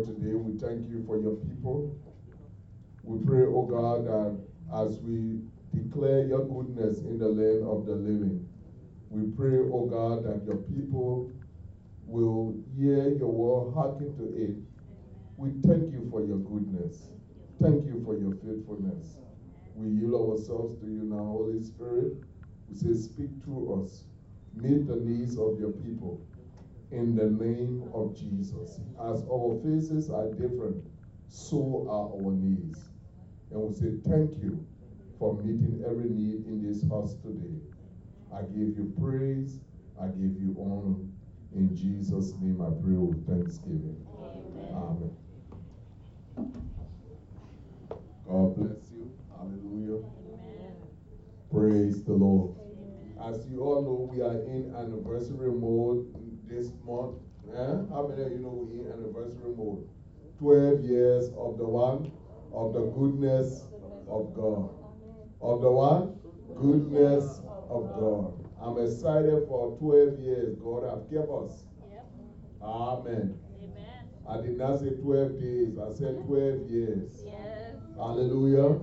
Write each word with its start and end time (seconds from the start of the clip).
Today 0.00 0.34
we 0.34 0.52
thank 0.58 0.88
you 0.88 1.04
for 1.06 1.18
your 1.18 1.32
people. 1.32 1.94
We 3.04 3.18
pray, 3.26 3.42
oh 3.44 3.64
God, 3.64 4.06
that 4.06 4.36
as 4.74 5.00
we 5.00 5.40
declare 5.74 6.26
your 6.26 6.42
goodness 6.42 7.00
in 7.02 7.18
the 7.18 7.28
land 7.28 7.64
of 7.64 7.84
the 7.86 7.94
living, 7.94 8.44
we 9.10 9.24
pray, 9.36 9.58
oh 9.58 9.84
God, 9.84 10.24
that 10.24 10.44
your 10.46 10.56
people 10.56 11.30
will 12.06 12.54
hear 12.76 13.08
your 13.10 13.28
word, 13.28 13.74
hearken 13.74 14.12
to 14.16 14.24
it. 14.34 14.56
We 15.36 15.50
thank 15.66 15.92
you 15.92 16.06
for 16.10 16.22
your 16.22 16.38
goodness. 16.38 17.10
Thank 17.60 17.86
you 17.86 18.00
for 18.04 18.14
your 18.14 18.32
faithfulness. 18.32 19.18
We 19.76 19.88
yield 19.88 20.14
ourselves 20.30 20.74
to 20.80 20.86
you 20.86 21.04
now, 21.04 21.24
Holy 21.24 21.62
Spirit. 21.62 22.12
We 22.68 22.74
say, 22.74 22.94
Speak 22.94 23.30
through 23.44 23.80
us. 23.82 24.04
Meet 24.54 24.86
the 24.86 24.96
needs 24.96 25.36
of 25.36 25.58
your 25.58 25.70
people 25.70 26.18
in 26.92 27.16
the 27.16 27.24
name 27.24 27.88
of 27.94 28.14
Jesus. 28.14 28.80
As 29.00 29.24
our 29.24 29.58
faces 29.64 30.10
are 30.10 30.30
different, 30.32 30.84
so 31.28 31.86
are 31.88 32.12
our 32.12 32.32
needs. 32.32 32.90
And 33.50 33.62
we 33.62 33.72
say, 33.74 33.92
Thank 34.08 34.36
you 34.42 34.64
for 35.18 35.34
meeting 35.42 35.82
every 35.88 36.10
need 36.10 36.46
in 36.46 36.62
this 36.62 36.82
house 36.88 37.14
today. 37.22 37.56
I 38.32 38.42
give 38.42 38.76
you 38.76 38.92
praise, 39.00 39.60
I 40.00 40.06
give 40.08 40.36
you 40.36 40.54
honor. 40.60 40.96
In 41.54 41.74
Jesus' 41.76 42.34
name 42.40 42.60
I 42.60 42.70
pray 42.82 42.96
with 42.96 43.26
thanksgiving. 43.26 44.06
Amen. 44.18 44.74
Amen. 44.74 45.16
God 48.26 48.56
bless 48.56 48.90
you. 48.90 49.10
Hallelujah. 49.36 50.00
Amen. 50.00 50.76
Praise 51.50 52.04
the 52.04 52.12
Lord. 52.12 52.56
As 53.22 53.46
you 53.48 53.60
all 53.60 53.82
know, 53.82 54.10
we 54.12 54.22
are 54.22 54.40
in 54.50 54.74
anniversary 54.74 55.52
mode 55.52 56.06
this 56.52 56.70
month. 56.84 57.16
Eh? 57.48 57.76
How 57.92 58.06
many 58.08 58.22
of 58.22 58.32
you 58.32 58.38
know 58.38 58.52
we're 58.52 58.84
in 58.84 58.92
anniversary 58.92 59.54
mode? 59.56 59.88
12 60.38 60.84
years 60.84 61.28
of 61.38 61.56
the 61.56 61.64
one, 61.64 62.12
of 62.52 62.72
the 62.72 62.82
goodness 62.92 63.64
of 64.08 64.34
God. 64.34 64.70
Of 65.40 65.62
the 65.62 65.70
one? 65.70 66.18
Goodness 66.54 67.40
of 67.70 67.88
God. 67.98 68.34
I'm 68.60 68.78
excited 68.78 69.46
for 69.48 69.76
12 69.78 70.20
years. 70.20 70.56
God 70.58 70.84
have 70.84 71.08
kept 71.10 71.30
us. 71.30 71.64
Yep. 71.90 72.06
Amen. 72.62 73.38
Amen. 73.58 74.08
I 74.28 74.36
did 74.40 74.58
not 74.58 74.80
say 74.80 74.90
12 74.90 75.40
days, 75.40 75.78
I 75.78 75.92
said 75.96 76.20
12 76.26 76.70
years. 76.70 77.24
Yes. 77.24 77.76
Hallelujah. 77.96 78.78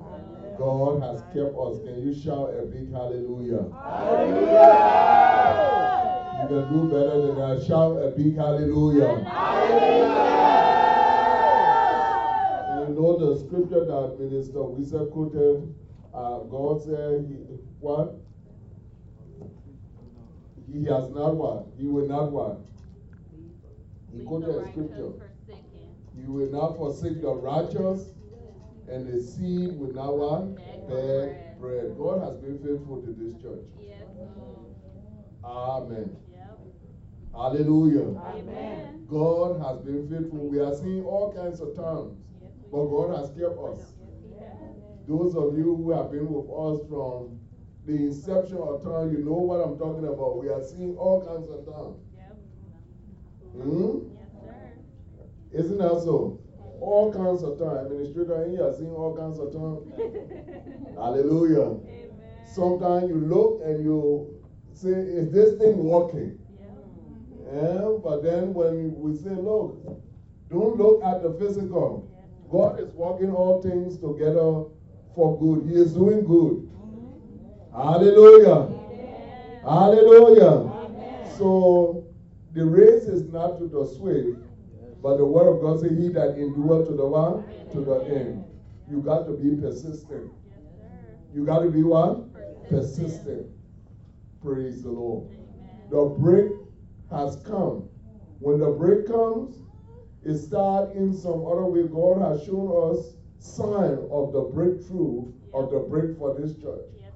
God 0.58 1.02
has 1.02 1.22
kept 1.34 1.56
us. 1.56 1.80
Can 1.86 2.02
you 2.04 2.14
shout 2.14 2.52
a 2.52 2.66
big 2.66 2.92
hallelujah? 2.92 3.72
Hallelujah. 3.72 5.10
You 6.42 6.48
can 6.48 6.74
do 6.74 6.90
better 6.90 7.22
than 7.22 7.36
that. 7.36 7.66
Shout 7.68 8.02
a 8.02 8.10
big 8.10 8.36
hallelujah. 8.36 9.24
Hallelujah. 9.24 10.30
You 12.88 12.96
know 12.96 13.18
the 13.20 13.40
scripture 13.46 13.86
that 13.86 14.18
Minister 14.20 14.60
Wisa 14.60 15.06
quoted. 15.12 15.76
Uh, 16.14 16.40
God 16.50 16.82
said, 16.82 17.26
he, 17.28 17.36
What? 17.80 18.16
He 20.72 20.86
has 20.86 21.10
not 21.10 21.36
what? 21.36 21.68
He 21.78 21.88
will 21.88 22.08
not 22.08 22.32
what? 22.32 22.62
He 24.16 24.24
quoted 24.24 24.56
a 24.56 24.72
scripture. 24.72 25.12
You 26.18 26.32
will 26.32 26.52
not 26.52 26.78
forsake 26.78 27.22
the 27.22 27.34
righteous, 27.34 28.10
and 28.88 29.08
the 29.08 29.22
seed 29.22 29.78
will 29.78 29.94
not 29.94 30.18
what? 30.18 30.56
Beg 30.88 31.60
bread. 31.60 31.96
God 31.98 32.24
has 32.24 32.38
been 32.38 32.58
faithful 32.60 33.02
to 33.02 33.12
this 33.12 33.42
church. 33.42 33.66
Yes. 33.80 34.08
Amen. 35.44 36.16
Hallelujah. 37.40 38.20
Amen. 38.36 39.06
God 39.08 39.62
has 39.64 39.80
been 39.86 40.10
faithful. 40.10 40.50
We 40.50 40.60
are 40.60 40.76
seeing 40.76 41.06
all 41.06 41.32
kinds 41.32 41.62
of 41.62 41.74
times, 41.74 42.20
but 42.70 42.86
God 42.92 43.16
has 43.16 43.30
kept 43.30 43.56
us. 43.56 43.80
Those 45.08 45.36
of 45.36 45.58
you 45.58 45.74
who 45.80 45.92
have 45.92 46.12
been 46.12 46.28
with 46.28 46.52
us 46.52 46.84
from 46.90 47.40
the 47.88 47.96
inception 47.96 48.58
of 48.58 48.84
time, 48.84 49.14
you 49.16 49.24
know 49.24 49.40
what 49.40 49.64
I'm 49.64 49.80
talking 49.80 50.04
about. 50.04 50.44
We 50.44 50.50
are 50.50 50.62
seeing 50.62 50.98
all 50.98 51.24
kinds 51.24 51.48
of 51.48 51.64
times. 51.64 52.04
Hmm? 53.56 54.12
Yes, 54.20 54.28
sir. 54.36 55.64
Isn't 55.64 55.78
that 55.78 56.02
so? 56.04 56.42
All 56.82 57.12
kinds 57.12 57.42
of 57.42 57.58
time. 57.58 57.88
Administrator, 57.88 58.52
you 58.52 58.62
are 58.62 58.76
seeing 58.76 58.92
all 58.92 59.16
kinds 59.16 59.40
of 59.40 59.56
time. 59.56 59.88
Hallelujah. 60.96 61.80
Amen. 61.88 62.12
Sometimes 62.54 63.10
you 63.10 63.16
look 63.16 63.62
and 63.64 63.82
you 63.82 64.44
say, 64.74 64.90
Is 64.90 65.32
this 65.32 65.58
thing 65.58 65.78
working? 65.78 66.39
Yeah, 67.52 67.98
but 68.04 68.22
then 68.24 68.54
when 68.54 68.94
we 69.00 69.16
say, 69.18 69.32
look, 69.32 69.82
don't 70.50 70.78
look 70.78 71.04
at 71.04 71.24
the 71.24 71.34
physical. 71.40 72.08
God 72.52 72.80
is 72.80 72.90
working 72.94 73.32
all 73.32 73.62
things 73.62 73.98
together 73.98 74.66
for 75.16 75.40
good. 75.40 75.68
He 75.68 75.76
is 75.76 75.94
doing 75.94 76.26
good. 76.26 76.70
Hallelujah. 77.74 78.70
Amen. 78.70 79.62
Hallelujah. 79.64 80.46
Amen. 80.46 81.38
So 81.38 82.08
the 82.54 82.66
race 82.66 83.04
is 83.04 83.32
not 83.32 83.58
to 83.60 83.68
the 83.68 83.86
swift, 83.98 84.40
but 85.02 85.18
the 85.18 85.26
word 85.26 85.48
of 85.48 85.62
God 85.62 85.80
says, 85.80 85.98
He 85.98 86.10
that 86.10 86.38
endure 86.38 86.86
to 86.86 86.92
the 86.92 87.06
one, 87.06 87.44
to 87.72 87.82
the 87.82 88.02
end. 88.16 88.46
You 88.90 89.02
got 89.02 89.26
to 89.26 89.34
be 89.34 89.56
persistent. 89.60 90.32
You 91.34 91.46
got 91.46 91.60
to 91.60 91.70
be 91.70 91.84
what? 91.84 92.26
Persistent. 92.70 93.48
Praise 94.44 94.84
the 94.84 94.90
Lord. 94.90 95.30
The 95.92 96.06
break 96.18 96.52
has 97.12 97.38
come. 97.46 97.90
When 98.40 98.60
the 98.60 98.70
break 98.70 99.08
comes, 99.08 99.58
it 100.24 100.38
starts 100.38 100.96
in 100.96 101.14
some 101.14 101.46
other 101.46 101.66
way. 101.66 101.84
God 101.84 102.22
has 102.22 102.46
shown 102.46 102.94
us 102.94 103.16
sign 103.40 103.98
of 104.12 104.34
the 104.34 104.42
breakthrough 104.54 105.32
of 105.54 105.72
the 105.72 105.80
break 105.80 106.18
for 106.18 106.40
this 106.40 106.56
church. 106.62 106.86
Yes, 106.96 107.14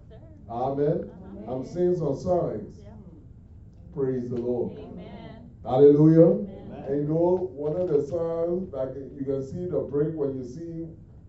Amen. 0.49 1.09
Amen. 1.25 1.45
I'm 1.47 1.65
seeing 1.65 1.95
some 1.95 2.15
signs. 2.15 2.79
Yeah. 2.81 2.91
Praise 3.93 4.29
the 4.29 4.37
Lord. 4.37 4.77
Amen. 4.77 5.49
Hallelujah. 5.63 6.43
Amen. 6.43 6.85
And 6.87 7.01
you 7.01 7.07
know, 7.07 7.49
one 7.53 7.75
of 7.79 7.87
the 7.87 8.01
signs, 8.03 8.73
like 8.73 8.95
you 9.15 9.23
can 9.25 9.43
see 9.43 9.65
the 9.65 9.79
break 9.79 10.13
when 10.15 10.35
you 10.35 10.43
see 10.43 10.87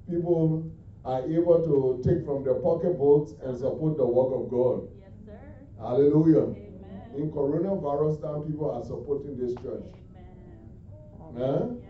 people 0.08 0.70
are 1.04 1.22
able 1.22 1.62
to 1.62 2.02
take 2.08 2.24
from 2.24 2.44
their 2.44 2.54
pocketbooks 2.54 3.34
and 3.42 3.56
support 3.56 3.96
the 3.96 4.06
work 4.06 4.32
of 4.32 4.50
God. 4.50 4.88
Yes, 4.98 5.10
sir. 5.26 5.38
Hallelujah. 5.78 6.63
In 7.16 7.30
coronavirus 7.30 8.20
time, 8.22 8.42
people 8.42 8.70
are 8.72 8.84
supporting 8.84 9.38
this 9.38 9.54
church. 9.62 9.84
Amen. 11.22 11.80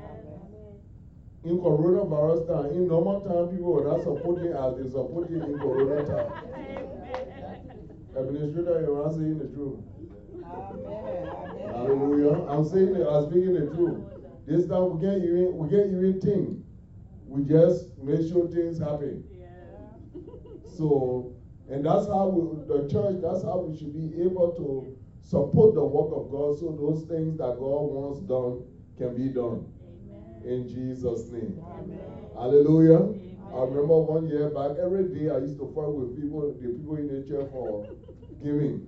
Eh? 1.45 1.49
In 1.49 1.59
coronavirus 1.59 2.47
time, 2.47 2.71
in 2.73 2.89
normal 2.89 3.21
time, 3.21 3.49
people 3.57 3.81
are 3.81 3.97
not 3.97 4.03
supporting 4.03 4.53
as 4.53 4.77
they 4.77 4.91
supporting 4.91 5.41
in 5.41 5.59
corona 5.59 6.05
time. 6.05 6.33
Administrator, 8.17 8.81
you 8.83 9.03
are 9.03 9.13
saying 9.13 9.39
the 9.39 9.49
truth. 9.49 9.81
Amen. 10.45 11.27
Hallelujah. 11.73 12.45
I'm 12.49 12.65
saying 12.69 12.95
it, 12.95 13.07
I'm 13.07 13.31
speaking 13.31 13.55
the 13.55 13.75
truth. 13.75 14.01
This 14.47 14.67
time 14.69 14.99
we 14.99 15.07
can't 15.07 15.25
even 15.25 15.57
we 15.57 15.69
can't 15.71 15.89
even 15.89 16.21
think. 16.21 16.59
We 17.27 17.45
just 17.45 17.97
make 17.99 18.29
sure 18.29 18.47
things 18.49 18.79
happen. 18.79 19.25
Yeah. 19.33 19.49
So, 20.77 21.33
and 21.71 21.85
that's 21.85 22.07
how 22.07 22.29
we, 22.29 22.61
the 22.69 22.89
church. 22.89 23.21
That's 23.23 23.43
how 23.43 23.61
we 23.61 23.77
should 23.77 23.93
be 23.93 24.23
able 24.23 24.53
to 24.53 24.94
support 25.25 25.75
the 25.75 25.85
work 25.85 26.13
of 26.13 26.31
God 26.31 26.59
so 26.61 26.77
those 26.77 27.09
things 27.09 27.39
that 27.41 27.57
God 27.57 27.89
wants 27.89 28.21
done 28.29 28.61
can 29.01 29.17
be 29.17 29.33
done. 29.33 29.65
Amen. 30.45 30.45
In 30.45 30.69
Jesus' 30.69 31.33
name. 31.33 31.57
Amen. 31.65 31.99
Hallelujah. 32.37 33.09
Amen. 33.09 33.41
I 33.49 33.65
remember 33.65 33.97
one 34.05 34.29
year 34.29 34.53
back, 34.53 34.77
every 34.77 35.09
day 35.17 35.33
I 35.33 35.39
used 35.41 35.57
to 35.59 35.73
fight 35.73 35.89
with 35.89 36.21
people, 36.21 36.53
the 36.53 36.69
people 36.69 36.97
in 37.01 37.09
the 37.09 37.25
church 37.27 37.49
for 37.51 37.89
giving. 38.45 38.87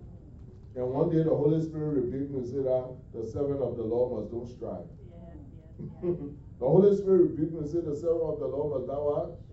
And 0.76 0.92
one 0.92 1.08
day 1.08 1.24
the 1.24 1.32
Holy 1.32 1.64
Spirit 1.64 2.04
rebuked 2.04 2.30
me 2.30 2.44
and 2.44 2.46
said 2.46 2.68
that 2.68 2.84
the 3.16 3.24
servant 3.24 3.64
of 3.64 3.80
the 3.80 3.84
Lord 3.88 4.12
must 4.12 4.28
don't 4.28 4.44
strive. 4.44 4.84
Yes, 5.08 5.88
yes, 6.04 6.20
the 6.60 6.68
Holy 6.68 6.92
Spirit 6.94 7.32
rebuked 7.32 7.52
me 7.56 7.60
and 7.64 7.70
said 7.70 7.88
the 7.88 7.96
servant 7.96 8.36
of 8.36 8.38
the 8.44 8.46
Lord 8.52 8.76
must 8.76 8.86
not 8.92 9.00
what? 9.00 9.45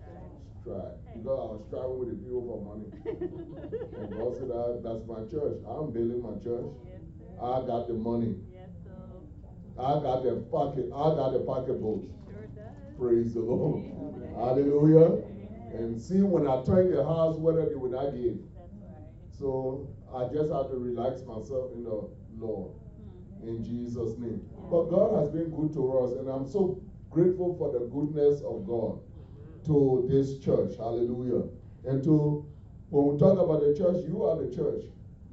Strive. 0.64 0.96
Because 1.12 1.28
I 1.28 1.44
was 1.52 1.60
striving 1.68 1.98
with 2.00 2.08
a 2.08 2.16
the 2.16 2.24
people 2.24 2.40
for 2.48 2.60
money. 2.64 2.88
and 4.00 4.08
God 4.16 4.32
said, 4.32 4.48
that, 4.48 4.80
that's 4.80 5.04
my 5.04 5.20
church. 5.28 5.60
I'm 5.68 5.92
building 5.92 6.24
my 6.24 6.40
church. 6.40 6.72
Yes, 6.88 7.04
I 7.36 7.60
got 7.68 7.84
the 7.84 7.92
money. 7.92 8.32
Yes, 8.48 8.72
I 9.76 10.00
got 10.00 10.24
the 10.24 10.40
pocket. 10.48 10.88
I 10.88 11.04
got 11.20 11.36
the 11.36 11.44
pocketbooks. 11.44 12.08
Sure 12.32 12.48
Praise 12.96 13.34
the 13.34 13.44
Lord. 13.44 13.84
Hallelujah. 14.32 15.20
And 15.76 16.00
see, 16.00 16.24
when 16.24 16.48
I 16.48 16.64
turn 16.64 16.88
the 16.96 17.04
house, 17.04 17.36
whether 17.36 17.68
they 17.68 17.76
would 17.76 17.92
not 17.92 18.16
give. 18.16 18.40
Right. 18.40 19.04
So 19.36 19.92
I 20.16 20.32
just 20.32 20.48
have 20.48 20.72
to 20.72 20.80
relax 20.80 21.20
myself 21.28 21.76
in 21.76 21.84
the 21.84 22.08
Lord. 22.40 22.72
Mm-hmm. 22.72 23.48
In 23.52 23.64
Jesus' 23.64 24.16
name. 24.16 24.40
But 24.72 24.88
God 24.88 25.20
has 25.20 25.28
been 25.28 25.52
good 25.52 25.76
to 25.76 25.84
us, 25.98 26.16
and 26.16 26.24
I'm 26.24 26.48
so 26.48 26.80
grateful 27.10 27.52
for 27.60 27.68
the 27.68 27.84
goodness 27.92 28.40
of 28.40 28.64
God 28.64 29.04
to 29.66 30.06
this 30.10 30.38
church. 30.38 30.76
Hallelujah. 30.76 31.48
And 31.86 32.02
to, 32.04 32.46
when 32.90 33.14
we 33.14 33.18
talk 33.18 33.38
about 33.38 33.60
the 33.60 33.74
church, 33.76 34.04
you 34.06 34.24
are 34.24 34.36
the 34.36 34.54
church. 34.54 34.84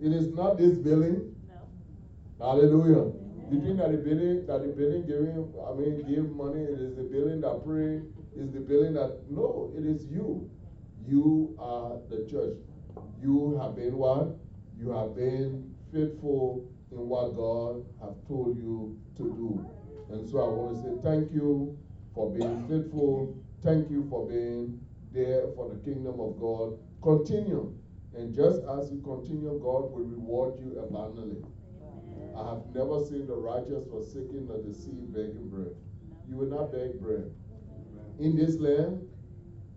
It 0.02 0.12
is 0.12 0.34
not 0.34 0.58
this 0.58 0.78
building. 0.78 1.36
No. 1.48 2.46
Hallelujah. 2.46 3.12
You 3.52 3.62
think 3.62 3.78
that 3.78 3.92
the 3.92 3.98
building 3.98 4.46
that 4.48 4.62
the 4.62 4.70
building 4.70 5.06
giving, 5.06 5.54
I 5.68 5.74
mean, 5.74 6.06
give 6.08 6.32
money, 6.32 6.64
it 6.64 6.80
is 6.80 6.96
the 6.96 7.04
building 7.04 7.42
that 7.42 7.66
pray, 7.66 8.02
is 8.36 8.52
the 8.54 8.62
building 8.62 8.94
that 8.94 9.30
no, 9.30 9.72
it 9.78 9.86
is 9.86 10.06
you. 10.08 10.50
You 11.06 11.56
are 11.60 12.00
the 12.10 12.30
church. 12.32 12.58
You 13.22 13.60
have 13.62 13.76
been 13.76 13.98
what? 13.98 14.38
You 14.80 14.92
have 14.92 15.16
been 15.16 15.76
faithful 15.94 16.66
in 16.92 16.98
what 17.10 17.36
God 17.36 17.86
have 18.02 18.16
told 18.28 18.58
you 18.58 18.98
to 19.18 19.24
do. 19.24 19.66
And 20.12 20.30
so 20.30 20.40
I 20.40 20.48
want 20.48 20.76
to 20.76 20.82
say 20.82 21.02
thank 21.04 21.32
you 21.32 21.78
for 22.16 22.32
being 22.32 22.68
faithful. 22.68 23.36
Thank 23.64 23.92
you 23.92 24.08
for 24.10 24.28
being 24.28 24.82
there 25.14 25.44
for 25.56 25.70
the 25.70 25.78
kingdom 25.86 26.20
of 26.20 26.40
God. 26.40 26.80
Continue. 27.04 27.78
And 28.18 28.34
just 28.34 28.62
as 28.66 28.92
you 28.92 29.02
continue, 29.04 29.60
God 29.62 29.92
will 29.94 30.06
reward 30.10 30.56
you 30.60 30.80
abundantly. 30.80 31.46
I 32.36 32.50
have 32.50 32.64
never 32.74 33.06
seen 33.06 33.28
the 33.28 33.36
righteous 33.36 33.86
forsaken 33.88 34.48
nor 34.50 34.58
the 34.58 34.74
seed 34.74 35.14
begging 35.14 35.50
bread. 35.50 35.76
You 36.28 36.38
will 36.38 36.50
not 36.50 36.72
beg 36.72 37.00
bread. 37.00 37.30
In 38.20 38.36
this 38.36 38.58
land, 38.58 39.08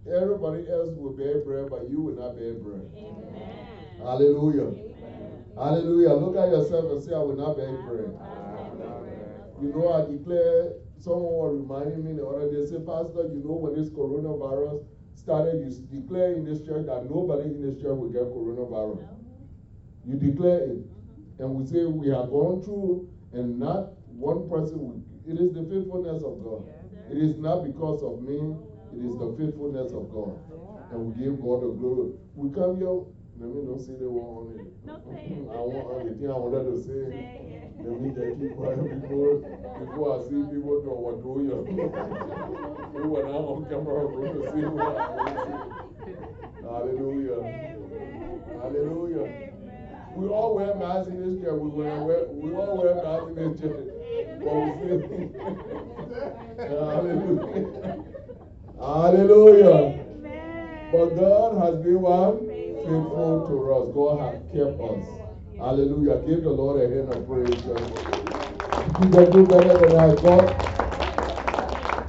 everybody 0.07 0.65
else 0.71 0.97
will 0.97 1.13
beg 1.13 1.45
bread, 1.45 1.69
but 1.69 1.89
you 1.91 2.01
will 2.01 2.17
not 2.17 2.39
beg 2.39 2.63
bread. 2.65 2.89
Amen. 2.97 3.99
Hallelujah. 3.99 4.81
Amen. 4.81 5.45
Hallelujah. 5.57 6.15
Look 6.15 6.37
at 6.37 6.49
yourself 6.49 6.91
and 6.91 7.03
say, 7.03 7.13
I 7.15 7.19
will 7.19 7.37
not 7.37 7.57
beg 7.57 7.75
bread. 7.85 8.17
You 9.61 9.69
know, 9.77 9.93
I 9.93 10.11
declare, 10.11 10.73
someone 10.99 11.33
was 11.33 11.53
reminding 11.61 12.05
me 12.05 12.13
the 12.15 12.27
other 12.27 12.51
day, 12.51 12.65
say, 12.65 12.81
Pastor, 12.81 13.29
you 13.29 13.43
know, 13.45 13.57
when 13.59 13.77
this 13.77 13.91
coronavirus 13.91 14.85
started, 15.15 15.61
you 15.61 16.01
declare 16.01 16.33
in 16.33 16.45
this 16.45 16.61
church 16.67 16.87
that 16.87 17.09
nobody 17.09 17.51
in 17.51 17.63
this 17.63 17.81
church 17.81 17.97
will 17.97 18.13
get 18.13 18.29
coronavirus. 18.29 19.03
No. 19.03 19.15
You 20.07 20.17
declare 20.17 20.71
it. 20.71 20.85
And 21.39 21.51
we 21.55 21.67
say 21.67 21.85
we 21.85 22.09
have 22.09 22.31
gone 22.31 22.63
through, 22.63 23.09
and 23.33 23.59
not 23.59 23.97
one 24.15 24.49
person 24.49 24.79
will. 24.79 25.03
It 25.27 25.41
is 25.41 25.53
the 25.53 25.65
faithfulness 25.65 26.23
of 26.23 26.45
God. 26.45 26.69
It 27.11 27.19
is 27.19 27.37
not 27.37 27.65
because 27.65 28.03
of 28.03 28.23
me, 28.23 28.57
it 28.93 29.03
is 29.05 29.17
the 29.19 29.35
faithfulness 29.37 29.93
of 29.93 30.13
God. 30.13 30.39
And 30.93 31.11
we 31.11 31.25
give 31.25 31.41
God 31.41 31.63
the 31.65 31.73
glory. 31.75 32.13
We 32.35 32.53
come 32.55 32.77
here, 32.77 33.03
let 33.41 33.51
me 33.51 33.67
not 33.67 33.81
say 33.81 33.97
the 33.99 34.07
one 34.07 34.47
on 34.47 34.61
it. 34.61 34.69
No, 34.87 34.95
I 35.51 35.59
want 35.59 36.07
the 36.07 36.15
thing 36.15 36.31
I 36.31 36.39
wanted 36.39 36.71
to 36.71 36.77
say. 36.85 37.54
Let 37.79 38.01
me 38.01 38.11
just 38.11 38.41
keep 38.41 38.57
quiet 38.57 39.01
before, 39.01 39.39
before 39.81 40.09
I 40.15 40.23
see 40.25 40.43
people 40.53 40.81
do 40.83 40.91
what 40.95 41.23
do 41.23 41.43
you. 41.45 41.57
when 43.09 43.25
I'm 43.27 43.45
on 43.45 43.65
camera, 43.67 44.09
to 44.09 44.53
see 44.53 44.65
what 44.65 44.97
I 44.97 45.11
want 45.11 45.29
to 45.29 45.43
see. 46.05 46.15
Hallelujah. 46.63 47.41
Hallelujah. 48.63 49.27
We 50.17 50.29
all 50.29 50.55
wear 50.55 50.75
masks 50.77 51.09
in 51.09 51.19
this 51.35 51.43
church. 51.43 51.59
We, 51.61 51.69
wear, 51.69 52.27
we 52.31 52.55
all 52.55 52.77
wear 52.83 52.95
masks 53.03 53.29
in 53.29 53.35
this 53.35 53.61
church. 53.61 53.89
Hallelujah. 56.59 58.05
Hallelujah. 58.79 60.05
But 60.93 61.09
God 61.17 61.51
has 61.59 61.83
been 61.83 62.01
one 62.01 62.47
faithful 62.47 63.47
to 63.49 63.57
us. 63.75 63.87
God 63.95 64.21
has 64.21 64.39
kept 64.53 64.81
us. 64.81 65.24
Hallelujah. 65.59 66.23
Give 66.27 66.43
the 66.43 66.51
Lord 66.51 66.83
a 66.83 66.89
hand 66.89 67.09
of 67.09 67.27
praise. 67.27 67.65
You 69.01 69.09
can 69.11 69.33
do 69.33 69.47
better 69.47 69.79
than 69.79 69.95
I 69.95 70.15
thought. 70.21 70.65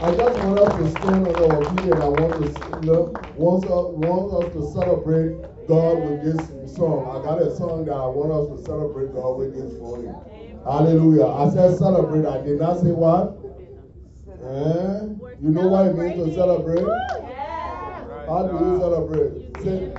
I 0.01 0.11
just 0.11 0.37
want 0.43 0.59
us 0.59 0.73
to 0.75 0.85
stand 0.99 1.27
on 1.27 1.37
our 1.39 1.63
feet 1.69 1.91
and 1.91 2.01
I 2.03 2.09
want 2.09 2.35
to 2.41 2.47
look, 2.83 3.13
want, 3.37 3.63
want 3.97 4.33
us 4.33 4.53
to 4.53 4.61
celebrate 4.73 5.67
God 5.67 6.03
with 6.03 6.21
this 6.21 6.75
song. 6.75 7.07
I 7.09 7.23
got 7.23 7.41
a 7.41 7.55
song 7.55 7.85
that 7.85 7.93
I 7.93 8.05
want 8.07 8.31
us 8.33 8.45
to 8.51 8.65
celebrate 8.65 9.13
God 9.13 9.37
with 9.37 9.55
this 9.55 9.79
morning. 9.79 10.13
Hallelujah. 10.65 11.25
I 11.25 11.49
said 11.49 11.77
celebrate. 11.77 12.25
I 12.25 12.41
did 12.43 12.59
not 12.59 12.81
say 12.81 12.91
what? 12.91 13.39
Eh? 14.45 15.15
You 15.41 15.49
know 15.49 15.67
what 15.67 15.87
it 15.87 15.95
means 15.95 16.17
to 16.21 16.33
celebrate? 16.33 17.01
How 18.27 18.47
do 18.47 18.57
you 18.65 18.77
celebrate? 18.81 19.31
Say, 19.61 19.95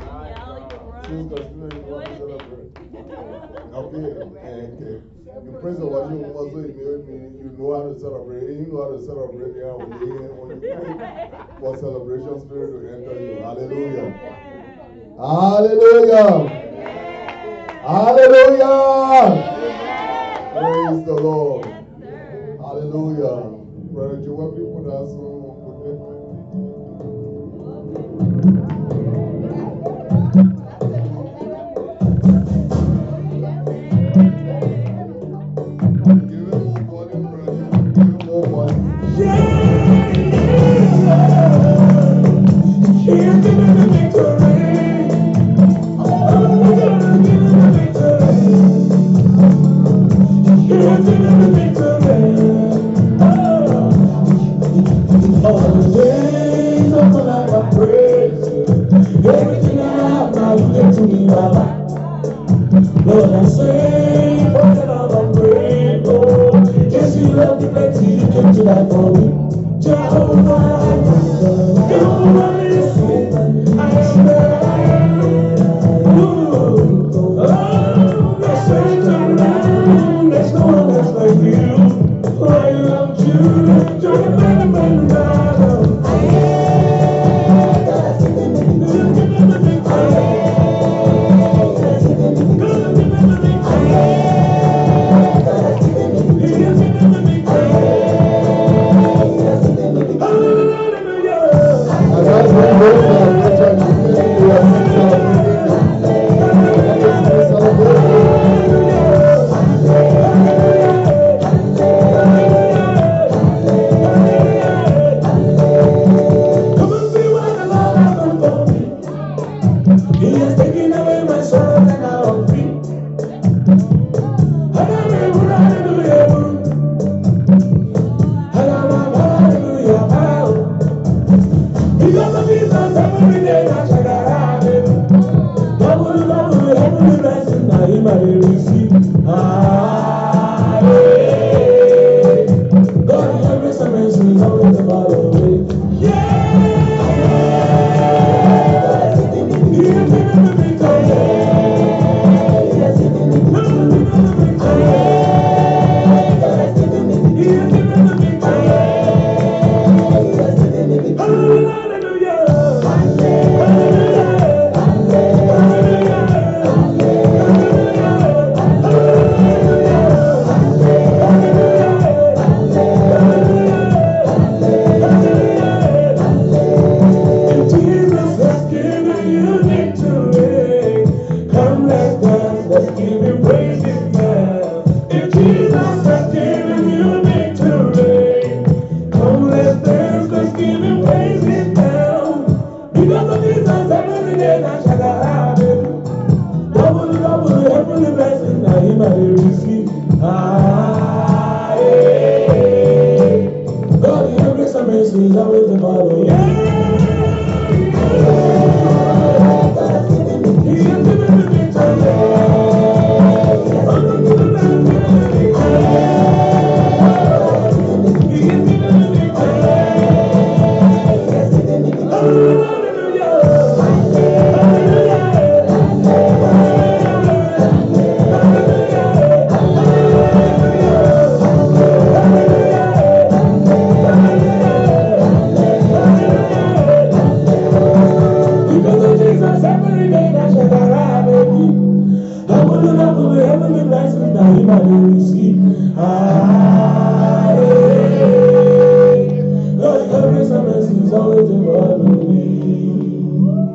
Okay. 3.86 5.00
You 5.44 5.52
praise 5.60 5.78
the 5.78 5.84
Lord, 5.84 6.10
you 6.10 6.24
also 6.34 6.58
you 6.58 7.54
know 7.56 7.74
how 7.74 7.82
to 7.86 7.94
celebrate. 8.00 8.50
You 8.50 8.66
know 8.66 8.82
how 8.82 8.90
to 8.96 9.00
celebrate 9.04 9.54
yeah, 9.54 9.78
when 9.78 9.94
you, 10.00 10.26
when 10.34 10.58
you 10.58 10.66
pray 10.66 10.90
for 11.60 11.76
celebration 11.78 12.40
spirit 12.40 12.74
to 12.74 12.78
enter 12.90 13.14
you. 13.20 13.38
Hallelujah. 13.46 14.10
Hallelujah. 15.22 16.50
Hallelujah. 17.86 19.22
Praise 20.50 21.00
the 21.06 21.14
Lord. 21.14 21.66
Hallelujah. 22.58 23.54
Brother 23.92 24.18
Joe, 24.24 24.50
people 24.50 24.82
that 24.82 25.06
song. 25.14 25.46
grace 28.66 28.85
mi 61.08 61.18
bàbá. 61.34 61.64
Lọ́dà 63.06 63.40
ṣe 63.54 63.70
ìfọ̀sẹ̀ 64.42 64.88
ọmọ 65.02 65.20
pé 65.34 65.48
kó 66.06 66.14
Jésù 66.92 67.20
ló 67.36 67.46
ti 67.58 67.66
pẹ́ 67.74 67.86
tí 67.96 68.06
kejì 68.32 68.60
dàgbọ̀ 68.68 69.02
mi. 69.14 69.24
Jẹ́ 69.82 69.98
òun 70.18 70.38
wá 70.48 70.58
àyè. 70.88 72.45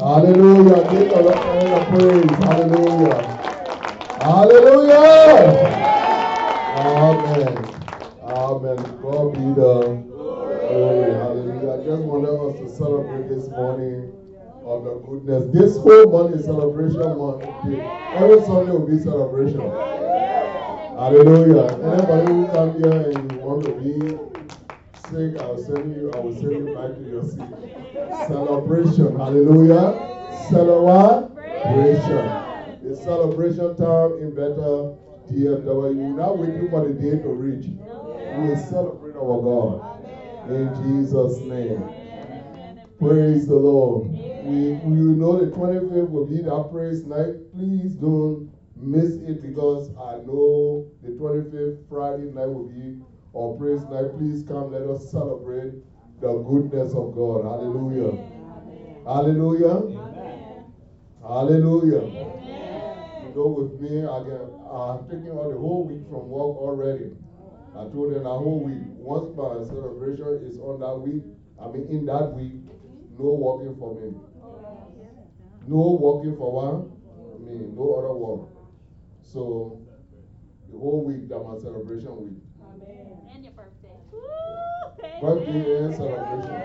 Hallelujah. 0.02 0.84
Give 0.92 1.08
the 1.10 1.22
Lord 1.22 1.72
the 1.72 1.80
praise. 1.90 2.38
Hallelujah. 2.40 3.20
Hallelujah. 4.20 5.00
Amen. 6.76 7.56
Amen. 8.22 9.00
God 9.02 9.32
be 9.38 9.48
the 9.56 9.96
glory. 10.68 11.14
Hallelujah. 11.16 11.72
I 11.72 11.86
just 11.86 12.04
wanted 12.04 12.36
us 12.36 12.60
to 12.60 12.68
celebrate 12.78 13.30
this 13.30 13.48
morning 13.50 14.12
of 14.66 14.84
the 14.84 14.96
goodness. 15.08 15.44
This 15.54 15.78
whole 15.78 16.12
month 16.12 16.36
is 16.36 16.46
celebration 16.46 17.00
month. 17.18 17.44
Every 18.14 18.42
Sunday 18.44 18.72
will 18.74 18.88
be 18.88 19.00
celebration. 19.00 20.11
Hallelujah. 21.02 21.66
Anybody 21.82 22.32
who 22.32 22.48
come 22.50 22.78
here 22.78 23.10
and 23.10 23.32
you 23.32 23.38
want 23.40 23.66
to 23.66 23.72
be 23.72 23.98
sick, 25.10 25.42
I'll 25.42 25.58
send 25.58 25.96
you, 25.96 26.12
I 26.14 26.20
will 26.20 26.36
send 26.36 26.52
you 26.52 26.76
back 26.76 26.94
to 26.94 27.02
your 27.10 27.24
seat. 27.24 28.28
Celebration. 28.28 29.18
Hallelujah. 29.18 29.98
Celebration. 30.52 32.22
It's 32.86 33.02
celebration 33.02 33.76
time 33.78 34.22
in 34.22 34.30
better 34.36 34.94
DFW. 35.26 35.96
We're 35.96 36.22
not 36.22 36.38
waiting 36.38 36.70
for 36.70 36.88
the 36.88 36.94
day 36.94 37.18
to 37.18 37.30
reach. 37.30 37.66
We 37.66 38.50
will 38.50 38.56
celebrate 38.70 39.16
our 39.16 39.42
God. 39.42 40.06
In 40.52 40.70
Jesus' 40.86 41.40
name. 41.40 41.82
Praise 43.00 43.48
the 43.48 43.56
Lord. 43.56 44.08
We, 44.12 44.74
we 44.86 45.18
know 45.18 45.44
the 45.44 45.50
25th 45.50 46.12
will 46.12 46.28
be 46.28 46.44
that 46.44 46.70
praise 46.72 47.04
night. 47.06 47.52
Please 47.54 47.96
don't 47.96 48.51
miss 48.82 49.18
it 49.18 49.42
because 49.42 49.92
I 49.98 50.18
know 50.18 50.84
the 51.02 51.12
25th 51.12 51.76
Friday 51.90 52.28
night 52.28 52.48
will 52.48 52.62
be 52.64 52.96
our 53.36 53.50
praise 53.50 53.86
night. 53.86 54.18
Please 54.18 54.44
come, 54.44 54.72
let 54.72 54.86
us 54.86 55.00
celebrate 55.12 55.72
the 56.20 56.36
goodness 56.36 56.94
of 56.94 57.12
God. 57.12 57.42
Hallelujah. 57.42 58.16
Hallelujah. 59.06 59.84
Hallelujah. 61.22 62.04
You 63.24 63.32
know, 63.36 63.48
with 63.48 63.72
me, 63.80 64.04
I 64.04 64.20
get, 64.20 64.48
I'm 64.70 65.04
taking 65.08 65.30
out 65.32 65.50
the 65.50 65.58
whole 65.58 65.84
week 65.84 66.00
from 66.10 66.28
work 66.30 66.56
already. 66.56 67.10
I 67.76 67.86
told 67.86 68.10
them 68.10 68.24
the 68.24 68.30
whole 68.36 68.60
week. 68.62 68.82
Once 68.98 69.32
my 69.34 69.62
celebration 69.62 70.38
is 70.42 70.58
on 70.60 70.80
that 70.80 70.96
week, 70.96 71.22
I 71.60 71.68
mean, 71.68 71.86
in 71.88 72.06
that 72.06 72.30
week, 72.30 72.58
no 73.18 73.32
working 73.32 73.74
for 73.74 73.92
me. 73.92 74.12
No 75.68 75.92
working 75.92 76.34
for 76.34 76.52
one, 76.52 76.86
me, 77.40 77.68
no 77.76 77.94
other 77.98 78.12
work. 78.12 78.51
So, 79.32 79.80
the 80.70 80.78
whole 80.78 81.06
week 81.06 81.30
that 81.30 81.40
my 81.40 81.58
celebration 81.58 82.18
week. 82.18 82.44
And 83.34 83.46
your 83.46 83.54
birthday. 83.54 83.96
Birthday 85.22 85.86
and 85.86 85.96
celebration. 85.96 86.60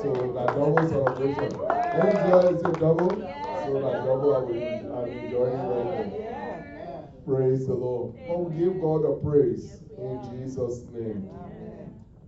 So, 0.00 0.32
that 0.32 0.46
double 0.56 0.88
celebration. 0.88 1.52
Enjoy 1.52 2.48
is 2.48 2.60
a 2.62 2.72
double. 2.80 3.10
So, 3.10 3.72
that 3.84 4.04
double 4.06 4.34
I 4.34 4.40
will, 4.40 4.56
I'm 4.96 5.18
enjoying 5.18 5.60
right 5.68 6.08
now. 6.30 7.08
Praise 7.26 7.66
the 7.66 7.74
Lord. 7.74 8.16
Oh, 8.26 8.38
we 8.38 8.64
give 8.64 8.80
God 8.80 9.04
a 9.04 9.20
praise 9.20 9.82
in 9.98 10.18
Jesus' 10.30 10.84
name. 10.94 11.28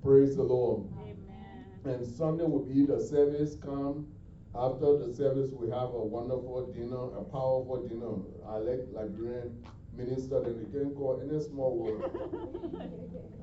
Praise 0.03 0.37
the 0.37 0.43
Lord. 0.43 0.89
Amen. 1.01 1.65
And 1.87 2.07
Sunday 2.07 2.45
will 2.45 2.67
be 2.67 2.85
the 2.85 3.01
service. 3.01 3.57
Come 3.63 4.09
after 4.57 4.99
the 4.99 5.13
service, 5.13 5.51
we 5.53 5.69
have 5.71 5.91
a 5.91 6.05
wonderful 6.05 6.71
dinner, 6.73 7.19
a 7.19 7.25
powerful 7.25 7.87
dinner. 7.89 8.23
I 8.49 8.59
like 8.59 8.87
Liberian 8.93 9.51
minister, 9.97 10.43
then 10.43 10.59
they 10.59 10.79
can 10.79 10.95
call 10.95 11.21
any 11.23 11.43
small 11.43 11.77
word. 11.77 12.11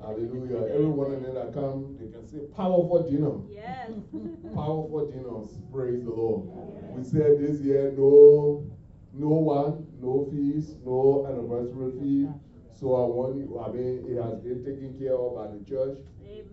Hallelujah. 0.00 0.72
Everyone 0.72 1.12
in 1.14 1.22
there 1.22 1.34
that 1.34 1.52
come, 1.52 1.96
they 2.00 2.10
can 2.10 2.26
say 2.26 2.38
powerful 2.56 3.08
dinner. 3.08 3.44
Yes. 3.48 3.90
Powerful 4.54 5.10
dinners. 5.10 5.56
Praise 5.72 6.04
the 6.04 6.10
Lord. 6.10 6.48
We 6.96 7.04
said 7.04 7.40
this 7.40 7.60
year, 7.60 7.92
no, 7.96 8.66
no 9.12 9.28
one, 9.28 9.86
no 10.00 10.28
fees, 10.30 10.76
no 10.84 11.26
anniversary 11.28 11.92
fee. 12.00 12.28
So 12.74 12.94
I 12.96 13.06
want 13.06 13.36
you, 13.36 13.60
I 13.60 13.70
mean, 13.70 14.04
it 14.08 14.20
has 14.20 14.40
been 14.40 14.64
taken 14.64 14.98
care 14.98 15.14
of 15.14 15.36
by 15.36 15.46
the 15.54 15.62
church. 15.64 15.98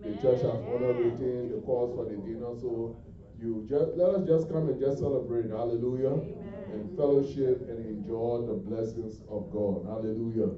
The 0.04 0.14
church 0.22 0.40
has 0.42 0.56
honored 0.64 0.96
written 0.96 1.50
the 1.50 1.60
cost 1.66 1.96
for 1.96 2.04
the 2.04 2.16
dinner. 2.16 2.54
So 2.60 2.96
you 3.40 3.66
just 3.68 3.96
let 3.96 4.14
us 4.14 4.26
just 4.26 4.48
come 4.50 4.68
and 4.68 4.80
just 4.80 4.98
celebrate. 4.98 5.50
Hallelujah. 5.50 6.20
And 6.72 6.96
fellowship 6.96 7.66
and 7.68 7.84
enjoy 7.86 8.46
the 8.46 8.54
blessings 8.54 9.20
of 9.28 9.50
God. 9.50 9.84
Hallelujah. 9.88 10.54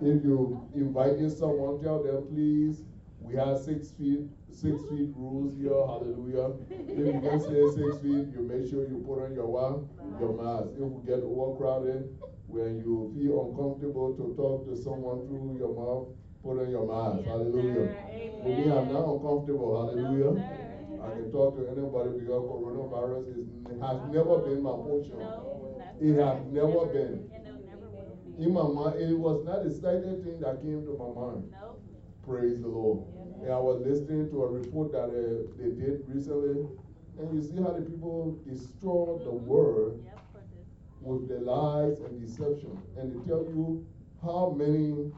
If 0.00 0.24
you 0.24 0.68
invited 0.74 1.30
someone, 1.30 1.82
tell 1.82 2.02
them 2.02 2.26
please. 2.32 2.82
We 3.20 3.36
have 3.36 3.58
six 3.58 3.92
feet, 3.92 4.26
six 4.50 4.82
feet 4.90 5.10
rules 5.14 5.54
here. 5.56 5.70
Hallelujah. 5.70 6.58
If 6.70 7.06
you 7.14 7.20
can 7.22 7.38
say 7.40 7.62
six 7.70 7.98
feet, 8.02 8.26
you 8.34 8.42
make 8.42 8.68
sure 8.68 8.82
you 8.82 9.04
put 9.06 9.22
on 9.22 9.34
your 9.34 9.46
one, 9.46 9.86
your 10.18 10.34
mask. 10.34 10.74
If 10.74 10.82
we 10.90 11.06
get 11.06 11.22
overcrowded, 11.22 12.10
when 12.48 12.82
you 12.82 13.14
feel 13.14 13.48
uncomfortable 13.48 14.12
to 14.18 14.34
talk 14.36 14.66
to 14.66 14.76
someone 14.76 15.26
through 15.28 15.56
your 15.58 15.72
mouth, 15.72 16.08
put 16.42 16.58
on 16.60 16.70
your 16.70 16.84
mask. 16.84 17.24
Hallelujah. 17.24 17.86
Me, 18.42 18.66
I'm 18.66 18.90
not 18.90 19.06
uncomfortable. 19.06 19.70
Hallelujah. 19.78 20.71
I 21.02 21.10
can 21.10 21.32
talk 21.32 21.56
to 21.56 21.66
anybody 21.66 22.10
because 22.20 22.42
coronavirus 22.46 23.26
is, 23.34 23.46
has 23.82 23.98
never 24.10 24.38
been 24.38 24.62
my 24.62 24.70
portion. 24.70 25.18
It 26.00 26.14
has 26.22 26.38
never 26.50 26.86
been. 26.86 27.30
In 28.38 28.54
my 28.54 28.62
mind, 28.62 29.00
it 29.00 29.18
was 29.18 29.44
not 29.44 29.66
a 29.66 29.70
slightest 29.70 30.22
thing 30.22 30.40
that 30.40 30.62
came 30.62 30.86
to 30.86 30.96
my 30.96 31.10
mind. 31.20 31.52
Praise 32.24 32.60
the 32.60 32.68
Lord. 32.68 33.04
And 33.42 33.52
I 33.52 33.58
was 33.58 33.82
listening 33.84 34.30
to 34.30 34.44
a 34.44 34.48
report 34.48 34.92
that 34.92 35.10
uh, 35.10 35.50
they 35.58 35.70
did 35.74 36.04
recently, 36.06 36.66
and 37.18 37.34
you 37.34 37.42
see 37.42 37.60
how 37.60 37.72
the 37.72 37.82
people 37.82 38.38
destroy 38.48 39.18
the 39.24 39.32
word 39.32 39.98
with 41.00 41.28
their 41.28 41.40
lies 41.40 41.98
and 41.98 42.20
deception. 42.20 42.80
And 42.96 43.10
they 43.10 43.28
tell 43.28 43.42
you 43.42 43.84
how 44.22 44.54
many 44.56 45.10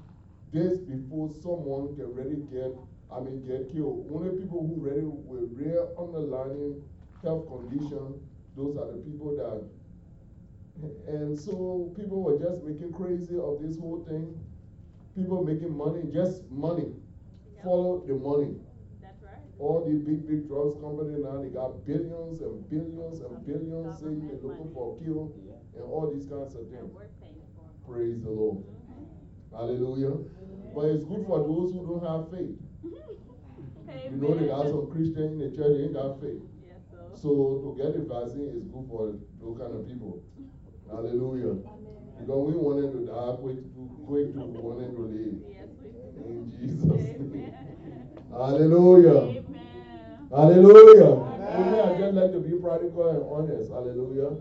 days 0.53 0.79
before 0.81 1.31
someone 1.43 1.95
can 1.95 2.15
really 2.15 2.41
get, 2.51 2.73
I 3.15 3.21
mean, 3.21 3.47
get 3.47 3.71
killed. 3.73 4.11
Only 4.13 4.37
people 4.41 4.67
who 4.67 4.75
really 4.83 5.07
with 5.07 5.55
real 5.55 5.95
underlying 5.95 6.83
health 7.23 7.47
condition, 7.47 8.19
those 8.57 8.77
are 8.77 8.91
the 8.91 8.99
people 9.07 9.37
that. 9.39 9.63
And 11.07 11.39
so 11.39 11.95
people 11.95 12.23
were 12.23 12.39
just 12.39 12.65
making 12.65 12.93
crazy 12.93 13.39
of 13.39 13.63
this 13.63 13.79
whole 13.79 14.05
thing. 14.09 14.35
People 15.15 15.45
making 15.45 15.77
money, 15.77 16.03
just 16.13 16.43
money. 16.51 16.91
Follow 17.63 18.03
the 18.05 18.15
money. 18.15 18.59
That's 19.01 19.23
right. 19.23 19.39
All 19.61 19.87
the 19.87 19.95
big, 19.95 20.27
big 20.27 20.49
drugs 20.49 20.75
company 20.83 21.23
now, 21.23 21.39
they 21.41 21.55
got 21.55 21.87
billions 21.87 22.43
and 22.43 22.69
billions 22.69 23.23
and 23.23 23.47
billions 23.47 23.95
saying 24.03 24.27
they're 24.27 24.43
looking 24.43 24.75
for 24.75 24.99
a 24.99 25.05
kill 25.05 25.31
and 25.79 25.85
all 25.85 26.11
these 26.13 26.27
kinds 26.27 26.59
of 26.59 26.67
things. 26.67 26.91
Praise 27.87 28.21
the 28.23 28.31
Lord. 28.31 28.65
Hallelujah. 29.53 30.19
But 30.75 30.91
it's 30.91 31.05
good 31.05 31.25
for 31.31 31.39
those 31.39 31.71
who 31.71 31.87
don't 31.87 32.03
have 32.03 32.27
faith. 32.35 32.59
You 33.85 34.17
know, 34.17 34.35
they 34.35 34.47
got 34.47 34.67
some 34.67 34.91
Christians 34.91 35.33
in 35.33 35.39
the 35.39 35.51
church, 35.57 35.77
they 35.77 35.85
ain't 35.85 35.95
got 35.95 36.21
faith. 36.21 36.41
Yes, 36.65 36.81
so. 36.91 37.13
So 37.21 37.31
to 37.63 37.69
get 37.77 37.93
the 37.93 38.03
vaccine 38.09 38.49
is 38.53 38.65
good 38.69 38.87
for 38.89 39.13
those 39.41 39.59
kind 39.59 39.75
of 39.75 39.87
people. 39.87 40.23
Hallelujah. 40.89 41.61
Because 42.19 42.41
we 42.47 42.55
wanted 42.55 42.93
to 42.93 43.01
die 43.05 43.37
quick, 43.41 43.61
quick 44.07 44.33
to 44.35 44.41
wanted 44.41 44.95
to 44.97 45.03
live. 45.05 45.37
Yes, 45.51 45.69
we 45.83 45.91
In 46.25 46.49
Jesus' 46.55 46.85
name. 46.85 47.53
Hallelujah. 48.31 49.43
Amen. 49.43 50.29
Hallelujah. 50.31 51.13
Amen. 51.13 51.81
I 51.85 51.99
just 51.99 52.15
like 52.15 52.33
to 52.33 52.41
be 52.41 52.57
practical 52.59 53.11
and 53.11 53.23
honest. 53.29 53.71
Hallelujah. 53.71 54.37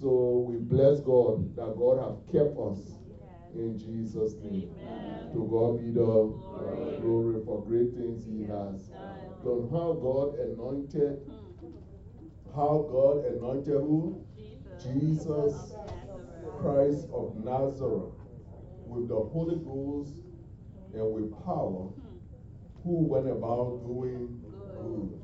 So 0.00 0.46
we 0.48 0.56
bless 0.58 1.00
God 1.00 1.54
that 1.56 1.76
God 1.78 2.02
has 2.02 2.18
kept 2.30 2.58
us 2.58 3.01
In 3.54 3.78
Jesus' 3.78 4.34
name. 4.42 4.70
Amen. 4.80 5.32
To 5.32 5.48
God 5.50 5.80
be 5.80 5.90
the 5.90 6.04
Glory. 6.04 6.98
glory 7.00 7.44
for 7.44 7.62
great 7.64 7.94
things 7.94 8.24
He 8.24 8.42
has 8.42 8.88
done. 9.44 9.68
How 9.70 9.92
God 9.94 10.38
anointed, 10.38 11.20
how 12.54 12.88
God 12.90 13.24
anointed 13.26 13.74
who? 13.74 14.24
Jesus. 14.82 15.22
Jesus. 15.24 15.74
Christ 16.60 17.08
of 17.12 17.34
Nazareth 17.44 18.14
with 18.86 19.08
the 19.08 19.20
Holy 19.20 19.56
Ghost 19.56 20.14
and 20.94 21.12
with 21.12 21.32
power, 21.44 21.88
who 22.84 23.06
went 23.06 23.28
about 23.28 23.84
doing 23.84 24.42
good, 24.80 25.22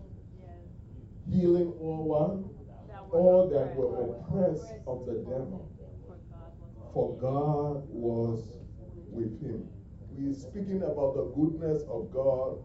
healing 1.31 1.73
all? 1.81 2.55
That 2.89 3.03
All 3.13 3.49
that 3.49 3.77
were 3.77 4.17
oppressed 4.17 4.73
of 4.87 5.07
the 5.07 5.15
devil. 5.25 5.71
For 6.99 7.15
God 7.15 7.87
was 7.91 8.43
For 8.43 8.43
God 8.43 8.43
was 8.43 8.43
with 9.15 9.41
him. 9.41 9.71
We're 10.11 10.35
speaking 10.35 10.83
about 10.83 11.15
the 11.15 11.31
goodness 11.31 11.87
of 11.87 12.11
God. 12.11 12.59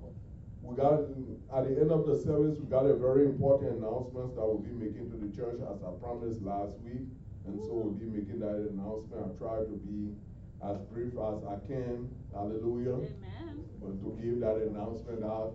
We 0.64 0.76
got 0.76 1.06
at 1.54 1.70
the 1.70 1.78
end 1.78 1.92
of 1.92 2.08
the 2.10 2.18
service, 2.18 2.58
we 2.58 2.66
got 2.66 2.90
a 2.90 2.98
very 2.98 3.26
important 3.26 3.78
announcement 3.78 4.34
that 4.34 4.42
we'll 4.42 4.66
be 4.66 4.74
making 4.74 5.12
to 5.14 5.18
the 5.22 5.30
church 5.38 5.62
as 5.62 5.78
I 5.86 5.94
promised 6.02 6.42
last 6.42 6.82
week. 6.82 7.06
And 7.46 7.62
so 7.62 7.78
we'll 7.78 7.94
be 7.94 8.10
making 8.10 8.40
that 8.42 8.74
announcement. 8.74 9.22
I 9.22 9.30
try 9.38 9.62
to 9.70 9.78
be 9.86 10.18
as 10.66 10.82
brief 10.90 11.14
as 11.14 11.46
I 11.46 11.62
can. 11.70 12.10
Hallelujah. 12.34 13.06
Amen. 13.06 13.62
But 13.86 14.02
to 14.02 14.18
give 14.18 14.42
that 14.42 14.66
announcement 14.66 15.22
that 15.22 15.54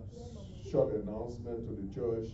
short 0.71 0.95
announcement 0.95 1.67
to 1.67 1.75
the 1.75 1.87
church 1.91 2.31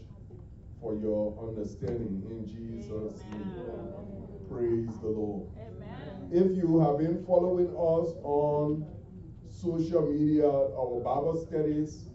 for 0.78 0.94
your 0.94 1.34
understanding 1.42 2.22
in 2.30 2.46
Jesus' 2.46 3.18
name. 3.34 4.06
Praise 4.46 4.94
the 5.02 5.10
Lord. 5.10 5.50
Amen. 5.58 6.15
If 6.32 6.58
you 6.58 6.80
have 6.80 6.98
been 6.98 7.24
following 7.26 7.68
us 7.70 8.16
on 8.24 8.84
social 9.52 10.12
media, 10.12 10.50
our 10.50 11.00
Bible 11.04 11.38
studies, 11.48 12.08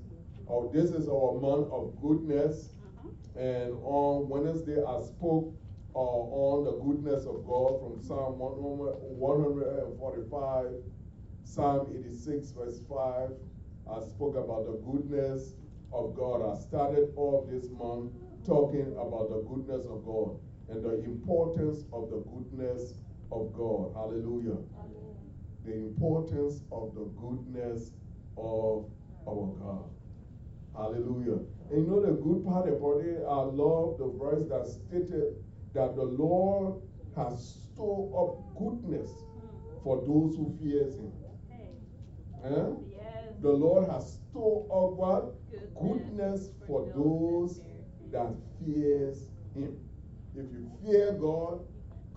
oh, 0.49 0.69
this 0.75 0.91
is 0.91 1.09
our 1.09 1.39
month 1.41 1.71
of 1.71 1.95
goodness. 2.03 2.75
And 3.39 3.73
on 3.85 4.29
Wednesday, 4.29 4.83
I 4.83 5.01
spoke 5.03 5.55
uh, 5.95 5.99
on 5.99 6.65
the 6.65 6.73
goodness 6.83 7.25
of 7.25 7.47
God 7.47 7.79
from 7.81 8.03
Psalm 8.03 8.37
145, 8.39 10.67
Psalm 11.45 11.87
86, 11.97 12.51
verse 12.51 12.81
5. 12.89 13.31
I 13.91 14.01
spoke 14.09 14.35
about 14.35 14.67
the 14.67 14.81
goodness 14.91 15.55
of 15.93 16.17
God. 16.17 16.43
I 16.43 16.57
started 16.61 17.13
off 17.15 17.49
this 17.49 17.71
month 17.71 18.11
talking 18.45 18.93
about 18.99 19.31
the 19.31 19.43
goodness 19.49 19.87
of 19.87 20.05
God 20.05 20.41
and 20.69 20.83
the 20.85 21.05
importance 21.05 21.85
of 21.93 22.11
the 22.11 22.25
goodness 22.27 22.95
of 23.33 23.53
God. 23.53 23.93
Hallelujah. 23.95 24.59
The 25.65 25.73
importance 25.73 26.63
of 26.73 26.95
the 26.95 27.05
goodness 27.21 27.93
of 28.37 28.91
our 29.29 29.47
God. 29.61 29.91
Hallelujah. 30.75 31.41
And 31.71 31.87
you 31.87 31.91
know 31.91 32.01
the 32.01 32.13
good 32.13 32.45
part 32.45 32.69
about 32.69 33.01
it, 33.05 33.23
I 33.29 33.43
love 33.43 33.99
the 33.99 34.11
verse 34.19 34.49
that 34.49 34.67
stated 34.67 35.37
that 35.75 35.95
the 35.95 36.03
Lord 36.03 36.83
has 37.17 37.59
stored 37.75 38.13
up 38.15 38.59
goodness 38.59 39.11
for 39.85 39.97
those 39.99 40.37
who 40.37 40.57
fears 40.61 40.95
him. 40.97 41.13
Eh? 42.45 42.49
Yes. 42.89 43.35
The 43.41 43.51
Lord 43.51 43.89
has 43.91 44.19
stored 44.31 44.65
up 44.71 44.93
what? 44.97 45.35
Goodness 45.81 46.49
Goodness 46.49 46.51
for 46.67 46.67
for 46.67 46.93
those 46.95 47.59
those 47.59 47.61
that 48.13 48.35
fears 48.65 49.29
him. 49.55 49.77
If 50.35 50.47
you 50.53 50.71
fear 50.85 51.13
God, 51.13 51.61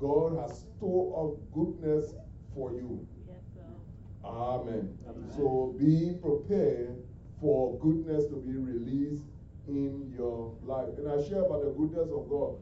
God 0.03 0.37
has 0.37 0.65
stored 0.75 1.15
up 1.15 1.53
goodness 1.53 2.13
for 2.53 2.73
you. 2.73 3.07
Yes, 3.25 3.37
so. 3.55 4.27
Amen. 4.27 4.97
So 5.33 5.75
be 5.79 6.17
prepared 6.21 6.97
for 7.39 7.79
goodness 7.79 8.25
to 8.25 8.35
be 8.35 8.57
released 8.57 9.23
in 9.69 10.13
your 10.13 10.57
life. 10.63 10.89
And 10.97 11.07
I 11.07 11.25
share 11.25 11.45
about 11.45 11.63
the 11.63 11.71
goodness 11.71 12.09
of 12.11 12.27
God. 12.29 12.59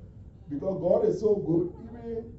Because 0.52 0.80
God 0.82 1.10
is 1.10 1.20
so 1.20 1.34
good, 1.36 1.74
even 1.90 2.32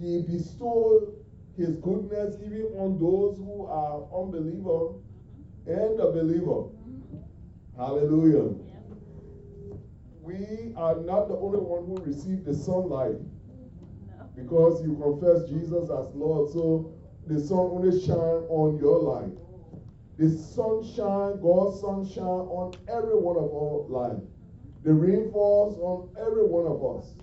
He 0.00 0.22
bestowed 0.22 1.14
His 1.58 1.76
goodness 1.76 2.36
even 2.40 2.72
on 2.78 2.98
those 2.98 3.36
who 3.36 3.66
are 3.66 4.08
unbeliever 4.16 4.96
mm-hmm. 4.96 5.70
and 5.70 5.98
the 5.98 6.06
believer. 6.06 6.72
Mm-hmm. 6.72 7.76
Hallelujah. 7.76 8.54
Yeah. 8.64 9.76
We 10.22 10.72
are 10.78 10.96
not 11.00 11.28
the 11.28 11.36
only 11.36 11.58
one 11.58 11.84
who 11.84 12.02
received 12.02 12.46
the 12.46 12.54
sunlight. 12.54 13.16
Because 14.42 14.82
you 14.82 14.96
confess 14.96 15.48
Jesus 15.48 15.90
as 15.90 16.14
Lord. 16.14 16.50
So 16.52 16.94
the 17.26 17.40
sun 17.40 17.58
only 17.58 18.00
shine 18.00 18.44
on 18.48 18.78
your 18.78 18.98
life. 18.98 19.32
The 20.18 20.30
sunshine, 20.30 21.40
God's 21.40 21.80
sunshine 21.80 22.44
on 22.50 22.76
every 22.88 23.16
one 23.16 23.36
of 23.36 23.48
our 23.50 23.88
life. 23.88 24.22
The 24.84 24.92
rain 24.92 25.30
falls 25.32 25.78
on 25.78 26.10
every 26.20 26.44
one 26.44 26.66
of 26.66 26.80
us. 26.84 27.14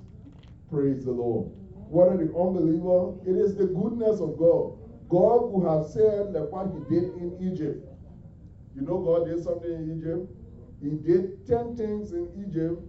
Praise 0.70 1.06
the 1.06 1.12
Lord. 1.12 1.52
Whether 1.90 2.18
the 2.18 2.34
unbeliever, 2.36 3.16
it 3.26 3.38
is 3.40 3.56
the 3.56 3.66
goodness 3.66 4.20
of 4.20 4.38
God. 4.38 4.78
God 5.10 5.50
who 5.52 5.66
have 5.66 5.88
said 5.88 6.34
like 6.34 6.52
what 6.52 6.68
he 6.74 6.94
did 6.94 7.16
in 7.16 7.38
Egypt. 7.40 7.86
You 8.76 8.82
know 8.82 9.00
God 9.00 9.26
did 9.26 9.44
something 9.44 9.72
in 9.72 9.98
Egypt? 9.98 10.30
He 10.82 10.90
did 10.90 11.48
ten 11.48 11.76
things 11.76 12.12
in 12.12 12.30
Egypt 12.48 12.82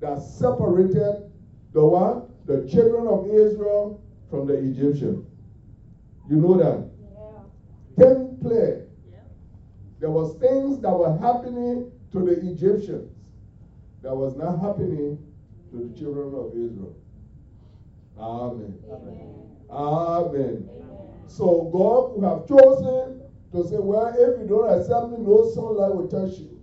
that 0.00 0.20
separated 0.20 1.30
the 1.72 1.84
what? 1.84 2.30
The 2.46 2.68
children 2.68 3.06
of 3.08 3.26
Israel 3.26 4.00
from 4.30 4.46
the 4.46 4.54
Egyptians. 4.54 5.26
You 6.30 6.36
know 6.36 6.56
that? 6.58 6.90
Ten 7.98 8.38
plagues. 8.40 8.88
Yeah. 9.10 9.18
There 10.00 10.10
was 10.10 10.36
things 10.38 10.80
that 10.80 10.90
were 10.90 11.16
happening 11.18 11.90
to 12.12 12.20
the 12.20 12.32
Egyptians 12.50 13.12
that 14.02 14.14
was 14.14 14.36
not 14.36 14.60
happening 14.60 15.18
to 15.70 15.76
the 15.76 15.98
children 15.98 16.34
of 16.34 16.52
Israel. 16.52 16.96
Amen. 18.18 18.78
Amen. 19.70 20.68
So 21.26 21.68
God 21.72 22.16
would 22.16 22.28
have 22.28 22.46
chosen 22.48 23.22
to 23.52 23.68
say, 23.68 23.76
well, 23.78 24.08
if 24.08 24.40
you 24.40 24.46
don't 24.48 24.70
accept 24.78 25.10
me, 25.10 25.18
no 25.18 25.50
sunlight 25.50 25.94
will 25.94 26.08
touch 26.08 26.38
you. 26.38 26.60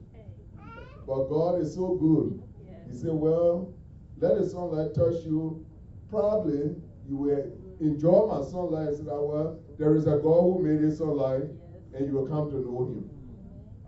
But 1.05 1.25
God 1.25 1.61
is 1.61 1.75
so 1.75 1.95
good. 1.95 2.41
He 2.89 2.97
said, 2.97 3.11
well, 3.11 3.73
let 4.19 4.37
the 4.39 4.47
sunlight 4.47 4.95
touch 4.95 5.25
you. 5.25 5.65
Probably 6.13 6.75
you 7.09 7.17
will 7.17 7.51
enjoy 7.79 8.27
my 8.27 8.47
sunlight 8.47 8.89
and 8.89 8.97
say, 8.97 9.03
that, 9.05 9.19
well, 9.19 9.59
there 9.79 9.95
is 9.95 10.05
a 10.05 10.21
God 10.21 10.41
who 10.41 10.61
made 10.61 10.79
this 10.79 10.99
sunlight, 10.99 11.49
and 11.95 12.05
you 12.05 12.13
will 12.13 12.27
come 12.27 12.51
to 12.51 12.57
know 12.57 12.85
him. 12.85 13.09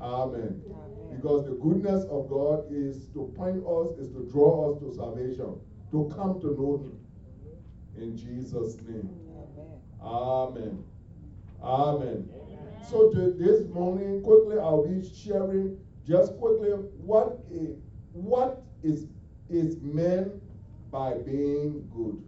Amen. 0.01 0.59
Because 1.15 1.45
the 1.45 1.53
goodness 1.53 2.03
of 2.05 2.27
God 2.27 2.65
is 2.71 3.09
to 3.13 3.31
point 3.37 3.61
us, 3.63 3.99
is 3.99 4.11
to 4.13 4.27
draw 4.31 4.73
us 4.73 4.79
to 4.81 4.95
salvation, 4.95 5.59
to 5.91 6.11
come 6.17 6.41
to 6.41 6.47
know 6.47 6.81
him. 6.81 6.97
In 8.01 8.17
Jesus' 8.17 8.77
name. 8.87 9.07
Amen. 10.01 10.83
Amen. 11.61 12.27
Amen. 12.27 12.29
So 12.89 13.11
this 13.37 13.67
morning, 13.67 14.23
quickly, 14.23 14.57
I'll 14.57 14.83
be 14.83 15.07
sharing 15.13 15.77
just 16.07 16.35
quickly 16.37 16.69
what 16.97 17.45
is, 17.51 17.77
what 18.13 18.63
is 18.81 19.05
is 19.47 19.77
meant 19.79 20.31
by 20.95 21.13
being 21.25 21.91
good. 21.93 22.23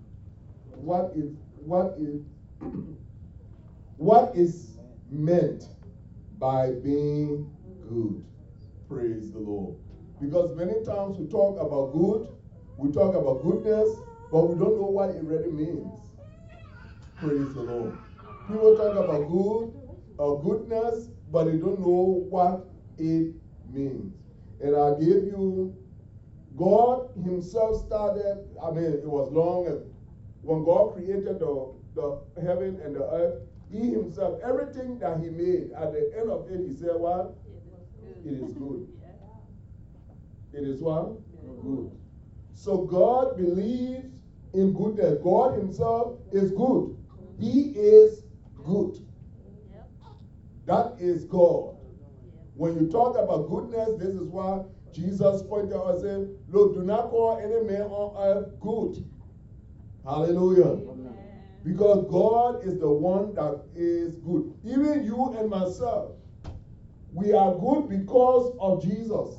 What 0.75 1.13
is 1.15 1.31
what 1.63 1.95
is 1.97 2.19
what 3.97 4.35
is 4.35 4.77
meant 5.09 5.69
by 6.37 6.71
being 6.83 7.49
good. 7.87 8.21
Praise 8.89 9.31
the 9.31 9.39
Lord. 9.39 9.77
Because 10.19 10.53
many 10.57 10.83
times 10.83 11.17
we 11.17 11.27
talk 11.27 11.55
about 11.61 11.93
good, 11.93 12.27
we 12.77 12.91
talk 12.91 13.15
about 13.15 13.41
goodness, 13.41 14.01
but 14.33 14.49
we 14.49 14.59
don't 14.59 14.75
know 14.75 14.91
what 14.91 15.11
it 15.11 15.23
really 15.23 15.49
means. 15.49 15.97
Praise 17.21 17.53
the 17.53 17.61
Lord. 17.61 17.97
People 18.49 18.75
talk 18.75 18.97
about 18.97 19.29
good 19.31 19.71
or 20.17 20.43
goodness, 20.43 21.07
but 21.31 21.45
they 21.45 21.57
don't 21.57 21.79
know 21.79 22.25
what 22.29 22.69
it 22.97 23.31
means. 23.71 24.13
And 24.61 24.75
I 24.75 24.91
give 24.99 25.23
you, 25.23 25.73
God 26.57 27.11
Himself 27.23 27.85
started, 27.85 28.43
I 28.61 28.71
mean, 28.71 28.85
it 28.85 29.05
was 29.05 29.31
long 29.31 29.67
ago. 29.67 29.85
When 30.41 30.65
God 30.65 30.95
created 30.95 31.39
the, 31.39 31.73
the 31.93 32.19
heaven 32.41 32.79
and 32.83 32.95
the 32.95 33.03
earth, 33.03 33.43
He 33.71 33.91
Himself, 33.91 34.39
everything 34.43 34.97
that 34.99 35.19
He 35.19 35.29
made, 35.29 35.71
at 35.73 35.93
the 35.93 36.11
end 36.17 36.29
of 36.29 36.49
it, 36.49 36.67
He 36.67 36.73
said, 36.73 36.95
What? 36.95 37.35
It 38.25 38.33
is 38.33 38.53
good. 38.53 38.87
It 40.53 40.63
is 40.63 40.81
what? 40.81 41.19
Good. 41.61 41.91
So 42.55 42.77
God 42.85 43.37
believes 43.37 44.07
in 44.53 44.73
goodness. 44.73 45.19
God 45.23 45.53
Himself 45.53 46.17
is 46.31 46.51
good. 46.51 46.97
He 47.39 47.69
is 47.75 48.23
good. 48.63 48.97
That 50.65 50.95
is 50.99 51.25
God. 51.25 51.75
When 52.55 52.75
you 52.75 52.89
talk 52.89 53.15
about 53.15 53.47
goodness, 53.47 53.99
this 53.99 54.15
is 54.15 54.27
why 54.27 54.63
Jesus 54.97 55.43
pointed 55.43 55.73
out 55.73 55.91
and 55.91 56.01
said, 56.01 56.27
Look, 56.49 56.73
do 56.73 56.81
not 56.83 57.11
call 57.11 57.37
any 57.37 57.61
man 57.67 57.83
on 57.83 58.17
earth 58.17 58.59
good. 58.59 59.05
Hallelujah. 60.03 60.89
Amen. 60.89 61.13
Because 61.63 62.07
God 62.09 62.63
is 62.65 62.79
the 62.79 62.89
one 62.89 63.35
that 63.35 63.61
is 63.75 64.15
good. 64.15 64.51
Even 64.63 65.05
you 65.05 65.37
and 65.37 65.51
myself, 65.51 66.13
we 67.13 67.31
are 67.31 67.53
good 67.59 67.89
because 67.89 68.57
of 68.59 68.81
Jesus. 68.81 69.37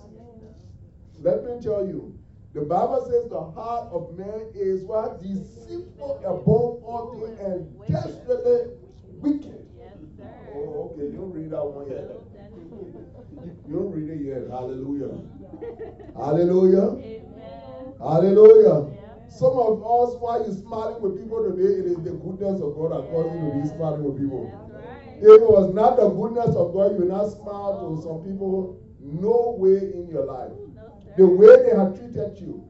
Let 1.21 1.43
me 1.43 1.61
tell 1.61 1.85
you, 1.85 2.17
the 2.55 2.63
Bible 2.63 3.05
says 3.11 3.29
the 3.29 3.43
heart 3.43 3.89
of 3.91 4.17
man 4.17 4.47
is 4.55 4.85
what? 4.85 5.21
Deceitful 5.21 6.19
above 6.19 6.85
all 6.85 7.13
things 7.13 7.39
and 7.41 7.89
desperately 7.89 8.75
wicked. 9.19 9.67
Yes, 9.77 9.95
sir. 10.17 10.31
Oh, 10.55 10.93
okay, 10.93 11.11
you 11.11 11.17
don't 11.17 11.33
read 11.33 11.51
that 11.51 11.65
one 11.65 11.89
yet. 11.89 12.07
No, 12.07 12.23
that 12.37 12.53
is 12.55 13.57
You 13.67 13.75
don't 13.75 13.91
read 13.91 14.09
it 14.09 14.25
yet. 14.25 14.51
Hallelujah. 14.51 15.19
Hallelujah. 16.17 16.99
Amen. 16.99 17.93
Hallelujah. 17.99 18.95
Yeah. 18.95 19.29
Some 19.29 19.59
of 19.59 19.83
us, 19.83 20.17
why 20.19 20.39
you 20.47 20.53
smiling 20.53 21.03
with 21.03 21.19
people 21.19 21.45
today, 21.45 21.81
it 21.81 21.87
is 21.87 21.99
the 22.03 22.15
goodness 22.19 22.61
of 22.61 22.75
God 22.75 22.93
that 22.93 23.11
causes 23.11 23.39
you 23.39 23.51
to 23.51 23.63
be 23.63 23.69
smiling 23.69 24.05
with 24.05 24.19
people. 24.19 24.51
That's 24.73 24.87
right. 24.87 25.19
If 25.19 25.43
it 25.43 25.51
was 25.51 25.75
not 25.75 25.97
the 25.97 26.09
goodness 26.09 26.55
of 26.57 26.73
God, 26.73 26.93
you 26.95 27.07
will 27.07 27.15
not 27.15 27.31
smile 27.31 27.79
to 27.79 27.87
oh. 27.87 28.03
some 28.03 28.21
people. 28.25 28.81
No 29.01 29.57
way 29.59 29.79
in 29.95 30.09
your 30.11 30.27
life. 30.27 30.53
No. 30.75 30.91
The 31.17 31.27
way 31.27 31.63
they 31.65 31.75
have 31.77 31.97
treated 31.99 32.39
you, 32.41 32.67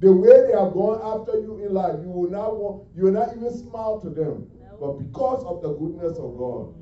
the 0.00 0.12
way 0.12 0.46
they 0.46 0.52
have 0.52 0.72
gone 0.72 1.00
after 1.00 1.40
you 1.40 1.64
in 1.64 1.72
life, 1.72 1.96
you 2.02 2.10
will 2.10 2.30
not 2.30 2.56
want, 2.56 2.88
you 2.94 3.04
will 3.04 3.16
not 3.16 3.36
even 3.36 3.52
smile 3.52 4.00
to 4.00 4.10
them. 4.10 4.50
But 4.80 4.98
because 4.98 5.44
of 5.44 5.62
the 5.62 5.72
goodness 5.72 6.18
of 6.18 6.36
God, 6.36 6.74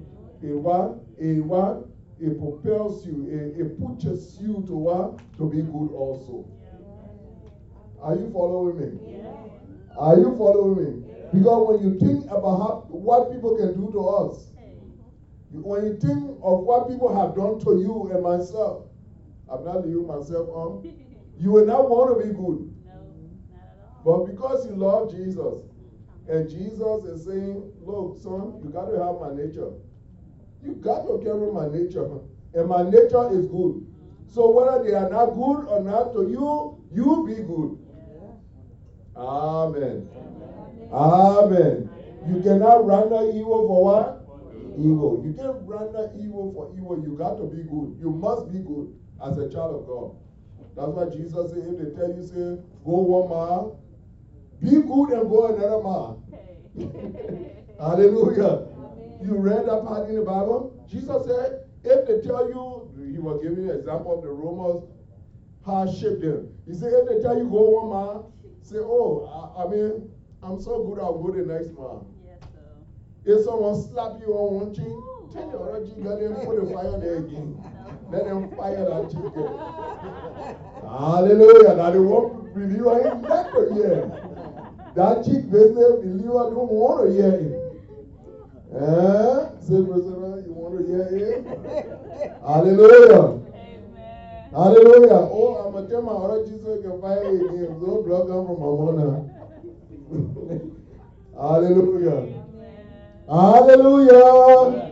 it 0.43 0.57
what? 0.57 0.99
It 1.19 1.45
what? 1.45 1.87
It 2.23 2.39
propels 2.39 3.05
you, 3.05 3.27
it, 3.29 3.61
it 3.63 3.81
pushes 3.81 4.39
you 4.41 4.63
to 4.69 4.75
what? 4.75 5.37
To 5.39 5.45
be 5.45 5.61
good 5.61 5.91
also. 5.91 6.45
Are 8.01 8.15
you 8.15 8.31
following 8.33 8.77
me? 8.77 9.17
Yeah. 9.19 9.27
Are 9.97 10.17
you 10.17 10.31
following 10.39 10.77
me? 10.77 11.05
Because 11.33 11.67
when 11.67 11.83
you 11.83 11.99
think 11.99 12.23
about 12.31 12.59
how, 12.59 12.71
what 12.87 13.33
people 13.33 13.51
can 13.57 13.75
do 13.75 13.91
to 13.91 14.07
us, 14.07 14.53
when 15.51 15.83
you 15.83 15.91
think 15.91 16.39
of 16.45 16.61
what 16.61 16.87
people 16.87 17.13
have 17.13 17.35
done 17.35 17.59
to 17.59 17.75
you 17.77 18.09
and 18.13 18.23
myself, 18.23 18.79
I'm 19.49 19.65
not 19.65 19.83
leaving 19.83 20.07
myself 20.07 20.47
on, 20.49 20.79
you 21.41 21.51
will 21.51 21.65
not 21.65 21.89
want 21.89 22.17
to 22.17 22.25
be 22.25 22.31
good. 22.31 22.63
No, 22.87 22.93
not 23.51 23.63
at 23.63 23.79
all. 24.05 24.19
But 24.23 24.31
because 24.31 24.65
you 24.65 24.77
love 24.77 25.11
Jesus, 25.11 25.59
and 26.29 26.49
Jesus 26.49 27.03
is 27.03 27.25
saying, 27.25 27.65
Look, 27.85 28.15
son, 28.15 28.61
you 28.63 28.71
got 28.71 28.85
to 28.85 28.97
have 29.01 29.17
my 29.19 29.31
nature. 29.31 29.71
You 30.63 30.75
got 30.75 31.07
to 31.07 31.21
carry 31.23 31.53
my 31.53 31.69
nature. 31.69 32.09
And 32.55 32.69
my 32.69 32.83
nature 32.83 33.31
is 33.33 33.47
good. 33.47 33.87
So 34.29 34.51
whether 34.51 34.83
they 34.85 34.95
are 34.95 35.11
not 35.11 35.35
good 35.35 35.67
or 35.67 35.83
not 35.83 36.13
to 36.15 36.29
you, 36.29 36.79
you 36.93 37.27
be 37.27 37.43
good. 37.43 37.79
Amen. 39.17 40.09
Amen. 40.91 41.91
You 42.29 42.41
cannot 42.43 42.87
render 42.87 43.31
evil 43.31 43.67
for 43.67 43.85
what? 43.85 44.19
Evil. 44.79 45.23
You 45.25 45.33
can't 45.35 45.57
render 45.63 46.11
evil 46.19 46.53
for 46.55 46.73
evil. 46.77 47.03
You 47.03 47.17
got 47.17 47.37
to 47.37 47.45
be 47.45 47.63
good. 47.63 47.99
You 48.01 48.11
must 48.11 48.51
be 48.53 48.59
good 48.61 48.95
as 49.25 49.39
a 49.39 49.51
child 49.51 49.81
of 49.81 49.87
God. 49.87 50.17
That's 50.77 50.89
why 50.89 51.15
Jesus 51.15 51.51
said, 51.51 51.65
if 51.69 51.79
they 51.79 51.91
tell 51.95 52.15
you, 52.15 52.23
say, 52.23 52.63
go 52.85 53.05
one 53.05 53.29
mile, 53.29 53.81
be 54.63 54.71
good 54.81 55.11
and 55.13 55.29
go 55.29 55.53
another 55.53 55.83
mile. 55.83 56.23
Hallelujah. 57.79 58.72
You 59.25 59.37
read 59.37 59.67
that 59.67 59.85
part 59.87 60.09
in 60.09 60.17
the 60.17 60.23
Bible? 60.23 60.85
Jesus 60.91 61.27
said, 61.27 61.65
if 61.85 62.07
they 62.07 62.27
tell 62.27 62.49
you, 62.49 62.91
he 63.13 63.19
was 63.19 63.41
giving 63.43 63.71
an 63.71 63.77
example 63.77 64.19
of 64.19 64.23
the 64.23 64.31
Romans, 64.31 64.85
how 65.65 65.87
shape 65.87 66.21
them. 66.21 66.49
He 66.67 66.75
said, 66.75 66.93
if 66.93 67.09
they 67.09 67.23
tell 67.23 67.39
you 67.39 67.49
go 67.49 67.83
one 67.83 67.91
mile, 67.91 68.33
say, 68.63 68.79
oh, 68.79 69.27
I, 69.31 69.63
I 69.63 69.69
mean, 69.69 70.11
I'm 70.43 70.61
so 70.61 70.83
good, 70.83 70.99
I'll 70.99 71.23
go 71.23 71.31
the 71.31 71.47
next 71.47 71.71
mile. 71.79 72.07
Yes, 72.27 72.43
sir. 72.51 73.39
If 73.39 73.45
someone 73.45 73.81
slap 73.81 74.19
you 74.21 74.35
on 74.35 74.55
one 74.59 74.75
cheek, 74.75 74.91
tell 75.33 75.51
the 75.51 75.59
other 75.59 75.87
cheek, 75.87 75.99
let 75.99 76.19
them 76.19 76.35
put 76.43 76.59
the 76.59 76.75
fire 76.75 76.99
there 76.99 77.17
again. 77.19 77.63
Let 78.13 78.27
them 78.27 78.55
fire 78.55 78.85
that 78.85 79.09
cheek 79.09 79.33
there. 79.33 79.57
Hallelujah. 80.85 81.77
Now 81.77 81.91
the 81.91 82.03
one 82.03 82.53
believer 82.53 83.09
ain't 83.09 83.23
not 83.23 83.49
to 83.55 83.73
hear. 83.73 84.05
That 84.95 85.25
cheek 85.25 85.51
business 85.51 86.05
believer 86.05 86.53
don't 86.53 86.69
want 86.69 87.09
to 87.09 87.13
hear 87.15 87.33
it. 87.33 87.62
Eh? 88.73 89.49
Say, 89.61 89.85
President, 89.85 90.47
you 90.47 90.55
want 90.57 90.81
to 90.81 90.87
hear 90.89 91.05
it? 91.13 91.45
Hallelujah. 92.41 93.37
Amen. 93.45 94.49
Hallelujah. 94.51 95.29
Oh, 95.29 95.61
I'm 95.61 95.77
to 95.77 95.91
tell 95.93 96.01
my 96.01 96.13
other 96.13 96.47
Jesus 96.47 96.81
can 96.81 96.97
fire 97.01 97.21
again. 97.21 97.77
No 97.85 98.01
blood 98.01 98.33
come 98.33 98.49
from 98.49 98.65
mother. 98.81 99.29
Hallelujah. 101.37 102.33
Amen. 102.33 102.89
Hallelujah. 103.29 104.89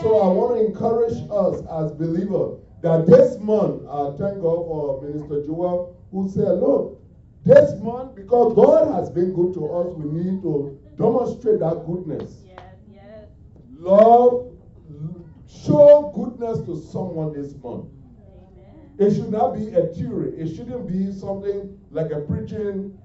So 0.00 0.20
I 0.20 0.28
want 0.30 0.54
to 0.54 0.66
encourage 0.66 1.18
us 1.26 1.66
as 1.66 1.90
believers 1.98 2.60
that 2.82 3.06
this 3.06 3.40
month, 3.40 3.82
I 3.90 4.14
thank 4.14 4.42
God 4.42 4.62
for 4.62 5.02
Minister 5.02 5.42
Joel 5.44 5.96
who 6.12 6.28
said, 6.28 6.62
look, 6.62 7.02
this 7.44 7.74
month, 7.82 8.14
because 8.14 8.54
God 8.54 8.94
has 8.94 9.10
been 9.10 9.34
good 9.34 9.54
to 9.54 9.66
us, 9.74 9.88
we 9.98 10.22
need 10.22 10.40
to 10.42 10.78
demonstrate 10.96 11.58
that 11.60 11.82
goodness. 11.84 12.43
Love, 13.84 14.50
show 15.46 16.10
goodness 16.14 16.60
to 16.60 16.80
someone 16.90 17.34
this 17.34 17.54
month. 17.62 17.84
Amen. 17.84 18.88
It 18.98 19.14
should 19.14 19.30
not 19.30 19.54
be 19.54 19.74
a 19.74 19.88
theory. 19.88 20.30
It 20.38 20.56
shouldn't 20.56 20.88
be 20.88 21.12
something 21.12 21.78
like 21.90 22.10
a 22.10 22.20
preaching, 22.20 22.98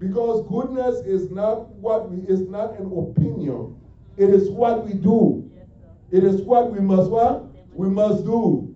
because 0.00 0.44
goodness 0.48 0.96
is 1.06 1.30
not 1.30 1.68
what 1.76 2.10
we 2.10 2.26
is 2.26 2.40
not 2.48 2.76
an 2.80 2.86
opinion. 2.86 3.76
It 4.16 4.30
is 4.30 4.50
what 4.50 4.84
we 4.84 4.94
do. 4.94 5.48
Yes. 5.54 5.68
It 6.10 6.24
is 6.24 6.40
what 6.42 6.72
we 6.72 6.80
must 6.80 7.08
what? 7.08 7.44
We 7.72 7.88
must 7.88 8.24
do. 8.24 8.74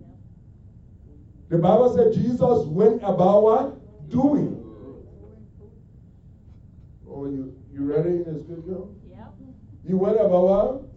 The 1.49 1.57
Bible 1.57 1.93
said 1.93 2.13
Jesus 2.13 2.65
went 2.67 3.03
about 3.03 3.43
what? 3.43 4.09
Doing. 4.09 4.57
Oh, 7.09 7.25
you 7.25 7.53
you 7.73 7.83
ready 7.83 8.09
in 8.09 8.23
the 8.23 8.41
scripture? 8.41 8.83
Yep. 9.09 9.33
He 9.85 9.93
went 9.93 10.15
about 10.15 10.43
what? 10.47 10.90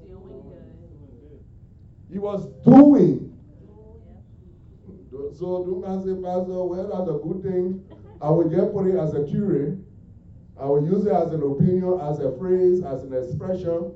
Doing 2.14 2.20
good. 2.20 2.20
He 2.20 2.20
was 2.20 2.46
doing. 2.64 3.24
So 5.38 5.64
don't 5.66 5.82
come 5.82 6.00
say, 6.00 6.14
Pastor, 6.22 6.62
well, 6.62 6.86
that's 6.86 7.10
a 7.10 7.18
good 7.18 7.42
thing. 7.42 7.84
I 8.22 8.30
will 8.30 8.48
just 8.48 8.72
put 8.72 8.86
it 8.86 8.96
as 8.96 9.14
a 9.14 9.26
theory. 9.26 9.78
I 10.60 10.66
will 10.66 10.84
use 10.86 11.06
it 11.06 11.12
as 11.12 11.32
an 11.32 11.42
opinion, 11.42 11.98
as 12.00 12.20
a 12.20 12.30
phrase, 12.38 12.82
as 12.84 13.02
an 13.02 13.12
expression, 13.12 13.92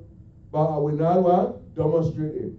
but 0.51 0.67
I 0.67 0.77
will 0.79 0.97
not 0.97 1.23
what? 1.23 1.75
Demonstrate 1.77 2.35
it. 2.35 2.53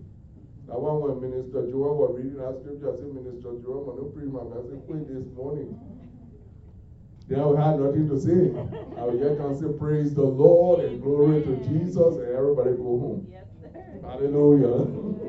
That 0.67 0.80
one 0.80 1.02
when 1.04 1.19
Minister 1.19 1.67
Joel 1.67 1.98
was 2.00 2.15
reading 2.15 2.39
that 2.39 2.56
scripture, 2.63 2.93
I 2.93 2.95
said, 2.95 3.12
Minister 3.12 3.60
Joel, 3.60 3.91
I'm 3.91 4.00
not 4.00 4.15
preach 4.15 4.32
my 4.32 4.48
message 4.48 4.80
quit 4.88 5.04
this 5.12 5.28
morning. 5.36 5.76
Then 7.28 7.43
I 7.43 7.50
had 7.60 7.80
nothing 7.84 8.08
to 8.08 8.15
say. 8.15 8.56
I 8.95 9.04
will 9.04 9.19
just 9.19 9.38
come 9.38 9.54
say, 9.60 9.67
Praise 9.78 10.15
the 10.15 10.24
Lord 10.24 10.86
and 10.86 11.02
glory 11.04 11.43
to 11.43 11.58
Jesus, 11.67 12.15
and 12.15 12.32
everybody 12.32 12.72
go 12.80 12.95
home. 13.04 13.28
Yes, 13.30 13.45
sir. 13.60 13.67
Hallelujah. 14.08 15.29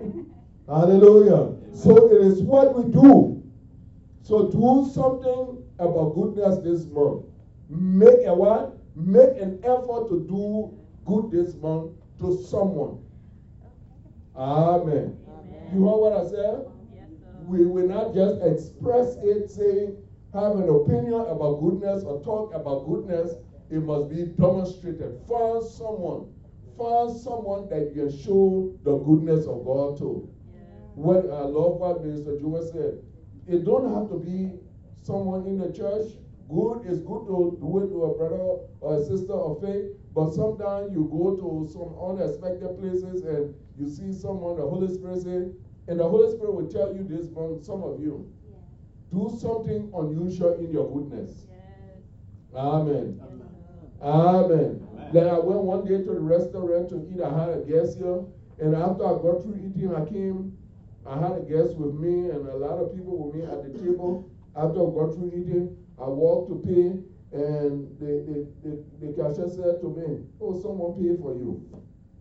Hallelujah. 0.70 1.56
So 1.74 2.12
it 2.12 2.24
is 2.24 2.42
what 2.42 2.76
we 2.76 2.92
do. 2.92 3.42
So 4.22 4.48
do 4.50 4.88
something 4.94 5.64
about 5.80 6.14
goodness 6.14 6.59
this 6.62 6.87
month. 6.87 7.24
Make 7.68 8.24
a 8.24 8.33
what? 8.33 8.78
Make 8.94 9.37
an 9.40 9.59
effort 9.64 10.09
to 10.11 10.24
do 10.28 10.78
good 11.06 11.33
this 11.33 11.56
month 11.56 11.90
to 12.20 12.40
someone. 12.44 13.02
Amen. 14.37 15.16
You 15.74 15.88
heard 15.88 15.98
what 15.98 16.12
I 16.12 16.30
said? 16.30 16.66
Yes. 16.94 17.09
We 17.46 17.66
will 17.66 17.88
not 17.88 18.14
just 18.14 18.40
express 18.42 19.16
it, 19.24 19.50
saying, 19.50 19.96
have 20.35 20.52
an 20.52 20.68
opinion 20.68 21.26
about 21.26 21.61
goodness 21.61 22.04
or 22.04 22.22
talk 22.22 22.54
about 22.54 22.87
goodness. 22.87 23.35
It 23.70 23.83
must 23.83 24.09
be 24.09 24.26
demonstrated. 24.38 25.18
Find 25.28 25.64
someone. 25.64 26.33
Find 26.78 27.11
someone 27.16 27.68
that 27.70 27.92
you 27.94 28.06
can 28.06 28.22
show 28.22 28.72
the 28.85 28.98
goodness 28.98 29.46
of 29.46 29.64
God 29.64 29.98
to. 29.98 30.28
What 30.94 31.31
I 31.31 31.44
love 31.44 31.81
what 31.81 32.05
Minister 32.05 32.38
Joel 32.40 32.66
said. 32.72 33.03
It 33.48 33.64
don't 33.64 33.92
have 33.94 34.11
to 34.11 34.18
be 34.18 34.53
someone 35.03 35.46
in 35.46 35.59
the 35.59 35.72
church. 35.72 36.18
Good 36.48 36.85
is 36.87 36.98
good 37.00 37.26
to 37.26 37.59
do 37.61 37.79
it 37.79 37.88
to 37.90 38.05
a 38.05 38.18
brother 38.18 38.59
or 38.81 38.96
a 38.96 39.05
sister 39.05 39.33
of 39.33 39.62
faith, 39.62 39.94
but 40.14 40.35
sometimes 40.35 40.92
you 40.92 41.09
go 41.11 41.37
to 41.37 41.70
some 41.72 41.94
unexpected 41.94 42.76
places 42.79 43.22
and 43.22 43.55
you 43.79 43.88
see 43.88 44.12
someone, 44.12 44.57
the 44.57 44.66
Holy 44.66 44.92
Spirit 44.92 45.22
say, 45.22 45.48
and 45.88 45.98
the 45.98 46.09
Holy 46.09 46.31
Spirit 46.35 46.55
will 46.55 46.68
tell 46.68 46.94
you 46.94 47.07
this 47.09 47.33
from 47.33 47.62
some 47.62 47.83
of 47.83 48.00
you. 48.00 48.26
Do 49.12 49.31
something 49.40 49.90
unusual 49.94 50.55
in 50.59 50.70
your 50.72 50.90
goodness. 50.90 51.46
Yes. 51.48 52.55
Amen. 52.55 53.18
Sir. 53.18 54.07
Amen. 54.07 54.87
Then 55.12 55.29
I 55.29 55.38
went 55.38 55.61
one 55.62 55.85
day 55.85 55.98
to 55.98 56.05
the 56.05 56.20
restaurant 56.20 56.88
to 56.90 57.07
eat. 57.12 57.20
I 57.20 57.31
had 57.31 57.50
a 57.50 57.61
guest 57.62 57.98
here, 57.98 58.22
and 58.59 58.74
after 58.74 59.05
I 59.05 59.14
got 59.22 59.42
through 59.42 59.59
eating, 59.59 59.94
I 59.94 60.05
came. 60.05 60.57
I 61.11 61.16
had 61.18 61.35
a 61.35 61.40
guest 61.40 61.75
with 61.75 61.90
me, 61.90 62.29
and 62.29 62.46
a 62.46 62.55
lot 62.55 62.79
of 62.79 62.88
people 62.88 63.16
with 63.16 63.35
me 63.35 63.42
at 63.42 63.61
the 63.61 63.68
table. 63.68 64.16
After 64.55 64.81
I 64.85 64.87
got 64.87 65.12
through 65.12 65.27
eating, 65.37 65.66
I 65.99 66.07
walked 66.07 66.46
to 66.46 66.55
pay, 66.55 66.94
And 67.33 67.90
the, 67.99 68.20
the, 68.25 68.40
the, 68.62 68.77
the 69.01 69.09
cashier 69.11 69.49
said 69.49 69.81
to 69.81 69.90
me, 69.90 70.20
Oh, 70.40 70.55
someone 70.55 70.92
paid 70.92 71.16
for 71.16 71.33
you. 71.33 71.59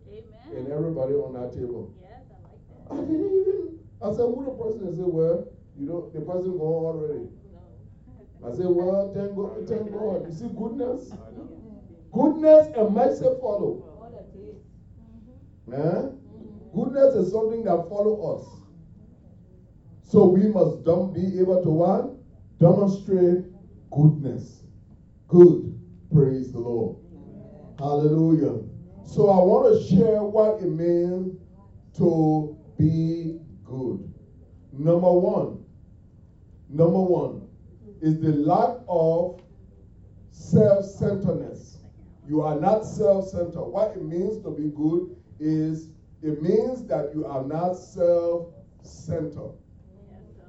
Amen. 0.08 0.56
And 0.56 0.66
everybody 0.68 1.12
on 1.14 1.30
that 1.34 1.52
table. 1.52 1.86
Yes, 2.00 2.22
I 2.30 2.48
like 2.48 2.58
that. 2.68 2.92
I 2.92 3.00
didn't 3.00 3.32
even, 3.46 3.72
I 4.02 4.10
said, 4.10 4.22
Who 4.24 4.42
the 4.42 4.50
person? 4.50 4.82
They 4.84 4.90
said, 4.90 5.04
Well, 5.06 5.40
you 5.76 5.86
know, 5.86 6.04
the 6.12 6.20
person 6.20 6.56
gone 6.56 6.84
already. 6.84 7.26
No. 8.40 8.48
I 8.48 8.50
said, 8.50 8.66
Well, 8.66 9.04
thank 9.12 9.36
God, 9.36 9.66
thank 9.68 9.88
God. 9.92 10.24
You 10.26 10.32
see, 10.32 10.48
goodness, 10.48 11.12
goodness 12.10 12.68
and 12.74 12.88
mercy 12.92 13.26
follow. 13.38 13.70
What 13.70 14.12
a 14.14 14.24
taste. 14.36 14.58
Eh? 15.72 16.08
Goodness 16.74 17.14
is 17.14 17.28
something 17.28 17.62
that 17.62 17.80
follow 17.88 18.32
us. 18.32 18.59
So 20.10 20.24
we 20.24 20.48
must 20.48 20.82
be 21.14 21.38
able 21.38 21.62
to 21.62 21.70
what? 21.70 22.16
Demonstrate 22.58 23.44
goodness. 23.92 24.64
Good. 25.28 25.78
Praise 26.12 26.50
the 26.50 26.58
Lord. 26.58 26.96
Hallelujah. 27.78 28.60
So 29.06 29.30
I 29.30 29.36
want 29.36 29.72
to 29.72 29.86
share 29.88 30.24
what 30.24 30.60
it 30.60 30.68
means 30.68 31.38
to 31.98 32.58
be 32.76 33.38
good. 33.62 34.12
Number 34.72 35.12
one, 35.12 35.64
number 36.68 37.00
one 37.00 37.46
is 38.02 38.20
the 38.20 38.32
lack 38.32 38.78
of 38.88 39.40
self-centeredness. 40.32 41.78
You 42.26 42.42
are 42.42 42.58
not 42.58 42.84
self-centered. 42.84 43.60
What 43.60 43.92
it 43.92 44.02
means 44.02 44.42
to 44.42 44.50
be 44.50 44.72
good 44.74 45.14
is 45.38 45.90
it 46.20 46.42
means 46.42 46.84
that 46.88 47.12
you 47.14 47.26
are 47.26 47.44
not 47.44 47.74
self-centered. 47.74 48.50
Yes, 49.22 49.34
sir. 49.34 49.69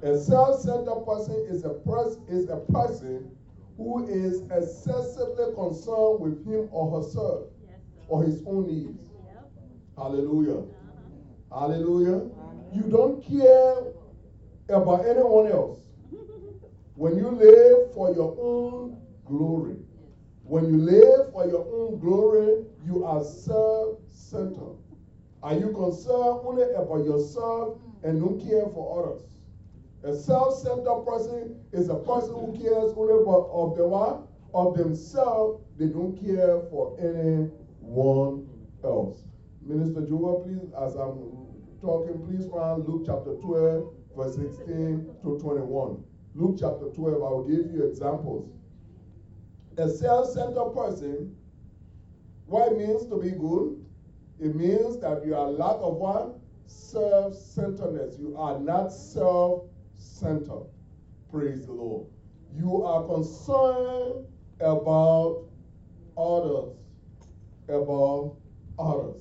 A 0.02 0.18
self-centered 0.18 1.04
person 1.06 1.46
is 1.48 1.64
a 1.64 1.78
is 2.28 2.48
a 2.48 2.56
person 2.72 3.30
who 3.76 4.04
is 4.08 4.42
excessively 4.50 5.54
concerned 5.54 6.20
with 6.20 6.44
him 6.44 6.68
or 6.72 6.98
herself 7.00 7.46
Yes, 7.68 7.78
or 8.08 8.24
his 8.24 8.42
own 8.44 8.66
needs. 8.66 9.10
Yep. 9.24 9.50
Hallelujah. 9.96 10.58
Uh-huh. 10.58 11.60
Hallelujah. 11.60 12.30
You 12.74 12.82
don't 12.90 13.22
care 13.24 13.92
about 14.68 15.06
anyone 15.06 15.46
else. 15.52 15.78
When 16.96 17.16
you 17.16 17.30
live 17.30 17.94
for 17.94 18.12
your 18.12 18.36
own 18.40 19.00
glory, 19.24 19.76
when 20.42 20.66
you 20.66 20.78
live 20.78 21.32
for 21.32 21.46
your 21.46 21.64
own 21.72 22.00
glory, 22.00 22.64
you 22.84 23.04
are 23.04 23.22
self-centered. 23.22 24.78
Are 25.44 25.54
you 25.54 25.72
concerned 25.72 26.40
only 26.44 26.64
about 26.72 27.04
yourself 27.04 27.78
and 28.02 28.20
don't 28.20 28.40
care 28.40 28.66
for 28.74 29.04
others? 29.04 29.22
A 30.04 30.14
self-centered 30.14 31.04
person 31.06 31.60
is 31.72 31.88
a 31.88 31.94
person 31.94 32.34
who 32.34 32.58
cares 32.60 32.92
only 32.96 33.22
about 33.22 33.48
of 33.52 33.76
the 33.76 33.86
what? 33.86 34.26
Of 34.52 34.76
themselves. 34.76 35.62
They 35.78 35.86
don't 35.86 36.16
care 36.20 36.60
for 36.70 36.96
anyone 36.98 38.48
else. 38.82 39.22
Minister 39.64 40.02
Joel, 40.02 40.40
please, 40.40 40.72
as 40.82 40.96
I'm 40.96 41.46
talking, 41.80 42.20
please 42.26 42.50
find 42.50 42.86
Luke 42.86 43.04
chapter 43.06 43.34
12, 43.34 43.94
verse 44.16 44.34
16 44.34 45.06
to 45.22 45.38
21. 45.38 46.02
Luke 46.34 46.56
chapter 46.58 46.86
12, 46.86 47.14
I 47.14 47.18
will 47.18 47.44
give 47.44 47.72
you 47.72 47.86
examples. 47.86 48.50
A 49.78 49.88
self-centered 49.88 50.74
person, 50.74 51.36
what 52.46 52.72
it 52.72 52.78
means 52.78 53.06
to 53.06 53.16
be 53.16 53.30
good? 53.30 53.84
It 54.40 54.56
means 54.56 54.98
that 55.00 55.24
you 55.24 55.36
are 55.36 55.48
lack 55.48 55.76
of 55.76 55.94
what? 55.94 56.40
Self-centeredness. 56.66 58.18
You 58.18 58.36
are 58.36 58.58
not 58.58 58.92
self-centered. 60.02 60.64
Praise 61.30 61.64
the 61.64 61.72
Lord. 61.72 62.02
You 62.54 62.82
are 62.82 63.00
concerned 63.00 64.20
about 64.60 65.34
others. 66.16 66.68
About 67.68 68.26
others. 68.78 69.16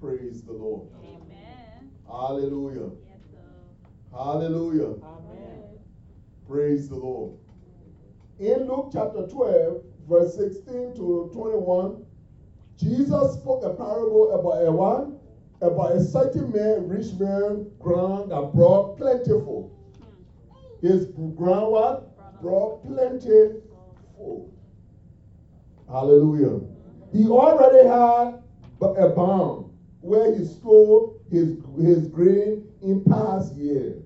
Praise 0.00 0.42
the 0.42 0.52
Lord. 0.52 0.86
Amen. 1.02 1.88
Hallelujah. 2.06 2.90
Yes, 3.06 3.20
sir. 3.30 4.16
Hallelujah. 4.16 4.92
Amen. 5.02 5.62
Praise 6.46 6.88
the 6.88 6.96
Lord. 6.96 7.30
In 8.38 8.66
Luke 8.66 8.88
chapter 8.90 9.22
12, 9.22 9.76
verse 10.08 10.34
16 10.34 10.92
to 10.94 11.28
21, 11.32 12.00
Jesus 12.76 13.32
spoke 13.32 13.62
a 13.62 13.70
parable 13.70 14.26
about 14.30 14.64
a 14.64 14.72
one, 14.72 15.12
about 15.60 15.92
a 15.92 16.00
certain 16.00 16.50
man, 16.50 16.86
rich 16.86 17.12
man, 17.12 17.62
ground 17.78 18.30
that 18.30 18.50
brought 18.52 18.96
plentiful. 18.96 19.64
His 20.82 21.06
ground 21.36 21.72
what? 21.72 22.42
Brought 22.42 22.82
plentiful. 22.82 24.50
Hallelujah. 25.88 26.60
He 27.12 27.26
already 27.28 27.86
had 27.86 28.34
a 28.96 29.08
barn 29.08 29.66
where 30.00 30.32
he 30.32 30.44
stored 30.44 31.10
his, 31.30 31.54
his 31.78 32.08
grain 32.08 32.62
in 32.82 32.98
past 32.98 33.54
year. 33.56 33.96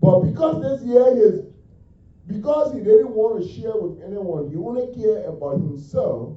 But 0.00 0.22
because 0.22 0.60
this 0.60 0.82
year 0.84 1.14
his 1.14 1.42
because 2.26 2.70
he 2.70 2.80
didn't 2.80 3.12
want 3.12 3.36
to 3.36 3.42
share 3.42 3.76
with 3.76 3.98
anyone, 4.00 4.46
he 4.46 4.56
only 4.56 4.86
cared 4.86 5.24
about 5.24 5.58
himself. 5.58 6.30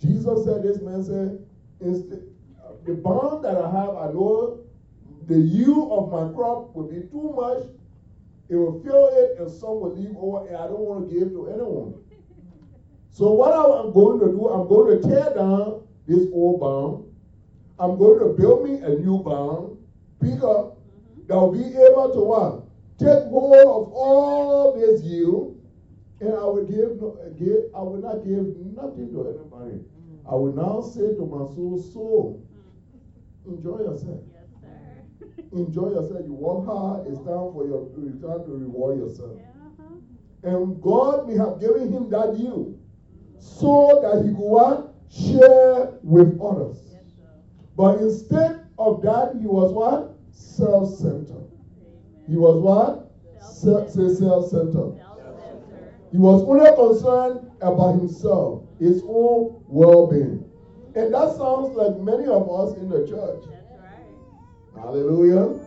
Jesus 0.00 0.42
said, 0.44 0.62
This 0.62 0.80
man 0.80 1.02
said, 1.02 1.34
"Instead, 1.80 2.20
the 2.84 2.94
barn 2.94 3.40
that 3.42 3.56
I 3.56 3.68
have, 3.68 3.94
I 3.94 4.08
know 4.08 4.52
the 5.26 5.40
yield 5.40 5.88
of 5.90 6.08
my 6.08 6.24
crop 6.24 6.60
will 6.74 6.84
be 6.84 7.00
too 7.00 7.30
much. 7.30 7.60
It 8.50 8.56
will 8.56 8.82
fill 8.82 9.08
it, 9.12 9.38
and 9.38 9.48
some 9.48 9.80
will 9.80 9.94
leave 9.96 10.16
over, 10.18 10.48
and 10.48 10.56
I 10.56 10.66
don't 10.66 10.80
want 10.80 11.08
to 11.08 11.14
give 11.14 11.30
to 11.30 11.46
anyone. 11.54 11.94
So, 13.10 13.30
what 13.30 13.54
I'm 13.54 13.92
going 13.92 14.18
to 14.18 14.26
do, 14.26 14.48
I'm 14.48 14.66
going 14.66 15.00
to 15.00 15.08
tear 15.08 15.32
down 15.34 15.86
this 16.08 16.26
old 16.32 16.58
barn. 16.58 17.04
I'm 17.78 17.96
going 17.96 18.18
to 18.18 18.34
build 18.34 18.68
me 18.68 18.80
a 18.82 18.90
new 18.90 19.22
barn, 19.22 19.78
bigger, 20.20 20.70
that 21.28 21.36
will 21.36 21.52
be 21.52 21.62
able 21.62 22.10
to 22.12 22.20
what? 22.26 22.66
Take 22.98 23.30
hold 23.30 23.54
of 23.54 23.92
all 23.94 24.74
this 24.74 25.00
yield, 25.02 25.56
and 26.20 26.34
I 26.34 26.42
will 26.42 26.66
give, 26.66 27.00
no, 27.00 27.16
give 27.38 27.70
I 27.72 27.80
will 27.82 28.02
not 28.02 28.26
give 28.26 28.50
nothing 28.74 29.14
to 29.14 29.30
anybody. 29.30 29.78
I 30.28 30.34
will 30.34 30.52
now 30.52 30.82
say 30.82 31.14
to 31.14 31.22
my 31.24 31.46
soul, 31.54 31.80
soul, 31.92 32.46
enjoy 33.46 33.78
yourself. 33.78 34.20
Enjoy 35.52 35.90
yourself. 35.90 36.20
You 36.24 36.34
work 36.34 36.66
hard, 36.66 37.06
it's 37.06 37.18
time 37.18 37.52
for 37.52 37.66
your 37.66 37.86
time 38.22 38.44
to 38.46 38.52
reward 38.52 38.98
yourself. 38.98 39.32
Yeah, 39.36 39.46
uh-huh. 39.84 40.54
And 40.54 40.80
God 40.80 41.28
may 41.28 41.36
have 41.36 41.60
given 41.60 41.92
him 41.92 42.08
that 42.10 42.38
you 42.38 42.78
so 43.40 44.00
that 44.02 44.24
he 44.24 44.30
could 44.30 44.38
what? 44.38 44.94
Share 45.10 45.98
with 46.04 46.40
others. 46.40 46.76
Yes. 46.92 47.02
But 47.76 47.98
instead 47.98 48.66
of 48.78 49.02
that, 49.02 49.34
he 49.40 49.46
was 49.46 49.72
what? 49.72 50.16
Self-centered. 50.30 51.50
He 52.28 52.36
was 52.36 52.62
what? 52.62 53.10
Se- 53.42 53.90
self-centered. 53.90 54.48
Self-centered. 54.48 55.00
He 56.12 56.18
was 56.18 56.42
only 56.42 56.70
concerned 56.76 57.50
about 57.60 57.98
himself, 57.98 58.62
his 58.78 59.02
own 59.04 59.62
well-being. 59.66 60.44
And 60.94 61.14
that 61.14 61.34
sounds 61.36 61.74
like 61.76 61.96
many 61.98 62.26
of 62.26 62.50
us 62.50 62.76
in 62.76 62.88
the 62.88 63.06
church. 63.06 63.49
Hallelujah. 64.80 65.58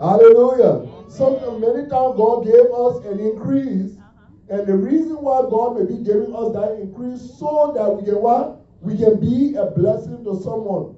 Hallelujah. 0.00 0.88
So 1.08 1.58
many 1.58 1.88
times 1.88 2.16
God 2.16 2.44
gave 2.44 2.70
us 2.72 3.04
an 3.06 3.18
increase, 3.20 3.96
Uh-huh. 3.96 4.58
and 4.58 4.66
the 4.66 4.76
reason 4.76 5.16
why 5.16 5.42
God 5.48 5.78
may 5.78 5.86
be 5.86 6.02
giving 6.04 6.34
us 6.34 6.52
that 6.52 6.78
increase 6.80 7.22
so 7.38 7.72
that 7.74 7.96
we 7.96 8.04
can 8.04 8.20
what? 8.20 8.60
We 8.80 8.96
can 8.96 9.18
be 9.18 9.54
a 9.54 9.66
blessing 9.66 10.22
to 10.24 10.36
someone. 10.40 10.96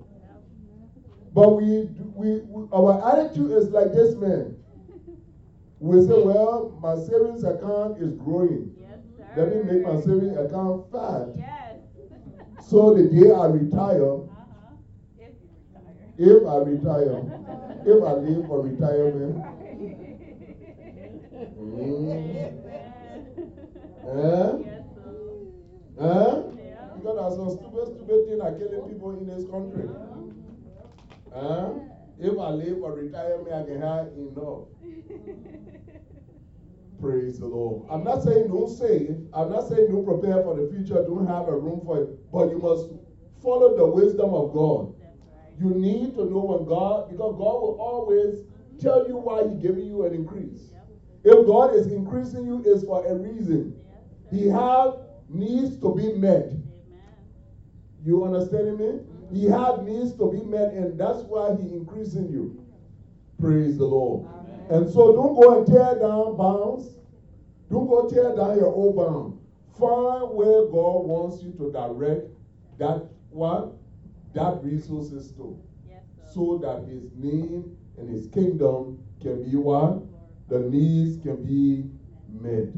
But 1.33 1.57
we, 1.57 1.89
we, 2.15 2.41
we 2.41 2.67
our 2.73 3.01
attitude 3.13 3.53
is 3.53 3.71
like 3.71 3.93
this 3.93 4.17
man. 4.17 4.57
We 5.79 6.03
say, 6.03 6.21
well, 6.23 6.77
my 6.83 6.97
savings 6.97 7.45
account 7.45 8.03
is 8.03 8.13
growing. 8.15 8.75
Yes, 8.79 8.99
sir. 9.17 9.33
Let 9.37 9.55
me 9.55 9.73
make 9.73 9.87
my 9.87 10.01
savings 10.01 10.37
account 10.37 10.91
fat. 10.93 11.29
Yes. 11.37 11.77
So 12.61 12.95
the 12.95 13.05
day 13.09 13.31
I 13.33 13.47
retire. 13.47 14.19
If 16.21 16.27
you 16.27 16.35
retire. 16.37 16.45
if 16.45 16.47
I 16.47 16.57
retire, 16.59 17.23
if 17.87 18.05
I 18.05 18.13
leave 18.13 18.47
for 18.47 18.61
retirement, 18.61 19.43
Mm. 21.61 22.53
Eh? 24.07 24.53
Eh? 25.99 26.43
Because 26.97 27.17
there's 27.17 27.37
some 27.37 27.51
stupid, 27.51 27.87
stupid 27.97 28.29
thing 28.29 28.41
are 28.43 28.53
killing 28.53 28.89
people 28.91 29.11
in 29.19 29.27
this 29.27 29.49
country. 29.49 29.89
Eh? 31.35 31.69
If 32.19 32.39
I 32.39 32.51
live 32.51 32.81
for 32.81 32.93
retirement, 32.93 33.53
I 33.55 33.63
can 33.65 33.81
have 33.81 34.09
enough. 34.19 34.69
Praise 37.01 37.39
the 37.39 37.47
Lord. 37.47 37.87
I'm 37.91 38.05
not 38.05 38.23
saying 38.23 38.49
don't 38.49 38.69
say 38.69 38.99
it. 38.99 39.21
I'm 39.33 39.51
not 39.51 39.69
saying 39.69 39.89
don't 39.89 40.05
prepare 40.05 40.43
for 40.43 40.55
the 40.55 40.69
future, 40.71 41.03
don't 41.03 41.27
have 41.27 41.49
a 41.49 41.57
room 41.57 41.81
for 41.87 42.03
it. 42.03 42.31
But 42.31 42.51
you 42.51 42.59
must 42.59 42.91
follow 43.43 43.75
the 43.75 43.87
wisdom 43.87 44.35
of 44.35 44.53
God. 44.53 45.00
You 45.61 45.71
need 45.71 46.15
to 46.15 46.25
know 46.25 46.41
when 46.41 46.67
God, 46.67 47.11
because 47.11 47.37
God 47.37 47.61
will 47.61 47.77
always 47.79 48.47
tell 48.81 49.07
you 49.07 49.17
why 49.17 49.47
He's 49.47 49.59
giving 49.61 49.85
you 49.85 50.07
an 50.07 50.15
increase. 50.15 50.73
If 51.23 51.47
God 51.47 51.75
is 51.75 51.89
increasing 51.89 52.47
you, 52.47 52.63
it's 52.65 52.85
for 52.85 53.05
a 53.05 53.15
reason. 53.15 53.77
He 54.31 54.49
have 54.49 54.95
needs 55.29 55.79
to 55.81 55.95
be 55.95 56.15
met. 56.15 56.53
You 58.03 58.25
understanding 58.25 58.79
me? 58.79 59.01
He 59.33 59.45
had 59.45 59.85
needs 59.85 60.15
to 60.15 60.33
be 60.33 60.43
met, 60.43 60.73
and 60.73 60.99
that's 60.99 61.21
why 61.25 61.55
he 61.57 61.75
increasing 61.75 62.31
you. 62.31 62.65
Praise 63.39 63.77
the 63.77 63.85
Lord. 63.85 64.27
And 64.71 64.91
so 64.91 65.13
don't 65.13 65.39
go 65.39 65.59
and 65.59 65.67
tear 65.67 65.99
down 65.99 66.37
bounds. 66.39 66.97
Don't 67.71 67.87
go 67.87 68.09
tear 68.09 68.35
down 68.35 68.57
your 68.57 68.73
old 68.73 68.97
bound. 68.97 69.39
Find 69.79 70.35
where 70.35 70.65
God 70.67 71.05
wants 71.05 71.43
you 71.43 71.53
to 71.53 71.71
direct 71.71 72.29
that 72.79 73.09
what? 73.29 73.77
That 74.35 74.63
resources 74.63 75.33
to. 75.33 75.59
Yes. 75.89 76.03
So 76.33 76.59
that 76.59 76.89
his 76.89 77.11
name 77.17 77.77
and 77.99 78.09
his 78.09 78.29
kingdom 78.29 79.03
can 79.21 79.43
be 79.49 79.57
one, 79.57 80.09
The 80.49 80.59
needs 80.59 81.23
can 81.23 81.45
be 81.45 81.85
met. 82.29 82.75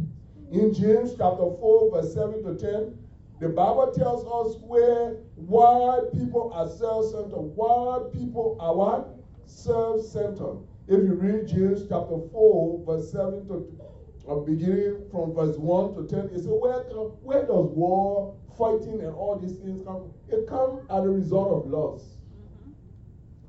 In 0.53 0.75
James 0.75 1.12
chapter 1.17 1.49
4, 1.59 1.91
verse 1.91 2.12
7 2.12 2.45
to 2.45 2.55
10, 2.55 2.99
the 3.41 3.49
Bible 3.49 3.91
tells 3.97 4.25
us 4.27 4.61
where 4.62 5.17
why 5.37 6.01
people 6.12 6.53
are 6.53 6.69
self-centered, 6.69 7.57
why 7.57 8.01
people 8.12 8.59
are 8.61 8.77
what? 8.77 9.17
Self-centered. 9.47 10.59
If 10.87 11.03
you 11.03 11.15
read 11.15 11.49
James 11.49 11.88
chapter 11.88 12.19
4, 12.31 12.85
verse 12.85 13.11
7 13.11 13.49
to 13.49 13.67
uh, 14.29 14.37
beginning 14.37 15.05
from 15.11 15.35
verse 15.35 15.57
1 15.57 15.95
to 15.95 16.07
10, 16.07 16.27
it 16.27 16.39
says, 16.39 16.47
where, 16.47 16.81
where 17.23 17.43
does 17.43 17.71
war, 17.71 18.37
fighting, 18.57 19.01
and 19.01 19.15
all 19.15 19.39
these 19.39 19.59
things 19.59 19.83
come? 19.85 20.13
It 20.29 20.47
comes 20.47 20.83
as 20.91 21.05
a 21.05 21.09
result 21.09 21.65
of 21.65 21.71
loss. 21.71 22.17
Mhm. 22.33 22.73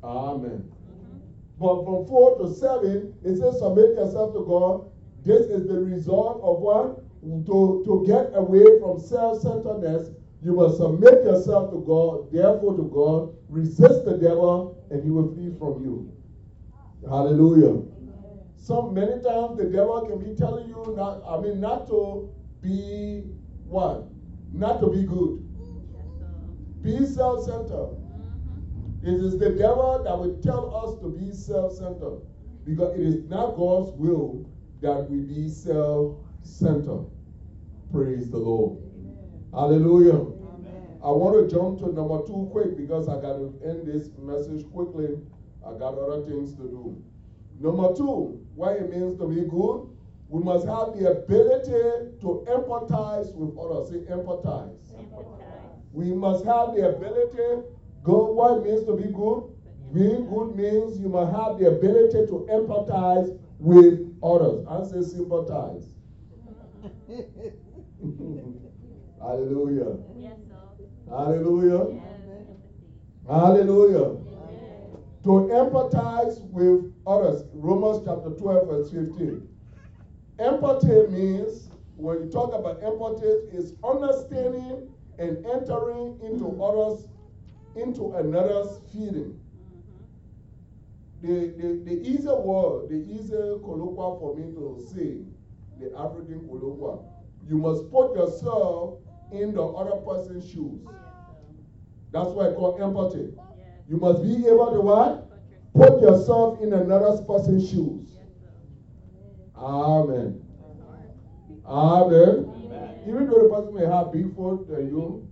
Amen. 0.04 0.72
Mhm. 0.72 1.20
But 1.60 1.84
from 1.86 2.06
4 2.08 2.38
to 2.40 2.50
7, 2.54 3.14
it 3.24 3.38
says, 3.38 3.60
Submit 3.60 3.96
yourself 3.96 4.34
to 4.34 4.44
God. 4.46 4.86
This 5.24 5.48
is 5.48 5.68
the 5.68 5.80
result 5.80 6.42
of 6.44 6.60
what? 6.60 7.00
To, 7.46 7.84
to 7.86 8.04
get 8.06 8.32
away 8.36 8.80
from 8.82 9.00
self 9.00 9.40
centeredness, 9.40 10.12
you 10.42 10.52
must 10.54 10.76
submit 10.76 11.24
yourself 11.24 11.72
to 11.72 11.80
God, 11.88 12.30
therefore 12.34 12.76
to 12.76 12.84
God. 12.84 13.30
Resist 13.48 14.04
the 14.04 14.18
devil, 14.18 14.76
and 14.90 15.02
he 15.02 15.10
will 15.10 15.34
flee 15.34 15.54
from 15.58 15.82
you. 15.86 16.12
Hallelujah. 17.08 17.82
Some 18.64 18.94
many 18.94 19.22
times 19.22 19.58
the 19.58 19.66
devil 19.66 20.00
can 20.08 20.20
be 20.20 20.34
telling 20.38 20.70
you 20.70 20.94
not, 20.96 21.22
I 21.28 21.38
mean, 21.38 21.60
not 21.60 21.86
to 21.88 22.30
be 22.62 23.26
what? 23.68 24.02
Not 24.54 24.80
to 24.80 24.88
be 24.88 25.04
good. 25.04 25.36
Be 26.82 27.06
self 27.06 27.42
centered. 27.42 27.90
Mhm. 27.98 29.04
It 29.04 29.20
is 29.20 29.36
the 29.38 29.50
devil 29.50 30.00
that 30.06 30.18
will 30.18 30.30
tell 30.42 30.74
us 30.74 30.96
to 31.02 31.10
be 31.10 31.34
self 31.34 31.74
centered 31.74 32.20
because 32.64 32.94
it 32.96 33.02
is 33.06 33.18
not 33.28 33.54
God's 33.54 33.92
will 33.92 34.40
that 34.80 35.10
we 35.10 35.20
be 35.20 35.50
self 35.50 36.08
centered. 36.42 37.04
Praise 37.92 38.30
the 38.30 38.40
Lord. 38.40 38.72
Hallelujah. 39.54 40.24
I 41.04 41.12
want 41.12 41.36
to 41.36 41.44
jump 41.44 41.80
to 41.80 41.90
number 41.90 42.18
two 42.20 42.48
quick 42.50 42.78
because 42.78 43.10
I 43.10 43.18
got 43.18 43.34
to 43.34 43.52
end 43.62 43.86
this 43.86 44.10
message 44.18 44.64
quickly. 44.72 45.18
I 45.66 45.74
got 45.74 45.98
other 45.98 46.20
things 46.20 46.54
to 46.54 46.64
do. 46.70 46.96
Number 47.64 47.96
two, 47.96 48.46
what 48.56 48.76
it 48.76 48.90
means 48.94 49.18
to 49.20 49.26
be 49.26 49.48
good, 49.50 49.88
we 50.28 50.44
must 50.44 50.68
have 50.68 51.00
the 51.00 51.10
ability 51.12 52.20
to 52.20 52.44
empathize 52.50 53.34
with 53.34 53.58
others. 53.58 53.90
Say 53.90 54.00
empathize. 54.12 54.76
Empathize. 55.00 55.80
We 55.94 56.12
must 56.14 56.44
have 56.44 56.76
the 56.76 56.90
ability. 56.90 57.64
Go. 58.04 58.34
What 58.34 58.58
it 58.58 58.66
means 58.66 58.86
to 58.86 58.98
be 58.98 59.08
good? 59.14 59.44
Being 59.94 60.28
good 60.28 60.58
means 60.58 61.00
you 61.00 61.08
must 61.08 61.32
have 61.34 61.58
the 61.58 61.68
ability 61.70 62.28
to 62.28 62.46
empathize 62.52 63.40
with 63.60 64.12
others. 64.22 64.68
I 64.68 64.84
say 64.84 65.02
sympathize. 65.02 65.88
Hallelujah. 69.22 70.00
Yes, 70.20 70.36
sir. 70.50 70.60
Hallelujah. 71.10 71.96
Yes. 71.96 72.04
Hallelujah. 73.26 74.33
To 75.24 75.30
empathize 75.30 76.42
with 76.50 76.94
others. 77.08 77.46
Romans 77.54 78.04
chapter 78.06 78.32
12, 78.32 78.68
verse 78.68 78.92
15. 78.92 79.48
Empathy 80.40 81.08
means, 81.08 81.70
when 81.96 82.24
you 82.24 82.30
talk 82.30 82.54
about 82.54 82.84
empathy, 82.84 83.28
is 83.56 83.74
understanding 83.86 84.90
and 85.18 85.46
entering 85.46 86.20
into 86.22 86.62
others, 86.62 87.08
into 87.78 88.14
another's 88.16 88.82
feeling. 88.92 89.40
The, 91.22 91.54
the, 91.58 91.82
the 91.86 92.02
easier 92.02 92.36
word, 92.36 92.90
the 92.90 92.96
easier 92.96 93.58
colloquial 93.60 94.18
for 94.20 94.36
me 94.36 94.52
to 94.54 94.86
say, 94.94 95.20
the 95.80 95.98
African 95.98 96.46
colloquial, 96.50 97.10
you 97.48 97.58
must 97.58 97.90
put 97.90 98.14
yourself 98.14 99.00
in 99.32 99.54
the 99.54 99.64
other 99.64 99.96
person's 100.02 100.50
shoes. 100.52 100.82
That's 102.12 102.28
why 102.28 102.50
I 102.50 102.54
call 102.54 102.78
empathy. 102.82 103.34
You 103.90 103.98
must 103.98 104.24
be 104.24 104.48
able 104.48 104.72
to 104.72 104.82
what? 104.82 105.30
Put 105.76 106.02
yourself. 106.02 106.62
In 106.62 106.72
another 106.74 107.22
person's 107.24 107.70
shoes. 107.70 108.08
Amen. 109.58 110.42
Amen. 111.66 112.46
Amen. 112.48 113.00
Even 113.08 113.28
though 113.28 113.44
the 113.44 113.50
person 113.50 113.76
may 113.76 113.86
have 113.86 114.14
big 114.14 114.36
foot 114.36 114.68
than 114.70 114.88
you, 114.88 115.28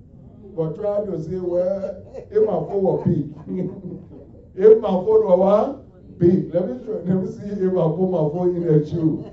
but 0.55 0.75
try 0.75 1.05
to 1.05 1.23
say, 1.23 1.39
well, 1.39 2.03
if 2.29 2.43
my 2.43 2.59
foot 2.67 2.81
were 2.81 3.05
big. 3.05 3.31
if 4.55 4.81
my 4.81 4.89
foot 4.89 5.23
were 5.23 5.37
what? 5.37 6.19
Big. 6.19 6.53
Let 6.53 6.67
me 6.67 6.83
try, 6.83 6.95
let 7.07 7.23
me 7.23 7.31
see 7.31 7.47
if 7.47 7.71
I 7.71 7.85
put 7.95 8.09
my 8.11 8.25
foot 8.27 8.55
in 8.55 8.67
a 8.67 8.85
shoe. 8.85 9.31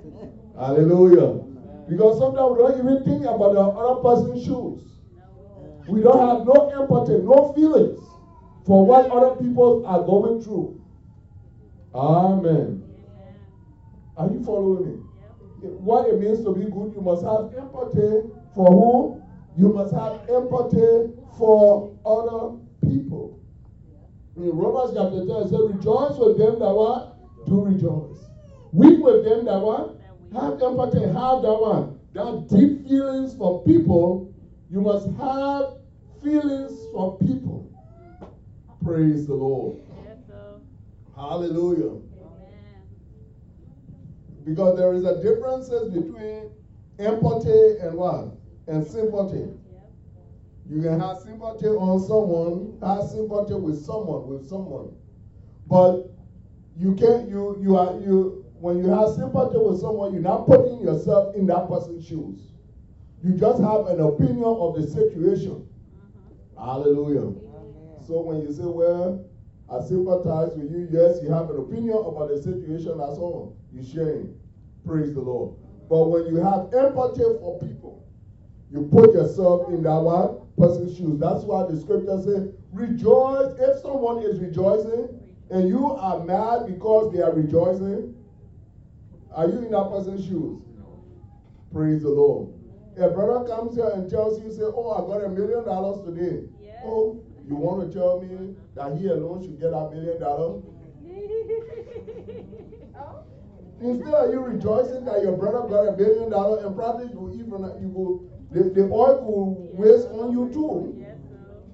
Hallelujah. 0.57 1.43
Because 1.89 2.19
sometimes 2.19 2.53
we 2.53 2.59
don't 2.59 2.79
even 2.79 3.05
think 3.05 3.23
about 3.27 3.55
the 3.55 3.61
other 3.61 4.03
person's 4.03 4.45
shoes. 4.45 4.85
We 5.89 6.03
don't 6.03 6.21
have 6.21 6.47
no 6.47 6.71
empathy, 6.71 7.19
no 7.25 7.53
feelings 7.55 7.99
for 8.69 8.85
what 8.85 9.11
other 9.11 9.35
people 9.43 9.83
are 9.87 10.05
going 10.05 10.43
through. 10.43 10.79
Amen. 11.95 12.85
Are 14.15 14.31
you 14.31 14.45
following 14.45 14.85
me? 14.85 15.69
What 15.81 16.07
it 16.11 16.21
means 16.21 16.45
to 16.45 16.53
be 16.53 16.65
good, 16.65 16.93
you 16.95 17.01
must 17.01 17.25
have 17.25 17.49
empathy 17.57 18.29
for 18.55 18.69
who? 18.69 19.23
You 19.57 19.73
must 19.73 19.95
have 19.95 20.21
empathy 20.29 21.17
for 21.39 21.97
other 22.05 22.59
people. 22.85 23.41
In 24.37 24.53
Romans 24.55 24.93
chapter 24.95 25.25
10, 25.25 25.31
it 25.31 25.49
says, 25.49 25.65
Rejoice 25.75 26.19
with 26.19 26.37
them 26.37 26.59
that 26.61 26.71
what? 26.71 27.17
Do 27.47 27.65
rejoice. 27.65 28.21
Weep 28.73 29.01
with 29.01 29.25
them 29.25 29.47
that 29.47 29.59
what? 29.59 29.99
Have 30.35 30.61
empathy, 30.61 31.09
have 31.09 31.41
that 31.41 31.57
one. 31.57 31.99
That 32.13 32.47
deep 32.51 32.87
feelings 32.87 33.35
for 33.35 33.65
people, 33.65 34.31
you 34.71 34.83
must 34.83 35.09
have 35.17 35.81
feelings 36.23 36.73
for 36.93 37.19
people. 37.19 37.68
Praise 38.89 39.27
the 39.27 39.35
Lord. 39.35 39.77
Yes. 40.03 40.17
Hallelujah. 41.15 41.91
Amen. 41.91 42.01
Because 44.47 44.79
there 44.79 44.95
is 44.95 45.05
a 45.05 45.23
differences 45.23 45.93
between 45.93 46.51
empathy 46.99 47.81
and 47.83 47.99
what? 47.99 48.35
And 48.67 48.87
sympathy. 48.87 49.45
Yep. 49.45 49.93
You 50.71 50.81
can 50.81 51.01
have 51.01 51.19
sympathy 51.19 51.67
on 51.67 52.01
someone, 52.01 52.79
have 52.81 53.11
sympathy 53.11 53.55
with 53.61 53.85
someone, 53.85 54.27
with 54.27 54.49
someone. 54.49 54.97
But 55.67 56.09
you 56.75 56.95
can't 56.95 57.29
you 57.29 57.59
you 57.61 57.77
are 57.77 57.93
you 58.01 58.47
when 58.59 58.79
you 58.79 58.89
have 58.89 59.11
sympathy 59.11 59.59
with 59.59 59.81
someone, 59.81 60.15
you're 60.15 60.23
not 60.23 60.47
putting 60.47 60.81
yourself 60.81 61.37
in 61.37 61.47
that 61.49 61.69
person's 61.69 62.07
shoes. 62.07 62.41
You 63.23 63.33
just 63.33 63.61
have 63.61 63.87
an 63.89 64.01
opinion 64.01 64.45
of 64.45 64.77
the 64.77 64.87
situation. 64.87 65.69
Mhm. 66.57 66.65
Hallelujah. 66.65 67.48
So 68.09 68.23
when 68.23 68.41
you 68.41 68.51
say, 68.51 68.65
Well, 68.65 69.29
I 69.69 69.85
sympathize 69.85 70.57
with 70.57 70.73
you, 70.73 70.89
yes, 70.91 71.21
you 71.23 71.29
have 71.31 71.51
an 71.51 71.61
opinion 71.61 71.99
about 72.09 72.33
the 72.33 72.41
situation, 72.41 72.97
that's 72.97 73.21
all. 73.21 73.55
You're 73.71 73.85
sharing. 73.85 74.33
Praise 74.87 75.13
the 75.13 75.21
Lord. 75.21 75.57
But 75.91 76.09
when 76.09 76.25
you 76.33 76.37
have 76.41 76.73
empathy 76.73 77.29
for 77.37 77.61
people, 77.61 78.09
you 78.73 78.89
put 78.91 79.13
yourself 79.13 79.69
in 79.69 79.83
that 79.83 80.01
one 80.01 80.41
person's 80.57 80.97
shoes. 80.97 81.21
That's 81.21 81.45
why 81.45 81.69
the 81.69 81.77
scripture 81.79 82.17
says, 82.25 82.49
Rejoice. 82.73 83.53
If 83.61 83.83
someone 83.83 84.25
is 84.25 84.41
rejoicing 84.41 85.13
and 85.51 85.69
you 85.69 85.93
are 85.93 86.25
mad 86.25 86.65
because 86.65 87.13
they 87.13 87.21
are 87.21 87.33
rejoicing, 87.33 88.17
are 89.37 89.49
you 89.49 89.69
in 89.69 89.71
that 89.73 89.91
person's 89.93 90.25
shoes? 90.25 90.65
Praise 91.75 92.03
the 92.03 92.09
Lord. 92.09 92.57
A 92.97 93.11
brother 93.11 93.47
comes 93.47 93.77
here 93.77 93.91
and 93.93 94.09
tells 94.09 94.41
you, 94.41 94.51
say, 94.51 94.65
Oh, 94.65 94.97
I 94.97 95.05
got 95.05 95.27
a 95.27 95.29
million 95.29 95.63
dollars 95.67 96.01
today. 96.09 96.49
Yes. 96.59 96.81
Oh, 96.85 97.23
you 97.49 97.57
want 97.57 97.91
to 97.91 97.99
tell 97.99 98.21
me 98.21 98.55
that 98.75 98.99
he 98.99 99.09
alone 99.09 99.43
should 99.43 99.59
get 99.59 99.73
a 99.73 99.91
million 99.91 100.21
dollars? 100.21 100.63
Instead 103.81 104.15
of 104.15 104.33
you 104.33 104.41
rejoicing 104.41 105.05
that 105.05 105.23
your 105.23 105.37
brother 105.37 105.69
got 105.69 105.87
a 105.89 105.93
million 105.97 106.31
dollars 106.31 106.65
and 106.65 106.75
probably 106.77 107.07
you 107.07 107.31
even 107.35 107.63
you 107.81 107.89
go 107.95 108.21
the, 108.51 108.65
the 108.71 108.83
oil 108.91 109.23
will 109.25 109.69
waste 109.73 110.09
on 110.09 110.33
you 110.33 110.49
too. 110.53 111.05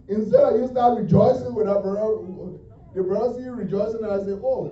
Instead 0.09 0.41
of 0.41 0.61
you 0.61 0.67
start 0.69 0.99
rejoicing 0.99 1.55
with 1.55 1.65
that 1.67 1.83
brother, 1.83 2.19
the 2.95 3.03
brother 3.03 3.33
see 3.35 3.45
you 3.45 3.53
rejoicing 3.53 4.05
and 4.05 4.13
I 4.13 4.19
say, 4.19 4.33
Oh, 4.33 4.71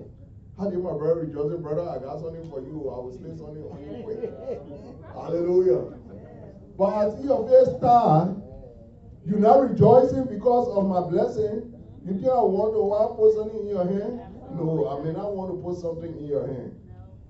how 0.59 0.69
did 0.69 0.81
my 0.81 0.93
brother 0.93 1.21
rejoicing, 1.21 1.63
brother? 1.63 1.89
I 1.89 1.99
got 1.99 2.21
something 2.21 2.47
for 2.51 2.61
you. 2.61 2.91
I 2.91 2.97
will 3.01 3.13
slay 3.17 3.31
something 3.31 3.65
on 3.65 3.83
you. 3.83 3.93
Hallelujah. 5.15 5.85
But 6.77 6.85
I 6.85 7.09
see 7.17 7.25
your 7.25 7.47
face 7.49 7.69
star. 7.79 8.37
You're 9.25 9.39
not 9.39 9.61
rejoicing 9.71 10.27
because 10.27 10.69
of 10.69 10.89
my 10.89 11.01
blessing. 11.01 11.73
You 12.05 12.15
think 12.15 12.27
I 12.27 12.43
want 12.43 12.75
to 12.75 13.15
put 13.15 13.35
something 13.39 13.61
in 13.61 13.69
your 13.69 13.87
hand? 13.87 14.21
No, 14.59 14.91
I 14.91 15.05
mean 15.05 15.15
I 15.15 15.25
want 15.25 15.55
to 15.55 15.59
put 15.63 15.79
something 15.79 16.11
in 16.19 16.27
your 16.27 16.47
hand. 16.47 16.75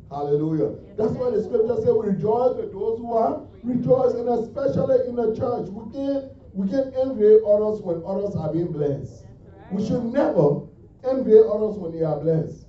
Hallelujah. 0.08 0.76
That's 0.96 1.12
why 1.12 1.30
the 1.30 1.44
scripture 1.44 1.76
says 1.76 1.92
we 1.92 2.12
rejoice 2.12 2.56
with 2.56 2.72
those 2.72 2.98
who 2.98 3.12
are 3.12 3.44
rejoice, 3.62 4.12
and 4.16 4.28
especially 4.28 5.08
in 5.08 5.16
the 5.16 5.36
church. 5.36 5.68
We 5.68 5.92
can't 5.92 6.32
we 6.52 6.68
can't 6.68 6.92
envy 6.96 7.40
others 7.44 7.80
when 7.80 8.00
others 8.04 8.36
are 8.36 8.52
being 8.52 8.72
blessed. 8.72 9.24
We 9.70 9.84
should 9.86 10.04
never 10.04 10.68
envy 11.04 11.36
others 11.40 11.76
when 11.80 11.92
they 11.92 12.04
are 12.04 12.20
blessed. 12.20 12.68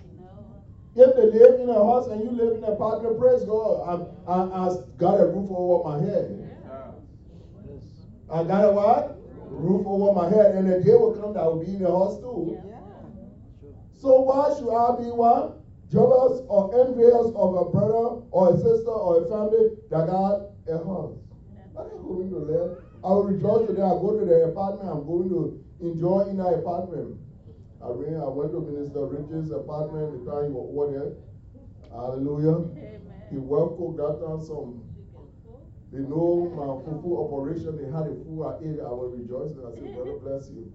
If 0.96 1.16
they 1.16 1.26
live 1.26 1.60
in 1.60 1.70
a 1.70 1.74
house 1.74 2.08
and 2.08 2.22
you 2.24 2.32
live 2.32 2.58
in 2.58 2.64
a 2.64 2.72
apartment, 2.72 3.20
praise 3.20 3.44
God. 3.44 3.82
I, 4.28 4.32
I, 4.32 4.68
I 4.68 4.76
got 4.98 5.20
a 5.20 5.26
roof 5.26 5.50
over 5.50 5.84
my 5.84 6.06
head. 6.06 6.43
I 8.34 8.42
got 8.42 8.64
a 8.64 8.72
what? 8.72 9.16
Roof 9.52 9.86
over 9.86 10.12
my 10.12 10.28
head, 10.28 10.56
and 10.56 10.66
the 10.66 10.76
day 10.84 10.96
will 10.96 11.12
come 11.12 11.34
that 11.34 11.42
I 11.44 11.46
will 11.46 11.60
be 11.60 11.74
in 11.74 11.84
the 11.84 11.88
house 11.88 12.18
too. 12.18 12.58
So 13.92 14.22
why 14.22 14.50
should 14.50 14.74
I 14.74 14.90
be 14.98 15.12
what? 15.12 15.60
Jealous 15.92 16.42
or 16.48 16.74
envious 16.74 17.30
of 17.36 17.54
a 17.54 17.64
brother 17.64 18.18
or 18.32 18.50
a 18.50 18.58
sister 18.58 18.90
or 18.90 19.20
a 19.20 19.22
family 19.22 19.70
that 19.92 20.08
got 20.08 20.42
a 20.66 20.80
house? 20.80 21.14
I 21.78 21.82
ain't 21.82 22.02
going 22.02 22.32
to 22.32 22.38
live. 22.40 22.72
I 23.04 23.12
will 23.12 23.22
rejoice 23.22 23.68
today. 23.68 23.82
I 23.82 23.94
go 23.94 24.12
to 24.12 24.24
the 24.24 24.46
apartment. 24.46 24.90
I'm 24.90 25.06
going 25.06 25.28
to 25.28 25.54
enjoy 25.80 26.22
in 26.22 26.38
that 26.38 26.54
apartment. 26.54 27.14
I 27.84 27.90
ran, 27.90 28.18
I 28.18 28.26
went 28.26 28.50
to 28.54 28.60
Minister 28.62 29.06
Rich's 29.06 29.52
apartment 29.52 30.10
the 30.10 30.32
time 30.32 30.46
he 30.46 30.50
was 30.50 30.66
over 30.74 30.88
there. 30.92 31.10
Hallelujah. 31.92 32.64
He 33.30 33.38
well 33.38 33.68
cooked 33.68 33.98
that 33.98 34.18
time 34.18 34.40
some. 34.40 34.82
They 35.94 36.02
know 36.02 36.50
my 36.58 36.82
fufu 36.82 37.14
operation. 37.22 37.78
They 37.78 37.86
had 37.86 38.10
a 38.10 38.18
I 38.18 38.58
ate. 38.66 38.82
I 38.82 38.90
was 38.90 39.14
rejoicing. 39.14 39.62
I 39.62 39.70
said, 39.78 39.94
Brother, 39.94 40.18
bless 40.26 40.50
you. 40.50 40.74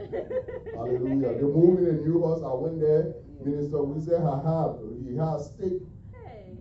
Hallelujah. 0.72 1.36
They 1.36 1.44
moved 1.44 1.84
in 1.84 1.92
a 1.92 2.00
new 2.00 2.24
house. 2.24 2.40
I 2.40 2.56
went 2.56 2.80
there. 2.80 3.20
Minister 3.44 3.84
we 3.84 4.00
said 4.00 4.24
I 4.24 4.40
have. 4.40 4.80
He 5.04 5.12
has 5.20 5.52
steak 5.52 5.84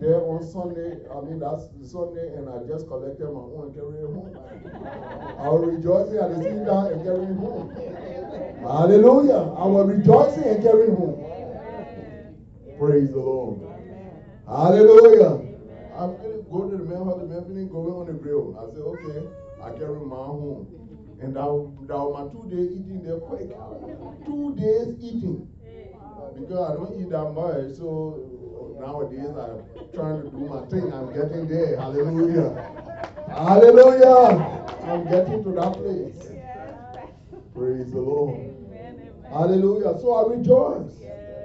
there 0.03 0.20
on 0.28 0.43
Sunday. 0.43 1.07
I 1.07 1.24
mean, 1.24 1.39
that's 1.39 1.72
Sunday, 1.88 2.36
and 2.36 2.51
I 2.51 2.68
just 2.68 2.91
collected 2.91 3.32
my 3.32 3.47
own 3.47 3.72
and 3.72 3.76
carried 3.80 4.03
it 4.03 4.11
home. 4.11 4.36
I 5.39 5.47
was 5.47 5.64
rejoicing 5.64 6.20
at 6.20 6.36
the 6.36 6.43
sit 6.43 6.68
down 6.68 6.91
and 6.91 6.99
carrying 6.99 7.32
it 7.32 7.39
home. 7.39 7.72
Hallelujah. 8.59 9.55
I 9.55 9.66
was 9.72 9.88
rejoicing 9.88 10.43
and 10.43 10.59
carrying 10.59 10.99
home. 10.99 11.16
Praise 12.76 13.07
the 13.16 13.24
Lord. 13.24 13.64
Hallelujah. 14.51 15.53
I 15.94 16.10
finished 16.18 16.50
go 16.50 16.70
to 16.70 16.78
the 16.78 16.98
house, 16.98 17.22
the 17.22 17.28
man 17.28 17.70
going 17.70 17.94
on 17.94 18.08
the 18.08 18.14
grill. 18.14 18.58
I 18.58 18.66
said, 18.74 18.82
okay, 18.82 19.28
I 19.62 19.78
carry 19.78 20.00
my 20.02 20.16
home. 20.16 20.66
And 21.22 21.36
that, 21.36 21.46
that 21.88 21.98
was 21.98 22.12
my 22.18 22.26
two 22.34 22.50
days 22.50 22.72
eating 22.74 23.04
there 23.04 23.20
quick. 23.22 23.54
Two 24.26 24.56
days 24.58 24.98
eating. 25.00 25.48
Because 26.34 26.66
I 26.66 26.74
don't 26.74 27.00
eat 27.00 27.10
that 27.12 27.30
much, 27.32 27.78
so 27.78 28.26
nowadays 28.82 29.38
I'm 29.38 29.62
trying 29.94 30.24
to 30.24 30.30
do 30.34 30.50
my 30.50 30.66
thing. 30.66 30.91
I'm 30.91 31.14
getting 31.14 31.48
there. 31.48 31.78
Hallelujah. 31.78 32.58
Hallelujah. 33.30 34.66
I'm 34.84 35.04
getting 35.06 35.44
to 35.44 35.52
that 35.52 35.74
place. 35.78 36.34
Praise 37.54 37.91
the 37.91 38.02
Lord. 38.02 38.50
Hallelujah. 39.30 39.94
So 40.02 40.14
I 40.14 40.36
rejoice 40.36 40.91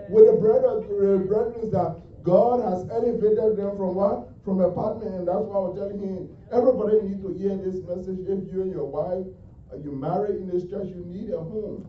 with 0.08 0.26
the 0.26 0.36
brethren, 0.40 0.88
brethren 1.28 1.70
that 1.70 2.00
God 2.24 2.64
has 2.64 2.88
elevated 2.90 3.56
them 3.56 3.76
from 3.76 3.94
what? 3.94 4.27
From 4.44 4.60
apartment. 4.60 5.14
And 5.14 5.28
that's 5.28 5.44
why 5.44 5.56
I 5.56 5.60
was 5.68 5.78
telling 5.78 6.00
him, 6.00 6.36
everybody 6.52 7.02
needs 7.02 7.22
to 7.22 7.34
hear 7.34 7.56
this 7.56 7.82
message. 7.84 8.20
If 8.20 8.52
you 8.52 8.62
and 8.62 8.72
your 8.72 8.86
wife, 8.86 9.26
uh, 9.72 9.76
you 9.76 9.92
married 9.92 10.36
in 10.36 10.48
this 10.48 10.64
church, 10.70 10.88
you 10.88 11.04
need 11.04 11.30
a 11.30 11.40
home. 11.40 11.86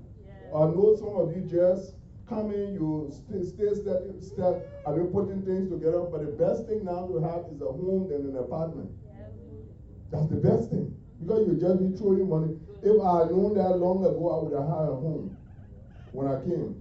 I 0.53 0.65
know 0.65 0.95
some 0.97 1.15
of 1.15 1.31
you 1.35 1.41
just 1.43 1.95
come 2.27 2.51
in, 2.51 2.73
you 2.73 3.09
stay, 3.09 3.43
stay 3.43 3.73
step, 3.73 4.01
step, 4.21 4.83
I've 4.85 4.95
been 4.95 5.07
putting 5.07 5.41
things 5.41 5.69
together, 5.69 6.03
but 6.11 6.21
the 6.21 6.27
best 6.27 6.67
thing 6.67 6.85
now 6.85 7.07
to 7.07 7.17
have 7.21 7.45
is 7.51 7.61
a 7.61 7.65
home 7.65 8.07
than 8.09 8.25
an 8.29 8.37
apartment. 8.37 8.89
That's 10.11 10.27
the 10.27 10.37
best 10.37 10.69
thing. 10.69 10.93
Because 11.19 11.47
you 11.47 11.55
just 11.55 11.79
be 11.79 11.97
throwing 11.97 12.29
money. 12.29 12.53
If 12.81 12.99
I 13.01 13.19
had 13.19 13.31
known 13.31 13.55
that 13.55 13.77
long 13.77 14.05
ago, 14.05 14.29
I 14.29 14.37
would 14.43 14.53
have 14.53 14.65
had 14.65 14.87
a 14.89 14.95
home 14.95 15.35
when 16.11 16.27
I 16.27 16.37
came. 16.37 16.75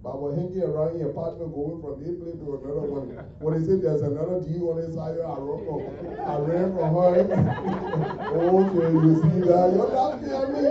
But 0.00 0.22
was 0.22 0.38
hanging 0.38 0.62
around 0.62 0.94
in 0.94 1.10
apartment 1.10 1.50
going 1.50 1.82
from 1.82 1.98
this 1.98 2.14
place 2.22 2.38
to 2.38 2.46
another 2.54 2.86
one. 2.86 3.10
When 3.42 3.58
they 3.58 3.66
say 3.66 3.82
there's 3.82 4.06
another 4.06 4.38
deal 4.46 4.70
on 4.70 4.78
this 4.78 4.94
side, 4.94 5.18
I 5.18 5.34
run 5.42 5.58
from 5.66 5.82
I 6.22 6.38
ran 6.38 6.70
from 6.70 6.94
her. 6.94 7.18
okay, 8.38 8.94
you 8.94 9.18
see 9.18 9.42
that? 9.50 9.74
You're 9.74 9.90
laughing 9.90 10.30
at 10.30 10.54
me. 10.54 10.70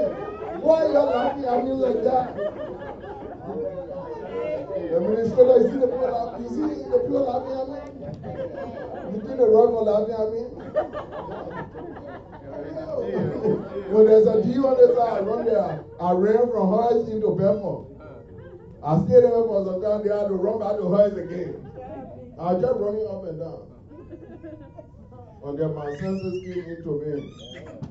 Why 0.63 0.79
are 0.79 0.95
you 0.95 1.03
laughing 1.11 1.43
at 1.43 1.59
me 1.59 1.71
like 1.75 2.07
that? 2.07 2.39
The 4.79 4.95
administrator, 4.95 5.59
you 5.59 5.75
see 5.75 5.79
the 5.83 5.91
people 5.91 6.07
laughing, 6.07 6.47
you 6.47 6.55
see 6.55 6.87
the 6.87 7.03
people 7.03 7.27
laughing 7.27 7.51
at 7.51 7.67
me? 7.67 7.83
You 9.11 9.19
think 9.27 9.43
the 9.43 9.47
right 9.51 9.71
for 9.75 9.83
laughing 9.83 10.15
at 10.15 10.31
me? 10.31 10.47
when 13.91 14.07
there's 14.07 14.27
a 14.27 14.39
deal 14.43 14.67
on 14.67 14.79
the 14.79 14.87
side, 14.95 15.19
I 15.19 15.19
run 15.19 15.43
there. 15.45 15.83
I 15.99 16.11
ran 16.15 16.47
from 16.47 16.71
Hurst 16.71 17.11
into 17.11 17.35
Bedford. 17.35 17.96
I 18.87 18.95
stayed 19.03 19.19
there 19.19 19.43
for 19.43 19.65
some 19.67 19.81
time, 19.83 19.99
they 19.99 20.15
had 20.15 20.31
to 20.31 20.35
run 20.39 20.63
back 20.63 20.79
to 20.79 20.87
Hurst 20.87 21.19
again. 21.19 21.59
I 22.39 22.53
was 22.55 22.63
just 22.63 22.79
running 22.79 23.03
up 23.03 23.27
and 23.27 23.35
down. 23.35 23.67
And 25.43 25.75
my 25.75 25.91
senses 25.99 26.39
came 26.39 26.63
into 26.71 26.95
me. 27.03 27.19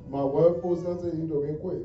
My 0.09 0.25
wife 0.25 0.57
put 0.65 0.81
senses 0.81 1.13
into 1.21 1.45
me 1.45 1.61
quick. 1.61 1.85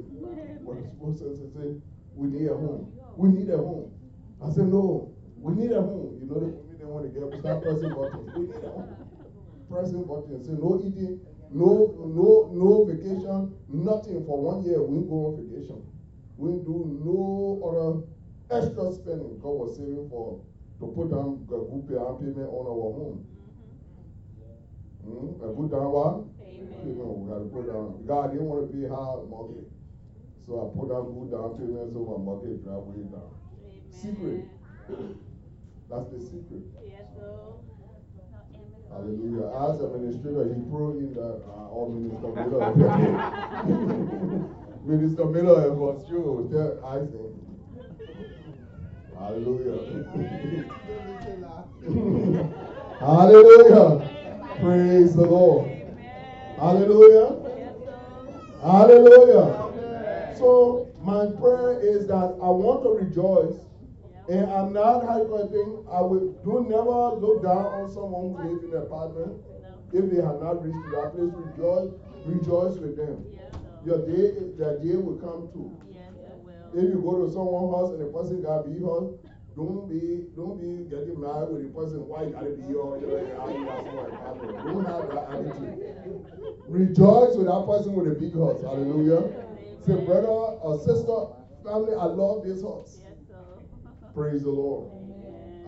Put 0.63 1.19
senses 1.19 1.51
said, 1.51 1.81
we 2.15 2.31
need 2.31 2.47
a 2.47 2.55
home. 2.55 2.87
We 3.17 3.35
need 3.35 3.49
a 3.51 3.57
home. 3.57 3.91
I 4.39 4.47
said, 4.47 4.71
no, 4.71 5.11
we 5.35 5.59
need 5.59 5.75
a 5.75 5.81
home. 5.83 6.15
You 6.23 6.31
know, 6.31 6.39
the 6.39 6.47
women 6.55 6.79
they 6.79 6.87
want 6.87 7.03
to 7.03 7.11
get, 7.11 7.27
start 7.43 7.67
pressing 7.67 7.91
buttons. 7.91 8.31
We 8.31 8.47
need 8.47 8.63
a 8.63 8.71
home. 8.71 8.95
Pressing 9.67 10.07
buttons. 10.07 10.47
Say, 10.47 10.55
no 10.55 10.79
eating, 10.79 11.19
no, 11.51 11.99
no, 11.99 12.47
no 12.55 12.87
vacation, 12.87 13.51
nothing 13.67 14.23
for 14.23 14.39
one 14.39 14.63
year. 14.63 14.79
We 14.81 15.03
go 15.03 15.35
on 15.35 15.43
vacation. 15.43 15.83
We 16.39 16.63
do 16.63 16.95
no 17.03 17.59
other 17.67 18.07
extra 18.51 18.91
spending 18.91 19.39
God 19.39 19.55
was 19.63 19.77
saving 19.77 20.09
for 20.11 20.41
to 20.79 20.85
put 20.91 21.09
down 21.11 21.39
a 21.45 21.47
good 21.47 21.69
payment 22.19 22.49
on 22.49 22.65
our 22.67 22.91
home. 22.91 23.25
Mm? 25.07 25.41
And 25.41 25.55
put 25.55 25.69
down 25.71 25.91
what? 25.93 26.25
Payment. 26.41 26.83
We 26.83 26.91
had 27.31 27.41
to 27.45 27.49
put 27.53 27.65
down. 27.69 28.01
God 28.05 28.31
didn't 28.33 28.49
want 28.49 28.65
to 28.65 28.69
pay 28.73 28.87
high 28.89 29.21
mortgage. 29.29 29.69
So 30.45 30.51
I 30.57 30.65
put 30.73 30.89
down 30.89 31.05
good 31.13 31.29
down 31.31 31.53
payment 31.55 31.93
so 31.93 32.01
my 32.01 32.17
mortgage 32.19 32.59
drop 32.65 32.89
way 32.91 33.05
down. 33.07 33.29
Secret. 33.93 34.49
That's 35.87 36.09
the 36.11 36.19
secret. 36.19 36.65
Yes, 36.83 37.07
sir. 37.15 37.55
Hallelujah. 38.91 39.47
As 39.55 39.79
administrator, 39.79 40.51
he 40.51 40.59
threw 40.67 40.99
in 40.99 41.15
that 41.15 41.47
uh, 41.47 41.71
all 41.71 41.87
Minister 41.95 42.27
Miller. 42.35 42.75
Minister 44.83 45.23
Miller 45.25 45.71
was 45.73 46.03
true. 46.09 46.49
Tell 46.51 46.83
Isaac. 46.91 47.31
Hallelujah. 49.21 49.77
Hallelujah. 52.99 54.09
Praise 54.59 55.15
the 55.15 55.25
Lord. 55.25 55.69
Hallelujah. 56.57 57.37
Hallelujah. 58.63 60.35
So 60.37 60.89
my 61.03 61.27
prayer 61.39 61.79
is 61.81 62.07
that 62.07 62.37
I 62.41 62.49
want 62.49 62.81
to 62.83 62.89
rejoice. 62.89 63.59
And 64.27 64.51
I'm 64.51 64.73
not 64.73 65.03
hyperting. 65.03 65.85
I 65.91 66.01
will 66.01 66.33
do 66.43 66.65
never 66.67 67.15
look 67.21 67.43
down 67.43 67.65
on 67.77 67.93
someone 67.93 68.33
who 68.33 68.49
lives 68.49 68.63
in 68.63 68.71
an 68.71 68.83
apartment. 68.83 69.37
If 69.93 70.09
they 70.09 70.21
have 70.21 70.41
not 70.41 70.63
reached 70.65 70.89
that 70.93 71.13
place, 71.13 71.33
rejoice, 71.35 71.91
rejoice 72.25 72.77
with 72.79 72.97
them. 72.97 73.25
Your 73.85 73.99
day, 74.07 74.33
their 74.57 74.79
day 74.79 74.95
will 74.95 75.17
come 75.17 75.49
too. 75.53 75.77
Yes, 76.73 76.83
I 76.83 76.85
will. 76.85 76.87
If 76.87 76.93
you 76.93 77.01
go 77.01 77.25
to 77.25 77.31
someone's 77.31 77.75
house 77.75 77.89
and 77.91 78.01
the 78.01 78.11
person 78.11 78.41
got 78.41 78.65
big 78.65 78.81
house, 78.83 79.13
don't 79.55 79.89
be 79.89 80.27
don't 80.35 80.55
be 80.61 80.87
getting 80.89 81.19
mad 81.19 81.51
with 81.51 81.63
the 81.67 81.69
person 81.75 82.07
why 82.07 82.23
you 82.23 82.31
gotta 82.31 82.55
be 82.55 82.71
like, 82.71 83.35
ah, 83.35 83.49
you 83.51 83.67
are 83.67 83.83
so 83.83 83.99
apartment. 83.99 84.63
Don't 84.63 84.85
have 84.87 85.07
that 85.11 85.25
attitude. 85.35 85.91
Rejoice 86.67 87.35
with 87.35 87.47
that 87.47 87.63
person 87.67 87.93
with 87.93 88.07
a 88.07 88.15
big 88.15 88.33
house. 88.33 88.61
Hallelujah. 88.63 89.27
Say, 89.85 89.95
brother 90.05 90.27
or 90.27 90.79
sister, 90.79 91.35
family, 91.67 91.95
I 91.95 92.05
love 92.05 92.45
this 92.45 92.61
house. 92.61 92.99
Yes. 93.01 93.11
Praise 94.13 94.43
the 94.43 94.49
Lord. 94.51 94.91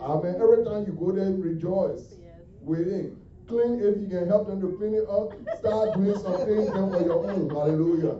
Amen. 0.00 0.34
Every 0.40 0.64
time 0.64 0.86
you 0.86 0.92
go 0.92 1.12
there, 1.12 1.30
rejoice 1.32 2.16
Yes. 2.22 2.40
with 2.62 2.86
him. 2.88 3.20
Clean 3.48 3.80
if 3.80 4.00
you 4.00 4.08
can 4.08 4.28
help 4.28 4.46
them 4.48 4.60
to 4.62 4.72
clean 4.78 4.94
it 4.94 5.04
up. 5.08 5.32
Start 5.58 5.94
doing 5.96 6.16
some 6.18 6.36
things 6.46 6.72
then 6.72 6.88
for 6.90 7.02
your 7.04 7.28
own. 7.28 7.50
Hallelujah. 7.50 8.16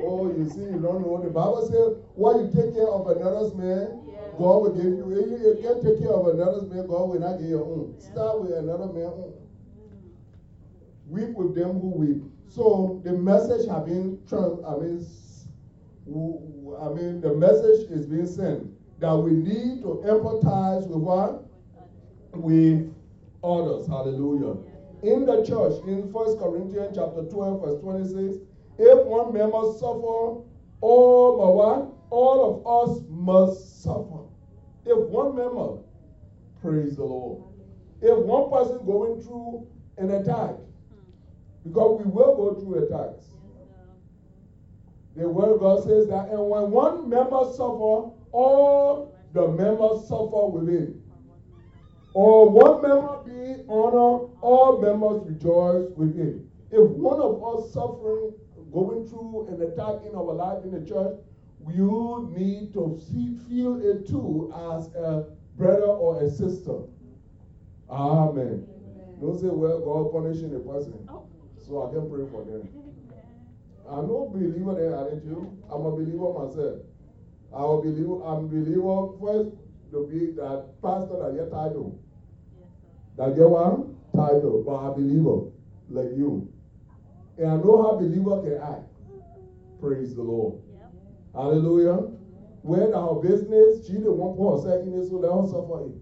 Oh, 0.00 0.28
you 0.30 0.48
see, 0.48 0.60
you 0.60 0.80
don't 0.80 1.02
know. 1.02 1.20
The 1.22 1.30
Bible 1.30 1.66
says, 1.66 1.98
while 2.14 2.40
you 2.40 2.46
take 2.54 2.74
care 2.74 2.86
of 2.88 3.06
another's 3.08 3.54
man, 3.54 4.00
God 4.38 4.62
will 4.62 4.74
give 4.74 4.84
you. 4.84 5.10
If 5.10 5.40
you, 5.42 5.50
if 5.50 5.62
can't 5.62 5.82
take 5.82 5.98
care 5.98 6.12
of 6.14 6.26
another's 6.34 6.68
man, 6.70 6.86
God 6.86 7.08
will 7.10 7.20
not 7.20 7.38
give 7.38 7.48
your 7.48 7.64
own. 7.64 7.94
Start 7.98 8.40
with 8.40 8.52
another 8.52 8.86
man's 8.86 9.18
own. 9.18 9.34
Mm. 9.76 11.08
Weep 11.08 11.34
with 11.34 11.54
them 11.54 11.80
who 11.80 11.88
weep. 11.88 12.22
So 12.46 13.00
the 13.04 13.12
message 13.12 13.66
have 13.68 13.86
been 13.86 14.18
trans. 14.28 14.60
I 14.64 14.76
mean, 14.78 14.98
s- 15.00 15.48
w- 16.06 16.38
w- 16.38 16.76
I 16.78 16.88
mean, 16.94 17.20
the 17.20 17.34
message 17.34 17.90
is 17.90 18.06
being 18.06 18.26
sent 18.26 18.70
that 19.00 19.16
we 19.16 19.32
need 19.32 19.82
to 19.82 20.00
empathize 20.06 20.86
with 20.86 20.98
what 21.02 21.44
with 22.32 22.88
others. 23.42 23.86
Hallelujah. 23.88 24.56
In 25.02 25.24
the 25.26 25.42
church, 25.42 25.74
in 25.86 26.10
First 26.12 26.38
Corinthians 26.38 26.96
chapter 26.96 27.22
twelve, 27.24 27.60
verse 27.60 27.80
twenty-six, 27.80 28.36
if 28.78 29.06
one 29.06 29.32
member 29.34 29.72
suffer, 29.78 30.42
all 30.80 31.36
but 31.38 31.52
what? 31.52 31.94
All 32.10 32.62
of 32.64 32.90
us 32.90 33.04
must 33.08 33.82
suffer. 33.82 34.24
If 34.86 34.98
one 35.08 35.36
member, 35.36 35.78
praise 36.62 36.96
the 36.96 37.04
Lord. 37.04 37.42
If 38.00 38.18
one 38.18 38.50
person 38.50 38.86
going 38.86 39.20
through 39.20 39.66
an 39.98 40.10
attack, 40.12 40.54
because 41.64 42.02
we 42.02 42.10
will 42.10 42.36
go 42.36 42.60
through 42.60 42.86
attacks. 42.86 43.26
The 45.16 45.28
word 45.28 45.54
of 45.54 45.60
God 45.60 45.82
says 45.82 46.06
that, 46.08 46.28
and 46.28 46.48
when 46.48 46.70
one 46.70 47.08
member 47.08 47.44
suffer, 47.50 48.14
all 48.30 49.18
the 49.32 49.48
members 49.48 50.06
suffer 50.06 50.46
with 50.46 50.68
him. 50.68 51.02
Or 52.14 52.48
one 52.48 52.82
member 52.82 53.18
be 53.24 53.64
honored, 53.68 54.30
all 54.40 54.80
members 54.80 55.28
rejoice 55.28 55.90
with 55.96 56.16
him. 56.16 56.48
If 56.70 56.88
one 56.90 57.20
of 57.20 57.42
us 57.42 57.72
suffering, 57.72 58.32
going 58.72 59.06
through 59.06 59.48
an 59.48 59.62
attack 59.62 60.06
in 60.08 60.14
our 60.14 60.34
life 60.34 60.64
in 60.64 60.70
the 60.70 60.88
church, 60.88 61.18
you 61.74 62.32
need 62.36 62.72
to 62.72 63.00
see, 63.10 63.36
feel 63.48 63.80
it 63.80 64.06
too 64.06 64.52
as 64.74 64.88
a 64.94 65.26
brother 65.56 65.86
or 65.86 66.22
a 66.22 66.30
sister. 66.30 66.80
Amen. 67.90 68.66
Don't 69.20 69.38
say, 69.38 69.48
well, 69.48 69.80
God 69.80 70.12
punishing 70.12 70.54
a 70.54 70.60
person. 70.60 70.94
Oh. 71.08 71.26
So 71.66 71.86
I 71.86 71.92
can 71.92 72.08
pray 72.08 72.24
for 72.30 72.44
them. 72.44 72.68
I'm 73.90 74.06
not 74.06 74.28
a 74.28 74.30
believer 74.30 74.74
there, 74.74 74.96
aren't 74.96 75.24
you? 75.24 75.58
I'm 75.70 75.86
a 75.86 75.90
believer 75.90 76.32
myself. 76.32 76.78
I 77.54 77.62
will 77.62 77.82
believe 77.82 78.22
I'm 78.22 78.44
a 78.44 78.48
believer 78.48 79.16
first 79.18 79.56
to 79.92 80.06
be 80.06 80.32
that 80.36 80.66
pastor 80.82 81.16
that 81.24 81.34
get 81.34 81.50
title. 81.50 81.98
That 83.16 83.34
get 83.34 83.48
one 83.48 83.96
title, 84.14 84.62
but 84.64 84.76
a 84.76 84.92
believer 84.92 85.50
like 85.88 86.16
you. 86.16 86.52
And 87.38 87.46
I 87.46 87.54
know 87.54 87.82
how 87.82 87.96
believer 87.96 88.42
can 88.42 88.60
act. 88.60 88.88
Praise 89.80 90.14
the 90.16 90.22
Lord. 90.22 90.60
Hallelujah. 91.32 92.10
When 92.62 92.92
our 92.94 93.22
business, 93.22 93.86
she 93.86 93.94
the 93.94 94.10
one 94.10 94.34
point 94.34 94.66
second 94.66 94.92
is 94.98 95.08
so 95.08 95.22
let 95.22 95.30
her 95.30 95.46
suffer 95.46 95.86
it. 95.86 95.94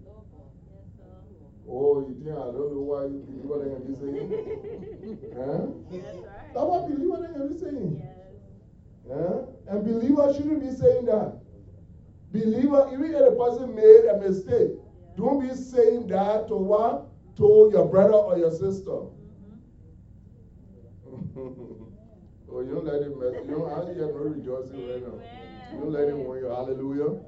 Oh, 1.69 2.01
you 2.09 2.15
think 2.23 2.33
I 2.33 2.49
don't 2.49 2.73
know 2.73 2.81
why 2.89 3.05
you 3.05 3.21
believer 3.21 3.61
they 3.61 3.69
can 3.69 3.83
be 3.85 3.93
saying? 4.01 4.27
huh? 5.37 5.77
That's 6.53 6.65
what 6.65 6.89
believer 6.89 7.21
they 7.21 7.33
can 7.37 7.53
be 7.53 7.59
saying. 7.59 8.01
Yeah? 9.05 9.45
And 9.69 9.85
believer 9.85 10.33
shouldn't 10.33 10.61
be 10.61 10.71
saying 10.73 11.05
that. 11.05 11.37
Believer, 12.31 12.89
even 12.93 13.13
if 13.13 13.21
a 13.21 13.35
person 13.35 13.75
made 13.75 14.09
a 14.09 14.17
mistake, 14.17 14.73
don't 15.15 15.39
be 15.39 15.53
saying 15.53 16.07
that 16.07 16.47
to 16.47 16.55
what? 16.55 17.07
To 17.37 17.69
your 17.71 17.85
brother 17.85 18.13
or 18.13 18.37
your 18.37 18.51
sister. 18.51 19.05
oh, 22.51 22.61
you 22.61 22.73
don't 22.73 22.85
let 22.85 23.03
him 23.03 23.19
mess. 23.19 23.33
You 23.45 23.55
don't, 23.55 23.71
I 23.71 23.93
hear 23.93 24.07
no 24.07 24.13
rejoicing 24.13 24.89
right 24.89 25.03
now. 25.03 25.21
You 25.71 25.79
don't 25.79 25.91
let 25.91 26.09
him 26.09 26.25
win 26.25 26.39
you. 26.39 26.49
Hallelujah. 26.49 27.21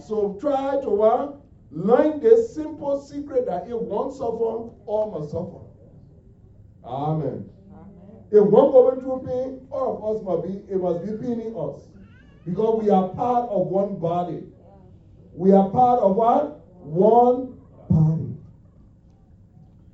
So 0.00 0.36
try 0.40 0.80
to 0.82 0.90
what? 0.90 1.40
Learn 1.70 2.20
this 2.20 2.54
simple 2.54 3.00
secret 3.00 3.46
that 3.46 3.66
if 3.66 3.76
one 3.76 4.12
suffer, 4.12 4.70
all 4.86 5.18
must 5.18 5.32
suffer. 5.32 5.64
Amen. 6.84 7.48
If 8.30 8.44
one 8.44 8.70
going 8.70 9.00
through 9.00 9.24
pain, 9.26 9.66
all 9.70 9.96
of 9.96 10.16
us 10.16 10.24
must 10.24 10.42
be, 10.46 10.72
it 10.72 10.80
must 10.80 11.04
be 11.04 11.12
paining 11.16 11.56
us. 11.56 11.80
Because 12.44 12.82
we 12.82 12.90
are 12.90 13.08
part 13.10 13.48
of 13.48 13.66
one 13.66 13.98
body. 13.98 14.44
We 15.32 15.52
are 15.52 15.68
part 15.70 16.00
of 16.00 16.14
what? 16.14 16.60
One 16.78 17.58
body. 17.88 18.36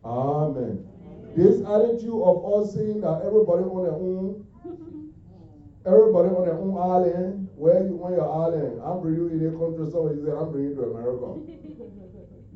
Amen. 0.04 0.91
This 1.36 1.60
attitude 1.64 2.20
of 2.22 2.44
us 2.44 2.74
saying 2.74 3.00
that 3.00 3.22
everybody 3.24 3.64
on 3.64 3.82
their 3.84 3.96
own, 3.96 4.44
everybody 5.86 6.28
on 6.28 6.44
their 6.44 6.58
own 6.60 6.76
island, 6.76 7.48
where 7.56 7.82
you 7.84 7.96
on 8.04 8.12
your 8.12 8.28
island, 8.28 8.80
I'm 8.84 9.00
bringing 9.00 9.40
you 9.40 9.48
in 9.48 9.54
a 9.54 9.58
country, 9.58 9.88
somebody 9.90 10.20
said, 10.20 10.36
I'm 10.36 10.52
bringing 10.52 10.70
you 10.70 10.76
to 10.76 10.92
America. 10.92 11.28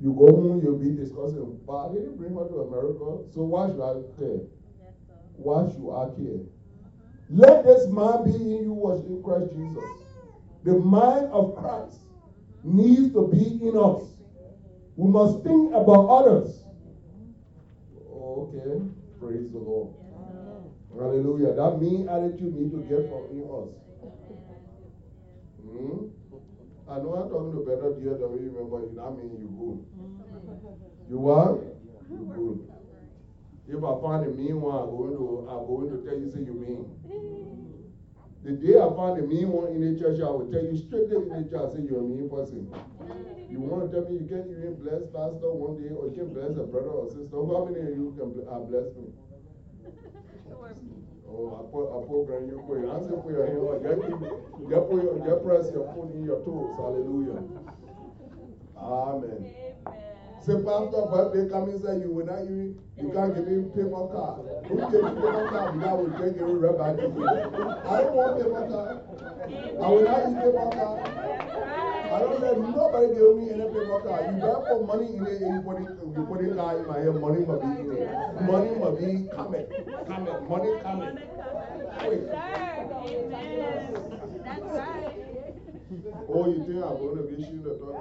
You 0.03 0.13
go 0.13 0.27
home, 0.27 0.61
you'll 0.63 0.77
be 0.77 0.91
discussing, 0.91 1.59
but 1.67 1.89
I 1.89 1.95
didn't 1.95 2.19
bring 2.19 2.35
her 2.35 2.47
to 2.47 2.69
America, 2.69 3.25
so 3.33 3.49
why 3.49 3.69
should 3.69 3.81
I 3.81 3.97
care? 4.21 4.45
Why 5.37 5.73
should 5.73 5.89
I 5.89 6.13
care? 6.21 6.45
Let 7.31 7.65
this 7.65 7.89
mind 7.89 8.27
be 8.27 8.37
in 8.37 8.65
you 8.65 8.73
was 8.73 9.05
in 9.07 9.23
Christ 9.23 9.57
Jesus. 9.57 9.89
The 10.65 10.79
mind 10.79 11.33
of 11.33 11.57
Christ 11.57 11.97
needs 12.63 13.15
to 13.15 13.27
be 13.29 13.57
in 13.67 13.75
us. 13.77 14.05
We 14.97 15.11
must 15.11 15.43
think 15.43 15.73
about 15.73 16.09
others. 16.09 16.66
Okay, 18.37 18.85
praise 19.19 19.49
the 19.51 19.59
Lord. 19.59 19.97
Hallelujah. 20.93 21.57
That 21.57 21.81
mean 21.81 22.05
attitude 22.05 22.53
need 22.53 22.69
to 22.69 22.85
get 22.85 23.09
from 23.09 23.33
in 23.33 23.49
us. 23.49 23.73
Hmm? 25.65 26.13
I 26.85 27.01
know 27.01 27.17
I'm 27.17 27.33
talking 27.33 27.57
to 27.57 27.65
better 27.65 27.97
dear 27.97 28.21
than 28.21 28.29
we 28.37 28.45
remember 28.53 28.85
you. 28.85 28.93
That 28.93 29.17
mean 29.17 29.41
you 29.41 29.49
good. 29.57 29.81
You 31.09 31.17
what? 31.17 31.65
You 32.13 32.29
good. 32.37 32.69
If 33.73 33.81
I 33.81 33.93
find 34.05 34.29
a 34.29 34.31
mean 34.37 34.61
one, 34.61 34.85
I'm 34.85 34.93
going 34.93 35.17
to 35.17 35.49
I'm 35.49 35.65
going 35.65 35.89
to 35.97 36.05
tell 36.05 36.21
you 36.21 36.29
say 36.29 36.45
you 36.45 36.61
mean. 36.61 37.56
The 38.47 38.53
day 38.53 38.79
I 38.79 38.87
find 38.95 39.19
a 39.19 39.27
mean 39.27 39.51
one 39.51 39.75
in 39.75 39.83
the 39.83 39.99
church, 39.99 40.23
I 40.23 40.31
will 40.31 40.47
tell 40.47 40.63
you 40.63 40.79
straight 40.79 41.11
in 41.11 41.27
the 41.35 41.51
church, 41.51 41.51
I 41.51 41.67
say 41.75 41.83
you're 41.83 41.99
a 41.99 42.07
mean 42.07 42.31
person. 42.31 42.71
You 43.51 43.59
want 43.59 43.91
to 43.91 43.91
tell 43.91 44.07
me 44.07 44.23
you 44.23 44.27
can't 44.31 44.47
even 44.47 44.79
bless 44.87 45.03
pastor 45.11 45.51
one 45.51 45.83
day, 45.83 45.91
or 45.91 46.07
you 46.07 46.15
can 46.15 46.31
bless 46.31 46.55
a 46.55 46.63
brother 46.63 46.95
or 46.95 47.11
sister? 47.11 47.35
How 47.35 47.67
many 47.67 47.83
of 47.83 47.91
you 47.99 48.15
can 48.15 48.31
bl- 48.39 48.47
uh, 48.47 48.63
bless 48.71 48.87
me? 48.95 49.11
Oh, 51.27 51.59
I 51.59 51.67
put 51.75 51.91
I 51.91 52.07
program 52.07 52.47
you 52.47 52.63
put 52.63 52.79
your 52.79 52.87
hands 52.87 53.11
for 53.11 53.31
your 53.35 53.51
hand. 53.51 53.59
or 53.59 53.83
Just 53.83 53.99
keep, 54.07 54.15
just 54.71 54.85
put 54.87 55.03
your, 55.03 55.19
just 55.27 55.43
press 55.43 55.67
your 55.75 55.91
foot 55.91 56.15
in 56.15 56.23
your 56.23 56.39
toes. 56.47 56.71
Hallelujah. 56.79 57.43
Amen. 58.79 59.43
Say, 60.47 60.55
Pastor, 60.63 61.11
birthday 61.11 61.51
coming, 61.51 61.83
say 61.83 61.99
you 62.07 62.15
will 62.15 62.23
not 62.25 62.39
even, 62.47 62.79
you 62.95 63.11
can't 63.11 63.35
give 63.35 63.51
me 63.51 63.67
paper 63.75 64.07
card. 64.15 64.47
Who 64.71 64.79
give 64.79 65.03
me 65.03 65.11
paper 65.19 65.43
card? 65.51 65.75
Take 66.23 66.39
you 66.39 66.47
right 66.63 66.79
back 66.79 66.95
to 67.03 67.11
you. 67.11 67.27
I 67.27 68.07
don't 68.07 68.15
want 68.15 68.39
paper 68.39 68.63
card. 68.71 69.03
I 69.43 69.91
will 69.91 70.07
not 70.07 70.23
eat 70.23 70.39
paper 70.39 70.71
card. 70.71 71.03
I 71.03 72.23
don't 72.23 72.39
let 72.39 72.63
nobody 72.63 73.11
give 73.19 73.35
me 73.43 73.59
any 73.59 73.67
paper 73.75 73.99
card. 74.07 74.23
You 74.31 74.39
better 74.39 74.63
put 74.71 74.87
money 74.87 75.19
in 75.19 75.27
it 75.27 75.43
you 75.43 75.59
put 75.67 75.83
it, 75.83 75.91
you 76.15 76.23
put 76.31 76.39
it 76.39 76.55
in 76.55 76.63
my 76.63 76.79
head. 76.95 77.19
Money 77.19 77.43
must 77.43 77.67
be 77.67 77.83
in. 77.83 78.07
Money 78.47 78.71
must 78.79 79.03
be 79.03 79.27
coming. 79.35 79.67
Coming. 80.07 80.47
Money 80.47 80.79
coming. 80.79 81.19
Quick. 82.07 82.23
Oh, 85.89 86.49
you 86.51 86.65
think 86.67 86.83
I'm 86.83 86.99
going 86.99 87.17
to 87.17 87.23
be 87.23 87.37
shooting 87.43 87.63
the 87.63 87.79
talk? 87.79 87.95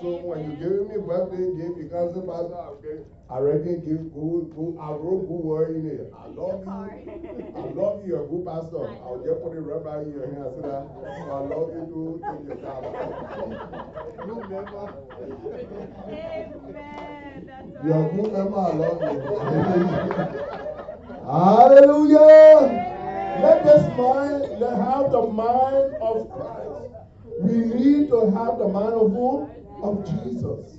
So 0.00 0.08
when 0.22 0.46
you 0.46 0.54
give 0.58 0.86
me 0.86 0.96
birthday 1.02 1.50
gift, 1.58 1.78
you 1.78 1.86
can't 1.90 2.10
say, 2.14 2.22
Pastor, 2.22 2.58
okay, 2.78 3.02
I 3.30 3.38
reckon 3.38 3.82
give 3.82 4.14
good, 4.14 4.50
good, 4.54 4.78
I 4.78 4.94
wrote 4.94 5.26
good 5.26 5.42
word 5.42 5.74
in 5.74 5.86
it. 5.90 6.10
I 6.14 6.26
love 6.30 6.62
you. 6.62 6.70
I 6.70 7.66
love 7.74 8.02
you, 8.02 8.14
you're 8.14 8.22
a 8.22 8.30
good 8.30 8.46
pastor. 8.46 8.86
I'll 9.02 9.22
just 9.26 9.42
put 9.42 9.58
it 9.58 9.62
right 9.62 10.06
in 10.06 10.14
your 10.14 10.26
and 10.26 10.38
say 10.54 10.62
that, 10.70 10.86
I 10.86 11.42
love 11.50 11.70
you 11.74 11.82
too, 11.90 12.22
take 12.22 12.46
your 12.46 12.62
time. 12.62 12.82
You 14.22 14.38
member. 14.46 14.86
You're 17.82 18.06
a 18.06 18.10
good 18.14 18.30
member, 18.30 18.58
I 18.58 18.70
love 18.70 19.02
you. 19.02 19.18
Hallelujah. 21.26 23.01
Let 23.42 23.64
this 23.64 23.82
mind, 23.98 24.60
let 24.60 24.76
have 24.78 25.10
the 25.10 25.26
mind 25.26 25.94
of 26.00 26.30
Christ. 26.30 26.94
We 27.40 27.56
need 27.74 28.08
to 28.10 28.30
have 28.30 28.58
the 28.58 28.68
mind 28.68 28.94
of 28.94 29.10
who? 29.10 29.50
Of 29.82 30.06
Jesus. 30.06 30.78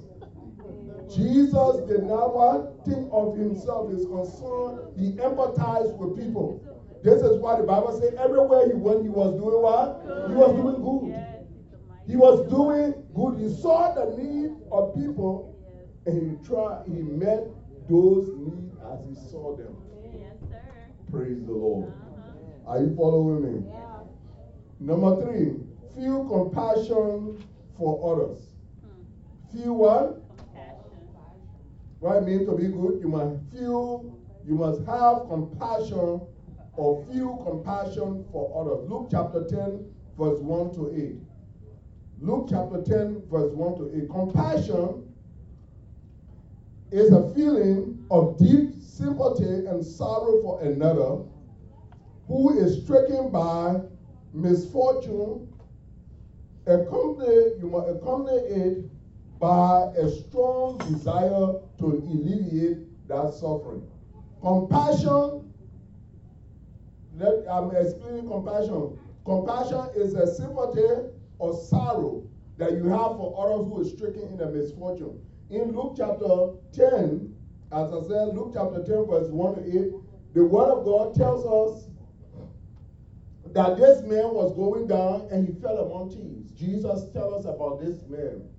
Jesus 1.14 1.82
did 1.90 2.04
not 2.04 2.34
want 2.34 2.86
think 2.86 3.10
of 3.12 3.38
himself, 3.38 3.92
his 3.92 4.06
concern. 4.06 4.80
He 4.98 5.12
empathized 5.20 5.98
with 5.98 6.18
people. 6.18 6.64
This 7.04 7.22
is 7.22 7.38
why 7.40 7.58
the 7.58 7.64
Bible 7.64 8.00
says 8.00 8.14
everywhere 8.18 8.66
he 8.66 8.74
went, 8.74 9.04
he 9.04 9.10
was 9.10 9.34
doing 9.36 9.62
what? 9.62 10.00
He 10.30 10.34
was 10.34 10.56
doing 10.56 10.80
good. 10.80 11.34
He 12.08 12.16
was 12.16 12.50
doing 12.50 12.94
good. 13.14 13.40
He 13.40 13.62
saw 13.62 13.94
the 13.94 14.16
need 14.16 14.52
of 14.72 14.96
people 14.96 15.54
and 16.06 16.40
he 16.40 16.48
tried, 16.48 16.86
he 16.88 17.02
met 17.02 17.44
those 17.90 18.30
needs 18.38 18.72
as 18.90 19.06
he 19.06 19.30
saw 19.30 19.56
them. 19.58 19.76
Praise 21.12 21.44
the 21.46 21.52
Lord. 21.52 21.94
Are 22.66 22.80
you 22.80 22.96
following 22.96 23.42
me? 23.44 23.70
Yeah. 23.70 24.00
Number 24.80 25.22
three, 25.22 25.56
feel 25.96 26.26
compassion 26.26 27.44
for 27.78 28.14
others. 28.14 28.48
Hmm. 28.82 29.58
Feel 29.58 29.74
what? 29.76 30.24
What 32.04 32.18
it 32.18 32.26
means 32.26 32.46
to 32.48 32.56
be 32.58 32.68
good, 32.68 33.00
you 33.02 33.08
must 33.08 33.40
feel, 33.54 34.14
you 34.46 34.56
must 34.56 34.82
have 34.86 35.30
compassion 35.30 36.20
or 36.74 37.06
feel 37.06 37.38
compassion 37.46 38.26
for 38.30 38.52
others. 38.60 38.90
Luke 38.90 39.08
chapter 39.10 39.46
10, 39.48 39.86
verse 40.18 40.40
1 40.40 40.74
to 40.76 40.94
8. 40.94 41.16
Luke 42.20 42.48
chapter 42.50 42.82
10, 42.84 43.24
verse 43.32 43.54
1 43.54 43.76
to 43.78 44.04
8. 44.04 44.10
Compassion 44.10 45.14
is 46.92 47.14
a 47.14 47.34
feeling 47.34 48.06
of 48.12 48.38
deep 48.38 48.74
sympathy 48.82 49.66
and 49.66 49.86
sorrow 49.86 50.42
for 50.42 50.62
another 50.62 51.24
who 52.28 52.58
is 52.58 52.84
stricken 52.84 53.30
by 53.32 53.80
misfortune. 54.34 55.50
Accompany, 56.66 57.60
you 57.60 57.70
must 57.70 57.90
accompany 57.90 58.38
it 58.38 58.86
by 59.40 59.92
a 59.98 60.10
strong 60.10 60.78
desire 60.78 61.60
to 61.78 61.86
alleviate 61.86 62.78
that 63.10 63.34
suffering. 63.34 63.86
Compassion, 64.42 65.54
let, 67.18 67.46
I'm 67.52 67.76
explaining 67.76 68.28
compassion. 68.28 68.98
Compassion 69.26 69.90
is 69.96 70.14
a 70.14 70.34
sympathy 70.34 71.10
or 71.40 71.54
sorrow 71.54 72.24
that 72.58 72.72
you 72.72 72.88
have 72.88 73.18
for 73.18 73.36
others 73.38 73.68
who 73.68 73.82
is 73.82 73.92
stricken 73.92 74.34
in 74.34 74.40
a 74.40 74.50
misfortune. 74.50 75.20
In 75.50 75.76
Luke 75.76 75.96
chapter 75.98 76.54
10, 76.74 77.36
as 77.72 77.92
I 77.92 78.02
said, 78.08 78.36
Luke 78.36 78.52
chapter 78.54 78.84
10, 78.86 79.06
verse 79.08 79.28
1 79.30 79.56
to 79.56 79.62
8, 79.62 79.92
the 80.34 80.46
word 80.46 80.72
of 80.72 80.86
God 80.86 81.16
tells 81.16 81.46
us 81.46 81.90
that 83.54 83.78
this 83.78 84.02
man 84.02 84.34
was 84.34 84.56
going 84.56 84.88
down 84.88 85.28
and 85.32 85.48
he 85.48 85.54
fell 85.62 85.78
among 85.78 86.10
thieves. 86.10 86.52
Jesus 86.52 87.12
tells 87.14 87.46
us 87.46 87.54
about 87.54 87.82
this 87.82 88.02
man 88.10 88.50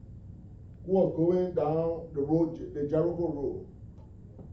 who 0.87 0.93
was 0.93 1.15
going 1.17 1.55
down 1.55 2.09
the 2.15 2.21
road, 2.21 2.75
the 2.75 2.85
Jericho 2.89 3.33
road. 3.35 3.67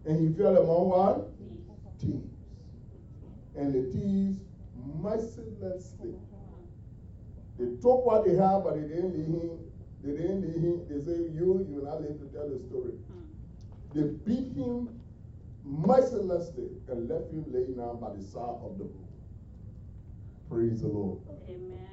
And 0.06 0.18
he 0.20 0.36
fell 0.36 0.58
among 0.58 0.90
what? 0.90 1.30
Thieves. 2.00 2.34
And 3.56 3.74
the 3.74 3.92
thieves 3.92 4.40
mercilessly. 4.98 6.16
They 7.60 7.76
took 7.76 8.06
what 8.06 8.26
they 8.26 8.34
had, 8.34 8.64
but 8.64 8.76
they 8.76 8.88
didn't 8.88 9.14
leave 9.14 9.42
him. 9.42 9.60
They 10.04 10.12
didn't 10.14 10.42
leave 10.42 10.64
him. 10.64 10.82
They 10.90 11.06
say, 11.06 11.18
You, 11.30 11.62
you 11.70 11.76
will 11.78 11.86
not 11.86 12.02
live 12.02 12.18
to 12.18 12.26
tell 12.34 12.50
the 12.50 12.58
story. 12.66 12.94
They 13.94 14.10
beat 14.26 14.56
him 14.58 14.90
mercilessly 15.64 16.70
and 16.88 17.08
left 17.08 17.30
him 17.30 17.46
laying 17.54 17.76
down 17.76 18.00
by 18.00 18.16
the 18.16 18.24
side 18.24 18.58
of 18.66 18.80
the 18.80 18.86
road. 18.86 19.11
Praise 20.52 20.82
the 20.82 20.90
Lord. 20.90 21.20
Amen. 21.48 21.88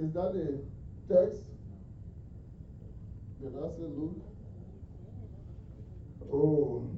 Is 0.00 0.14
that 0.14 0.32
the 0.32 0.64
text? 1.12 1.42
Did 3.38 3.52
I 3.52 3.68
say 3.68 3.82
Luke? 3.82 4.24
Oh, 6.32 6.88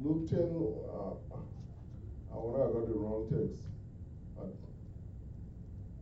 Luke 0.00 0.30
10. 0.30 0.38
Uh, 0.38 1.34
I 2.32 2.38
wonder 2.38 2.62
I 2.62 2.72
got 2.72 2.86
the 2.86 2.94
wrong 2.94 3.26
text. 3.28 3.64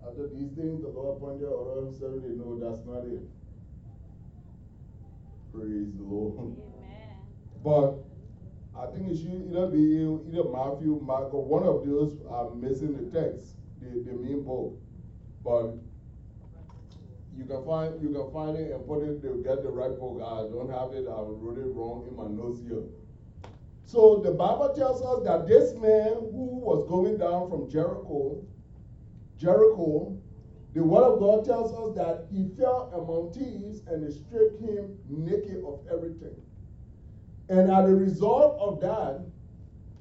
After 0.07 0.28
these 0.28 0.53
things, 0.53 0.82
the 0.82 0.89
Lord 0.89 1.18
pointed 1.18 1.47
out 1.47 1.64
others 1.64 1.97
said, 1.99 2.37
No, 2.37 2.59
that's 2.61 2.84
not 2.84 3.07
it. 3.07 3.24
Praise 5.51 5.89
the 5.97 6.05
Lord. 6.05 6.39
Amen. 6.39 7.16
But 7.64 8.16
I 8.79 8.87
think 8.93 9.09
it 9.09 9.16
should 9.16 9.49
either 9.49 9.68
be 9.68 10.05
either 10.05 10.45
Matthew, 10.53 11.01
Mark, 11.03 11.33
or 11.33 11.45
one 11.45 11.62
of 11.62 11.87
those 11.87 12.18
are 12.29 12.55
missing 12.55 12.93
the 12.93 13.09
text, 13.09 13.57
the, 13.81 13.89
the 14.05 14.12
main 14.12 14.45
book. 14.45 14.77
But 15.43 15.77
you 17.37 17.45
can 17.45 17.64
find 17.64 18.03
you 18.03 18.11
can 18.11 18.31
find 18.33 18.57
it 18.57 18.72
and 18.72 18.87
put 18.87 19.03
it 19.03 19.22
to 19.22 19.43
get 19.43 19.62
the 19.62 19.70
right 19.70 19.97
book. 19.99 20.20
I 20.20 20.45
don't 20.53 20.68
have 20.68 20.93
it, 20.93 21.09
I 21.09 21.20
wrote 21.24 21.59
it 21.59 21.72
wrong 21.72 22.07
in 22.09 22.16
my 22.16 22.29
notes 22.29 22.61
here. 22.61 22.85
So 23.87 24.20
the 24.22 24.33
Bible 24.33 24.74
tells 24.77 25.01
us 25.01 25.24
that 25.24 25.47
this 25.47 25.72
man 25.74 26.12
who 26.33 26.61
was 26.61 26.87
going 26.89 27.18
down 27.18 27.49
from 27.49 27.70
Jericho, 27.70 28.45
Jericho, 29.39 30.18
the 30.74 30.83
word 30.83 31.14
of 31.14 31.20
God 31.20 31.45
tells 31.45 31.72
us 31.72 31.97
that 31.97 32.27
he 32.31 32.51
fell 32.59 32.93
among 32.93 33.33
thieves 33.33 33.81
and 33.87 34.05
they 34.05 34.11
stripped 34.11 34.61
him 34.61 34.99
naked 35.09 35.62
of 35.64 35.81
everything. 35.91 36.37
And 37.49 37.68
as 37.68 37.86
a 37.86 37.94
result 37.94 38.55
of 38.59 38.80
that, 38.80 39.16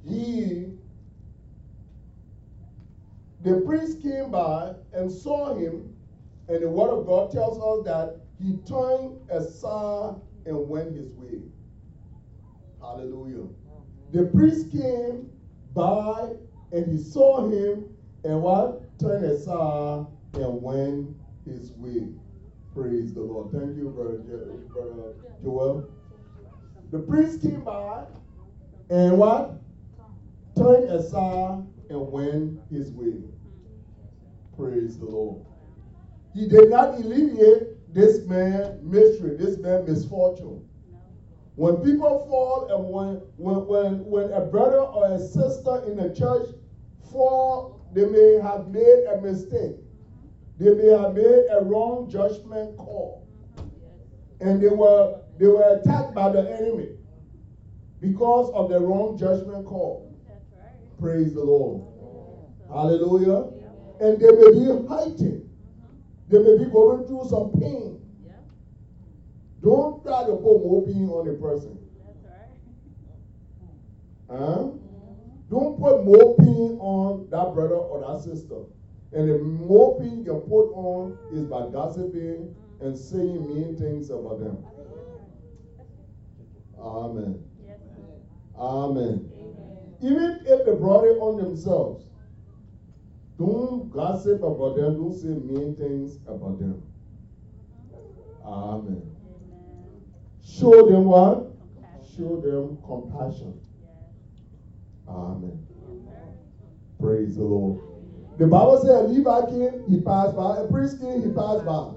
he, 0.03 0.67
the 3.43 3.55
priest 3.55 3.99
came 3.99 4.29
by 4.29 4.71
and 4.93 5.11
saw 5.11 5.49
him, 5.49 5.89
and 6.49 6.61
the 6.61 6.69
word 6.69 6.91
of 6.91 7.05
God 7.05 7.29
tells 7.29 7.59
us 7.59 7.81
that 7.83 8.09
he 8.39 8.53
turned 8.65 9.13
aside 9.29 10.13
and 10.45 10.67
went 10.67 10.91
his 10.91 11.11
way. 11.11 11.39
Hallelujah. 12.81 13.45
The 14.11 14.23
priest 14.23 14.69
came 14.69 15.25
by 15.73 16.31
and 16.71 16.87
he 16.87 16.97
saw 16.97 17.41
him 17.41 17.85
and 18.23 18.41
what? 18.41 18.71
Turned 18.99 19.23
aside 19.23 20.03
and 20.35 20.61
went 20.61 21.09
his 21.45 21.71
way. 21.73 22.07
Praise 22.73 23.11
the 23.11 23.21
Lord. 23.21 23.47
Thank 23.51 23.75
you, 23.75 23.89
brother, 23.89 24.17
Jo- 24.27 24.59
brother 24.73 25.11
Joel. 25.41 25.81
The 26.95 27.01
priest 27.01 27.41
came 27.41 27.59
by 27.59 28.05
and 28.89 29.17
what? 29.17 29.59
Turned 30.55 30.89
aside 30.89 31.65
and 31.89 32.09
went 32.09 32.61
his 32.71 32.89
way. 32.91 33.21
Praise 34.57 34.97
the 34.97 35.03
Lord. 35.03 35.45
He 36.33 36.47
did 36.47 36.69
not 36.69 36.93
alleviate 36.93 37.93
this 37.93 38.25
man 38.27 38.79
misery, 38.81 39.35
this 39.35 39.57
man 39.57 39.85
misfortune. 39.85 40.65
When 41.55 41.83
people 41.83 42.27
fall 42.29 42.69
and 42.73 42.89
when, 42.89 43.15
when, 43.35 43.67
when, 43.67 44.05
when 44.05 44.31
a 44.31 44.45
brother 44.45 44.79
or 44.79 45.15
a 45.15 45.19
sister 45.19 45.83
in 45.87 45.97
the 45.97 46.15
church 46.15 46.47
fall, 47.11 47.85
they 47.93 48.05
may 48.05 48.39
have 48.41 48.69
made 48.69 49.03
a 49.13 49.19
mistake. 49.19 49.75
They 50.59 50.73
may 50.73 50.97
have 50.97 51.13
made 51.13 51.47
a 51.51 51.61
wrong 51.61 52.09
judgment 52.09 52.77
call. 52.77 53.27
And 54.39 54.63
they 54.63 54.69
were, 54.69 55.19
they 55.39 55.47
were 55.47 55.79
attacked 55.79 56.13
by 56.13 56.31
the 56.31 56.39
enemy 56.57 56.89
because 58.01 58.51
of 58.53 58.69
the 58.69 58.79
wrong 58.79 59.17
judgment 59.17 59.65
call. 59.65 60.15
Right. 60.27 60.99
Praise 60.99 61.33
the 61.33 61.43
Lord. 61.43 61.83
Hallelujah. 62.69 63.51
And 64.01 64.19
they 64.19 64.31
may 64.31 64.51
be 64.51 64.87
hurting. 64.87 65.49
They 66.29 66.39
may 66.39 66.57
be 66.57 66.69
going 66.71 67.05
through 67.05 67.27
some 67.29 67.51
pain. 67.59 68.01
Yeah, 68.25 68.33
Don't 69.61 70.03
try 70.03 70.21
to 70.25 70.35
put 70.35 70.63
more 70.65 70.85
pain 70.85 71.07
on 71.09 71.27
a 71.29 71.33
person. 71.33 71.77
right. 74.29 74.39
Huh? 74.39 74.67
Don't 75.49 75.79
put 75.79 76.03
more 76.03 76.35
pain 76.37 76.77
on 76.79 77.27
that 77.29 77.53
brother 77.53 77.75
or 77.75 78.01
that 78.01 78.23
sister. 78.23 78.63
And 79.13 79.29
the 79.29 79.37
more 79.37 79.99
pain 79.99 80.23
you 80.25 80.33
put 80.49 80.71
on 80.73 81.17
is 81.31 81.45
by 81.45 81.69
gossiping 81.71 82.53
and 82.81 82.97
saying 82.97 83.47
mean 83.47 83.77
things 83.77 84.09
about 84.09 84.39
them. 84.39 84.57
Amen. 86.85 87.43
Yes. 87.65 87.79
Amen. 88.57 89.29
Amen. 89.35 89.97
Even 90.01 90.45
if 90.45 90.65
they 90.65 90.75
brought 90.75 91.03
it 91.03 91.17
on 91.17 91.37
themselves, 91.37 92.05
don't 93.39 93.89
gossip 93.89 94.43
about 94.43 94.75
them, 94.75 94.95
don't 94.95 95.13
say 95.13 95.29
mean 95.29 95.75
things 95.75 96.19
about 96.27 96.59
them. 96.59 96.81
Amen. 98.45 99.01
Amen. 99.01 99.15
Show 100.43 100.89
them 100.89 101.05
what? 101.05 101.57
Compassion. 101.73 102.15
Show 102.15 102.37
them 102.37 102.77
compassion. 102.85 103.59
Amen. 105.07 105.65
Praise 106.99 107.35
the 107.35 107.43
Lord. 107.43 107.81
The 108.37 108.47
Bible 108.47 108.79
said 108.83 109.05
a 109.05 109.07
Levi 109.07 109.49
king, 109.49 109.83
he 109.89 110.01
passed 110.01 110.35
by, 110.35 110.57
a 110.57 110.67
priest 110.67 110.99
king, 110.99 111.23
he 111.23 111.29
passed 111.29 111.65
by. 111.65 111.93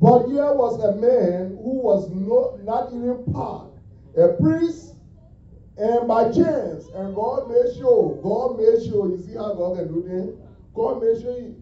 But 0.00 0.26
here 0.26 0.52
was 0.52 0.82
a 0.82 0.96
man 0.96 1.56
who 1.62 1.80
was 1.80 2.10
not, 2.10 2.64
not 2.64 2.92
even 2.92 3.24
part, 3.32 3.75
a 4.16 4.32
priest, 4.40 4.94
and 5.78 6.08
by 6.08 6.24
chance, 6.32 6.88
and 6.94 7.14
God 7.14 7.48
made 7.50 7.76
sure, 7.76 8.18
God 8.22 8.58
made 8.58 8.82
sure, 8.86 9.10
you 9.10 9.18
see 9.18 9.34
how 9.34 9.52
God 9.54 9.76
can 9.76 9.88
do 9.88 10.02
things? 10.08 10.34
God 10.74 11.02
made 11.02 11.20
sure 11.20 11.34
he, 11.34 11.52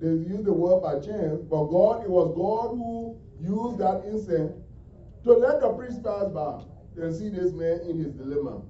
they 0.00 0.08
used 0.08 0.44
the 0.44 0.52
word 0.52 0.82
by 0.82 0.94
chance, 1.00 1.40
but 1.48 1.64
God, 1.64 2.04
it 2.04 2.10
was 2.10 2.34
God 2.36 2.76
who 2.76 3.16
used 3.40 3.78
that 3.78 4.04
instant 4.06 4.52
to 5.24 5.32
let 5.32 5.60
the 5.60 5.70
priest 5.70 6.02
pass 6.04 6.28
by 6.28 6.62
and 6.96 7.14
see 7.14 7.30
this 7.30 7.52
man 7.52 7.80
in 7.88 7.98
his 7.98 8.12
dilemma. 8.12 8.60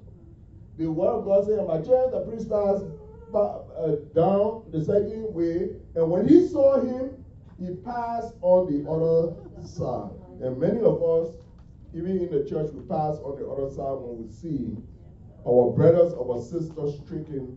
The 0.78 0.86
word 0.86 1.18
of 1.18 1.24
God 1.24 1.46
said, 1.46 1.66
by 1.66 1.78
chance 1.78 2.10
the 2.12 2.20
priest 2.28 2.48
passed 2.48 2.84
by, 3.32 3.40
uh, 3.40 3.96
down 4.14 4.62
the 4.70 4.84
second 4.84 5.34
way, 5.34 5.70
and 5.96 6.10
when 6.10 6.28
he 6.28 6.46
saw 6.46 6.80
him, 6.80 7.24
he 7.58 7.74
passed 7.84 8.34
on 8.42 8.66
the 8.70 8.88
other 8.88 9.34
side. 9.66 10.10
And 10.40 10.58
many 10.58 10.80
of 10.80 11.02
us, 11.02 11.34
even 11.94 12.18
in 12.18 12.30
the 12.30 12.48
church, 12.48 12.70
we 12.72 12.82
pass 12.88 13.16
on 13.22 13.38
the 13.38 13.46
other 13.46 13.70
side 13.70 13.94
when 14.02 14.26
we 14.26 14.32
see 14.32 14.76
our 15.46 15.70
brothers, 15.70 16.12
our 16.14 16.40
sisters 16.40 17.00
stricken 17.04 17.56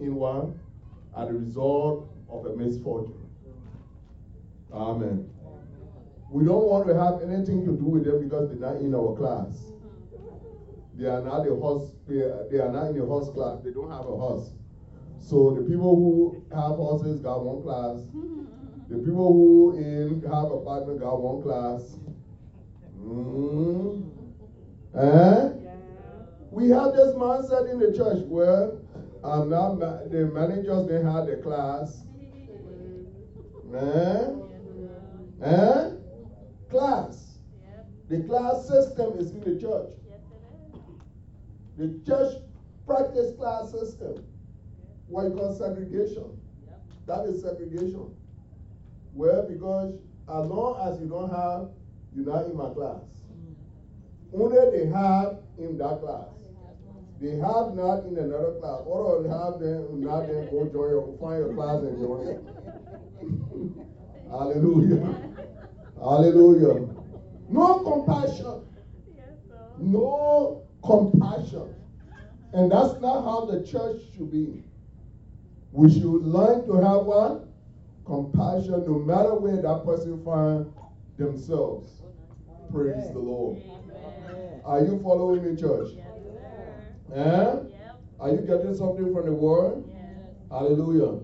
in 0.00 0.14
one 0.14 0.58
as 1.16 1.28
a 1.28 1.32
result 1.32 2.10
of 2.28 2.46
a 2.46 2.56
misfortune. 2.56 3.28
Amen. 4.72 5.30
We 6.30 6.44
don't 6.44 6.64
want 6.64 6.88
to 6.88 6.94
have 6.94 7.22
anything 7.22 7.64
to 7.64 7.72
do 7.72 7.84
with 7.84 8.04
them 8.04 8.24
because 8.24 8.48
they're 8.48 8.58
not 8.58 8.80
in 8.80 8.94
our 8.94 9.14
class. 9.16 9.54
They 10.98 11.06
are 11.06 11.22
not 11.22 11.46
a 11.46 11.54
horse. 11.54 11.92
They 12.08 12.22
are, 12.58 12.72
not 12.72 12.90
in 12.90 13.00
a 13.00 13.06
horse 13.06 13.30
class. 13.30 13.60
They 13.62 13.70
don't 13.70 13.90
have 13.90 14.00
a 14.00 14.16
horse. 14.16 14.50
So 15.20 15.54
the 15.54 15.62
people 15.62 15.94
who 15.94 16.44
have 16.54 16.76
horses 16.76 17.20
got 17.20 17.44
one 17.44 17.62
class. 17.62 18.00
The 18.88 18.98
people 18.98 19.32
who 19.32 19.76
in 19.76 20.22
have 20.22 20.50
apartment 20.50 21.00
got 21.00 21.20
one 21.20 21.42
class. 21.42 21.98
Mm. 23.06 24.10
Eh? 24.96 25.50
We 26.50 26.70
have 26.70 26.92
this 26.94 27.14
mindset 27.14 27.70
in 27.70 27.78
the 27.78 27.96
church 27.96 28.24
where 28.26 28.72
um, 29.22 29.50
now 29.50 29.74
ma- 29.74 30.02
the 30.10 30.26
managers 30.26 30.88
they 30.88 31.02
have 31.02 31.26
the 31.26 31.36
class. 31.42 32.02
Eh? 33.74 34.28
Eh? 35.44 35.90
Class. 36.70 37.38
The 38.08 38.22
class 38.22 38.66
system 38.66 39.18
is 39.18 39.30
in 39.32 39.40
the 39.40 39.60
church. 39.60 39.92
The 41.76 42.00
church 42.06 42.42
practice 42.86 43.36
class 43.36 43.70
system. 43.70 44.24
What 45.08 45.24
you 45.24 45.30
call 45.30 45.54
segregation. 45.54 46.40
That 47.06 47.26
is 47.26 47.42
segregation. 47.42 48.14
Well, 49.12 49.46
because 49.48 49.94
as 50.28 50.46
long 50.46 50.90
as 50.90 51.00
you 51.00 51.06
don't 51.06 51.30
have, 51.30 51.68
you're 52.16 52.24
not 52.24 52.46
in 52.46 52.56
my 52.56 52.72
class. 52.72 53.02
Only 54.32 54.56
they 54.78 54.86
have 54.86 55.38
in 55.58 55.76
that 55.78 56.00
class. 56.00 56.28
They 57.20 57.36
have 57.36 57.74
not 57.74 58.04
in 58.06 58.16
another 58.18 58.56
class. 58.60 58.80
Or 58.86 59.22
have 59.22 59.60
them 59.60 60.00
not 60.00 60.26
then 60.26 60.48
go 60.50 60.68
join 60.72 60.90
your 60.90 61.16
find 61.20 61.44
your 61.44 61.54
class 61.54 61.82
and 61.82 61.98
join 61.98 62.26
it. 62.26 62.40
Hallelujah. 64.30 65.32
Hallelujah. 65.98 66.88
No 67.48 67.78
compassion. 67.80 68.62
No 69.78 70.66
compassion. 70.84 71.74
And 72.52 72.72
that's 72.72 73.00
not 73.00 73.24
how 73.24 73.44
the 73.44 73.66
church 73.66 74.00
should 74.14 74.30
be. 74.30 74.62
We 75.72 75.92
should 75.92 76.04
learn 76.04 76.66
to 76.66 76.74
have 76.76 77.04
what? 77.04 77.48
Compassion 78.04 78.84
no 78.86 78.98
matter 78.98 79.34
where 79.34 79.60
that 79.60 79.84
person 79.84 80.22
find 80.24 80.72
themselves. 81.18 81.90
Praise 82.72 83.10
the 83.12 83.18
Lord. 83.18 83.62
Are 84.64 84.80
you 84.80 85.00
following 85.02 85.44
me, 85.44 85.60
church? 85.60 85.90
Eh? 87.14 87.54
Are 88.18 88.30
you 88.30 88.38
getting 88.38 88.74
something 88.74 89.12
from 89.14 89.26
the 89.26 89.32
word? 89.32 89.84
Hallelujah. 90.50 91.20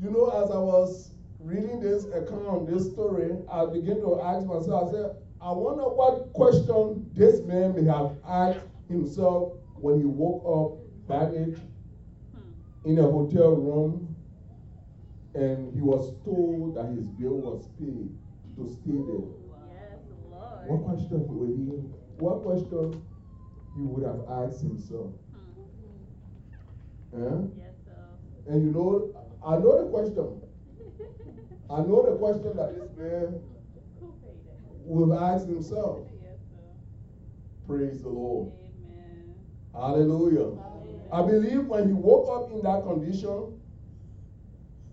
You 0.00 0.10
know, 0.10 0.28
as 0.28 0.50
I 0.50 0.58
was 0.58 1.12
reading 1.40 1.80
this 1.80 2.04
account, 2.06 2.68
this 2.70 2.92
story, 2.92 3.30
I 3.50 3.66
began 3.66 3.96
to 4.00 4.20
ask 4.20 4.46
myself, 4.46 4.88
I 4.88 4.92
said, 4.92 5.16
I 5.40 5.52
wonder 5.52 5.84
what 5.84 6.32
question 6.32 7.10
this 7.14 7.40
man 7.42 7.74
may 7.74 7.90
have 7.90 8.12
asked 8.26 8.66
himself 8.88 9.54
when 9.74 9.98
he 9.98 10.04
woke 10.04 10.44
up 10.46 11.08
baggage 11.08 11.58
in 12.84 12.98
a 12.98 13.02
hotel 13.02 13.50
room 13.50 14.14
and 15.34 15.72
he 15.74 15.80
was 15.80 16.12
told 16.24 16.76
that 16.76 16.86
his 16.86 17.06
bill 17.06 17.38
was 17.38 17.66
paid 17.78 18.10
to 18.56 18.68
stay 18.68 18.92
there. 18.92 19.41
What 20.66 20.84
question 20.84 21.26
would 21.28 21.48
he, 21.48 21.64
what 22.18 22.42
question 22.44 23.02
he 23.76 23.82
would 23.82 24.04
have 24.04 24.20
asked 24.46 24.62
himself? 24.62 25.10
Eh? 27.14 27.18
Yes, 27.18 27.74
sir. 27.84 28.52
And 28.52 28.64
you 28.64 28.70
know, 28.70 29.12
I 29.44 29.56
know 29.56 29.84
the 29.84 29.90
question. 29.90 30.40
I 31.68 31.76
know 31.78 32.06
the 32.08 32.16
question 32.16 32.56
that 32.56 32.74
this 32.74 32.90
man 32.96 33.40
will 34.84 35.18
ask 35.18 35.46
himself. 35.46 36.00
Yes, 36.22 36.38
Praise 37.66 38.02
the 38.02 38.08
Lord. 38.08 38.52
Amen. 38.86 39.34
Hallelujah. 39.74 40.58
I 41.12 41.22
believe 41.22 41.66
when 41.66 41.88
he 41.88 41.92
woke 41.92 42.28
up 42.30 42.52
in 42.52 42.62
that 42.62 42.84
condition, 42.84 43.58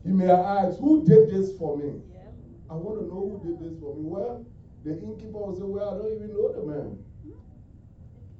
he 0.03 0.09
may 0.11 0.26
have 0.26 0.39
asked, 0.39 0.80
Who 0.80 1.05
did 1.05 1.30
this 1.30 1.57
for 1.57 1.78
me? 1.78 2.01
I 2.70 2.74
want 2.74 2.99
to 2.99 3.05
know 3.05 3.39
who 3.41 3.49
did 3.49 3.59
this 3.59 3.80
for 3.80 3.95
me. 3.95 4.03
Well, 4.03 4.45
the 4.84 4.91
innkeeper 4.91 5.38
will 5.38 5.55
say, 5.55 5.63
Well, 5.63 5.89
I 5.89 5.97
don't 5.97 6.15
even 6.15 6.30
know 6.30 6.53
the 6.53 6.65
man. 6.65 7.03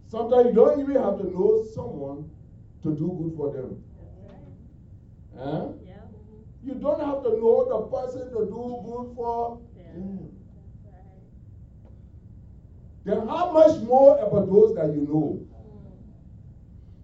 Sometimes 0.08 0.48
you 0.48 0.54
don't 0.54 0.80
even 0.80 0.96
have 0.96 1.18
to 1.20 1.26
know 1.26 1.64
someone 1.76 2.30
to 2.84 2.96
do 2.96 3.08
good 3.22 3.38
for 3.38 3.54
them. 3.54 3.84
Huh? 5.38 5.68
You 6.64 6.74
don't 6.76 7.00
have 7.00 7.24
to 7.24 7.30
know 7.30 7.66
the 7.70 7.96
person 7.96 8.30
to 8.32 8.46
do 8.46 8.84
good 8.86 9.16
for 9.16 9.62
them. 9.76 10.30
Then 13.06 13.28
how 13.28 13.52
much 13.52 13.80
more 13.82 14.18
about 14.18 14.50
those 14.50 14.76
that 14.76 14.94
you 14.94 15.08
know? 15.08 15.46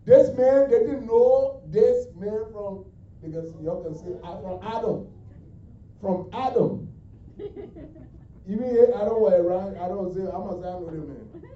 This 0.06 0.36
man, 0.38 0.70
they 0.70 0.80
didn't 0.80 1.08
know 1.08 1.62
this 1.68 2.08
man 2.16 2.46
from, 2.52 2.86
because 3.24 3.54
you 3.62 3.82
can 3.84 3.96
say, 3.96 4.20
uh, 4.24 4.40
from 4.42 4.60
Adam. 4.64 5.08
From 6.00 6.30
Adam. 6.34 6.90
Even 8.48 8.64
if 8.66 8.90
Adam 8.96 9.22
were 9.22 9.42
around, 9.42 9.78
I 9.78 9.88
don't 9.88 10.14
say, 10.14 10.22
I 10.22 10.38
must 10.38 10.62
say 10.62 10.68
I 10.68 10.74
know 10.74 10.86
the 10.86 10.98
man. 10.98 11.30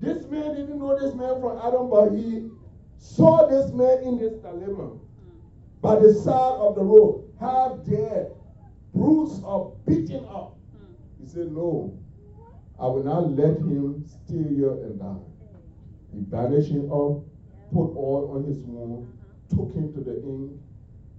This 0.00 0.24
man 0.30 0.54
didn't 0.54 0.78
know 0.78 0.98
this 0.98 1.14
man 1.14 1.40
from 1.42 1.58
Adam, 1.58 1.90
but 1.90 2.10
he 2.12 2.48
saw 2.96 3.46
this 3.46 3.70
man 3.72 3.98
in 4.02 4.18
this 4.18 4.32
dilemma. 4.40 4.92
Mm. 4.92 4.98
By 5.82 5.96
the 5.96 6.14
side 6.14 6.56
of 6.56 6.74
the 6.74 6.82
road, 6.82 7.30
half 7.38 7.84
dead, 7.84 8.32
bruised 8.94 9.44
up, 9.44 9.74
beaten 9.84 10.24
up. 10.24 10.56
Mm. 10.74 10.94
He 11.20 11.26
said, 11.26 11.52
No, 11.52 11.98
I 12.80 12.86
will 12.86 13.04
not 13.04 13.32
let 13.32 13.58
him 13.58 14.06
stay 14.06 14.54
here 14.54 14.72
and 14.72 14.98
die. 14.98 15.30
He 16.14 16.20
bandaged 16.20 16.70
him 16.70 16.90
up, 16.90 17.20
put 17.72 17.92
oil 17.94 18.32
on 18.34 18.44
his 18.44 18.58
wound, 18.64 19.06
mm-hmm. 19.06 19.56
took 19.56 19.74
him 19.74 19.92
to 19.92 20.00
the 20.00 20.16
inn, 20.22 20.58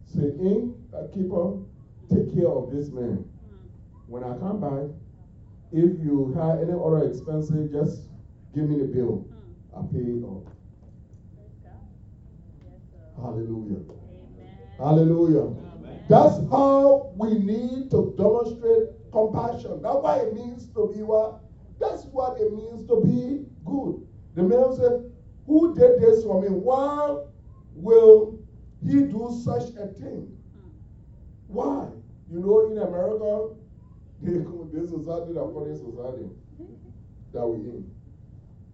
said, 0.05 0.35
Inn 0.39 0.73
uh, 0.91 1.03
keeper, 1.13 1.53
take 2.09 2.33
care 2.33 2.49
of 2.49 2.71
this 2.71 2.89
man. 2.89 3.23
When 4.11 4.25
I 4.25 4.37
come 4.39 4.59
back, 4.59 4.91
if 5.71 5.97
you 6.03 6.33
have 6.35 6.59
any 6.59 6.73
other 6.73 7.07
expenses, 7.07 7.71
just 7.71 8.09
give 8.53 8.69
me 8.69 8.77
the 8.79 8.83
bill. 8.83 9.25
Hmm. 9.71 9.79
I 9.79 9.87
pay 9.89 10.03
it 10.03 10.21
off. 10.25 10.43
Hallelujah. 13.15 13.79
Hallelujah. 14.77 15.55
That's 16.09 16.39
how 16.51 17.13
we 17.15 17.39
need 17.39 17.89
to 17.91 18.13
demonstrate 18.17 18.89
compassion. 19.13 19.81
That's 19.81 19.95
what 19.95 20.27
it 20.27 20.33
means 20.33 20.67
to 20.73 20.91
be 20.93 21.03
what? 21.03 21.43
That's 21.79 22.03
what 22.07 22.37
it 22.37 22.51
means 22.51 22.85
to 22.87 22.99
be 22.99 23.45
good. 23.63 24.05
The 24.35 24.43
man 24.43 24.75
said, 24.75 25.09
Who 25.45 25.73
did 25.73 26.01
this 26.01 26.25
for 26.25 26.41
me? 26.41 26.49
Why 26.49 27.15
will 27.75 28.39
he 28.85 29.03
do 29.03 29.41
such 29.41 29.69
a 29.75 29.87
thing? 29.87 30.35
Hmm. 30.53 30.69
Why? 31.47 31.87
You 32.29 32.41
know, 32.41 32.69
in 32.69 32.77
America, 32.77 33.60
this 34.21 34.89
society, 34.89 35.33
the 35.33 35.43
funny 35.53 35.73
society 35.75 36.29
that 37.33 37.47
we 37.47 37.69
in. 37.69 37.91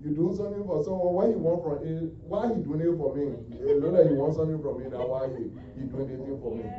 You 0.04 0.12
do 0.14 0.36
something 0.38 0.64
for 0.66 0.84
someone, 0.84 1.14
what 1.14 1.28
he 1.30 1.36
want 1.36 1.64
from 1.66 1.82
it, 1.82 2.14
why 2.22 2.54
he 2.54 2.62
doing 2.62 2.86
it 2.86 2.94
for 2.94 3.16
me? 3.18 3.34
You 3.58 3.82
know 3.82 3.90
that 3.98 4.06
he 4.06 4.14
want 4.14 4.36
something 4.36 4.62
from 4.62 4.84
me, 4.84 4.90
that 4.94 5.02
why 5.02 5.26
he, 5.34 5.50
he 5.74 5.90
doing 5.90 6.14
anything 6.14 6.38
for 6.38 6.54
me. 6.54 6.70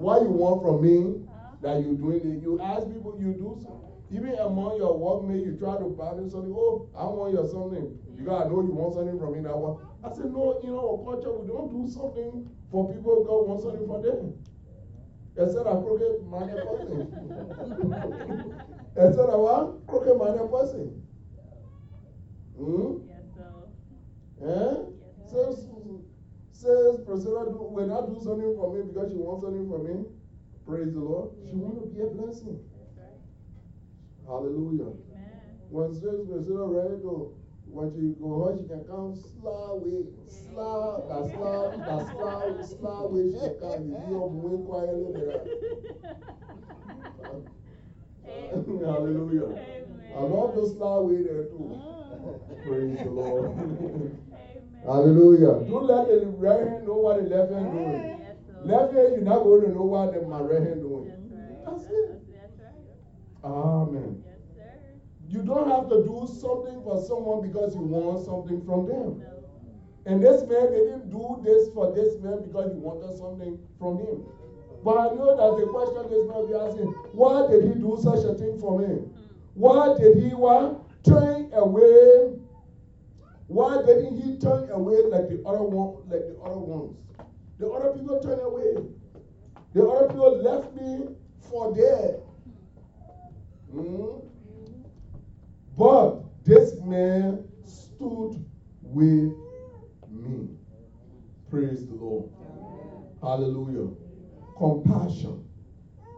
What 0.00 0.22
you 0.22 0.32
want 0.32 0.64
from 0.64 0.80
me, 0.80 1.20
that 1.60 1.84
you 1.84 2.00
doing 2.00 2.24
it, 2.24 2.40
you 2.40 2.56
ask 2.62 2.88
people, 2.88 3.12
you 3.20 3.36
do 3.36 3.60
something. 3.60 3.92
Even 4.08 4.38
among 4.38 4.78
your 4.78 4.96
workmates, 4.96 5.44
you 5.44 5.58
try 5.58 5.76
to 5.76 5.90
them 6.16 6.30
something, 6.30 6.54
oh, 6.54 6.88
I 6.96 7.04
want 7.10 7.34
your 7.34 7.44
something. 7.44 7.92
Because 8.16 8.46
I 8.46 8.48
know 8.48 8.62
you 8.64 8.72
want 8.72 8.94
something 8.94 9.18
from 9.18 9.34
me, 9.34 9.44
that 9.44 9.52
one. 9.52 9.82
I 10.00 10.14
said, 10.14 10.32
no, 10.32 10.62
in 10.62 10.72
our 10.72 10.96
culture, 11.04 11.34
we 11.36 11.50
don't 11.50 11.68
do 11.74 11.84
something 11.90 12.48
for 12.70 12.88
people 12.88 13.20
God 13.26 13.50
wants 13.50 13.66
something 13.66 13.84
for 13.84 14.00
them. 14.00 14.32
Except 15.38 15.66
a 15.66 15.82
crooked 15.82 16.26
minded 16.28 16.64
person. 16.64 17.12
Except 18.96 19.28
a 19.28 19.38
what? 19.38 19.86
Crooked 19.86 20.16
minded 20.16 20.50
person. 20.50 21.02
Hmm? 22.56 23.04
Eh? 24.42 24.74
Says, 25.28 25.66
says 26.52 27.00
Priscilla, 27.04 27.44
do, 27.52 27.68
when 27.68 27.92
I 27.92 28.00
do 28.08 28.16
something 28.24 28.56
for 28.56 28.72
me 28.72 28.88
because 28.88 29.12
she 29.12 29.18
wants 29.18 29.44
something 29.44 29.68
for 29.68 29.84
me, 29.84 30.08
praise 30.64 30.94
the 30.94 31.00
Lord, 31.00 31.36
she 31.44 31.52
want 31.52 31.84
to 31.84 31.86
be 31.92 32.00
a 32.00 32.06
blessing. 32.06 32.56
Hallelujah. 34.24 34.96
When 35.68 35.92
says 35.92 36.24
Priscilla 36.24 36.64
ready 36.72 36.96
to, 37.02 37.35
when 37.76 37.92
she 37.92 38.16
go 38.16 38.40
home, 38.40 38.56
she 38.56 38.64
can 38.72 38.88
come 38.88 39.12
slow 39.12 39.84
way, 39.84 40.08
slow, 40.24 41.04
that 41.12 41.28
slow, 41.36 41.76
that 41.76 42.08
slow, 42.08 42.56
slow 42.64 43.12
way 43.12 43.28
she 43.28 43.36
can 43.36 43.52
come. 43.60 43.84
You 43.84 44.00
hear 44.00 44.24
moving 44.32 44.64
quietly 44.64 45.12
there. 45.12 45.36
Hallelujah. 48.80 49.60
I 50.16 50.24
love 50.24 50.56
the 50.56 50.64
slow 50.72 51.04
way 51.04 51.20
there 51.22 51.44
too. 51.52 51.68
Praise 52.64 52.96
the 53.04 53.10
Lord. 53.10 53.50
Hallelujah. 54.82 55.68
Don't 55.68 55.84
let 55.84 56.08
the 56.08 56.24
right 56.40 56.66
hand 56.66 56.86
know 56.86 56.96
what 56.96 57.22
the 57.22 57.28
left 57.28 57.52
hand 57.52 57.72
doing. 57.72 58.20
Left 58.64 58.94
hand, 58.94 59.12
you're 59.12 59.20
not 59.20 59.42
going 59.44 59.60
to 59.62 59.68
know 59.68 59.84
what 59.84 60.14
the, 60.14 60.22
my 60.26 60.40
right 60.40 60.62
hand 60.62 60.80
doing. 60.80 61.12
That's 61.66 61.84
it. 61.84 62.22
Amen. 63.44 64.22
Yes. 64.24 64.35
You 65.28 65.42
don't 65.42 65.68
have 65.68 65.88
to 65.88 66.04
do 66.04 66.28
something 66.40 66.82
for 66.82 67.02
someone 67.02 67.42
because 67.42 67.74
you 67.74 67.82
want 67.82 68.24
something 68.24 68.64
from 68.64 68.86
them. 68.86 69.22
And 70.06 70.22
this 70.22 70.42
man 70.42 70.70
didn't 70.70 71.10
do 71.10 71.40
this 71.42 71.68
for 71.74 71.92
this 71.92 72.16
man 72.22 72.42
because 72.46 72.72
he 72.72 72.78
wanted 72.78 73.18
something 73.18 73.58
from 73.78 73.98
him. 73.98 74.22
But 74.84 74.98
I 74.98 75.14
know 75.16 75.34
that 75.34 75.60
the 75.60 75.66
question 75.66 76.08
this 76.08 76.28
man 76.28 76.46
be 76.46 76.54
asking, 76.54 76.86
why 77.10 77.48
did 77.50 77.64
he 77.64 77.74
do 77.80 77.98
such 78.00 78.24
a 78.24 78.34
thing 78.34 78.56
for 78.60 78.78
me? 78.78 79.02
Why 79.54 79.96
did 79.98 80.22
he 80.22 80.30
what? 80.30 80.82
Turn 81.02 81.50
away. 81.52 82.38
Why 83.48 83.82
didn't 83.84 84.20
he 84.20 84.38
turn 84.38 84.70
away 84.70 85.02
like 85.06 85.28
the 85.28 85.42
other 85.44 85.62
one, 85.62 86.08
like 86.08 86.26
the 86.28 86.38
other 86.40 86.58
ones? 86.58 86.96
The 87.58 87.68
other 87.68 87.98
people 87.98 88.20
turned 88.20 88.42
away. 88.42 88.74
The 89.72 89.88
other 89.88 90.06
people 90.08 90.42
left 90.42 90.74
me 90.74 91.08
for 91.40 91.74
dead. 91.74 92.22
Hmm? 93.72 94.25
But 95.76 96.22
this 96.44 96.74
man 96.80 97.44
stood 97.64 98.44
with 98.82 99.34
me. 100.10 100.48
Praise 101.50 101.86
the 101.86 101.94
Lord. 101.94 102.30
Hallelujah. 103.22 103.90
Compassion. 104.56 105.44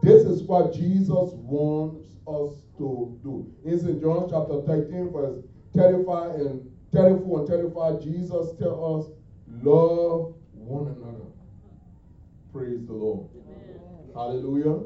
This 0.01 0.23
is 0.23 0.43
what 0.43 0.73
Jesus 0.73 1.33
wants 1.33 2.07
us 2.25 2.63
to 2.77 3.19
do. 3.21 3.51
It's 3.65 3.83
In 3.83 3.99
John 3.99 4.27
chapter 4.29 4.61
13, 4.61 5.11
verse 5.11 5.43
35 5.75 6.35
and 6.35 6.71
34 6.93 7.39
and 7.39 7.47
35, 7.49 8.01
Jesus 8.01 8.57
tells 8.57 9.07
us, 9.07 9.11
love 9.61 10.35
one 10.53 10.87
another. 10.87 11.25
Praise 12.53 12.85
the 12.87 12.93
Lord. 12.93 13.27
Hallelujah. 14.15 14.83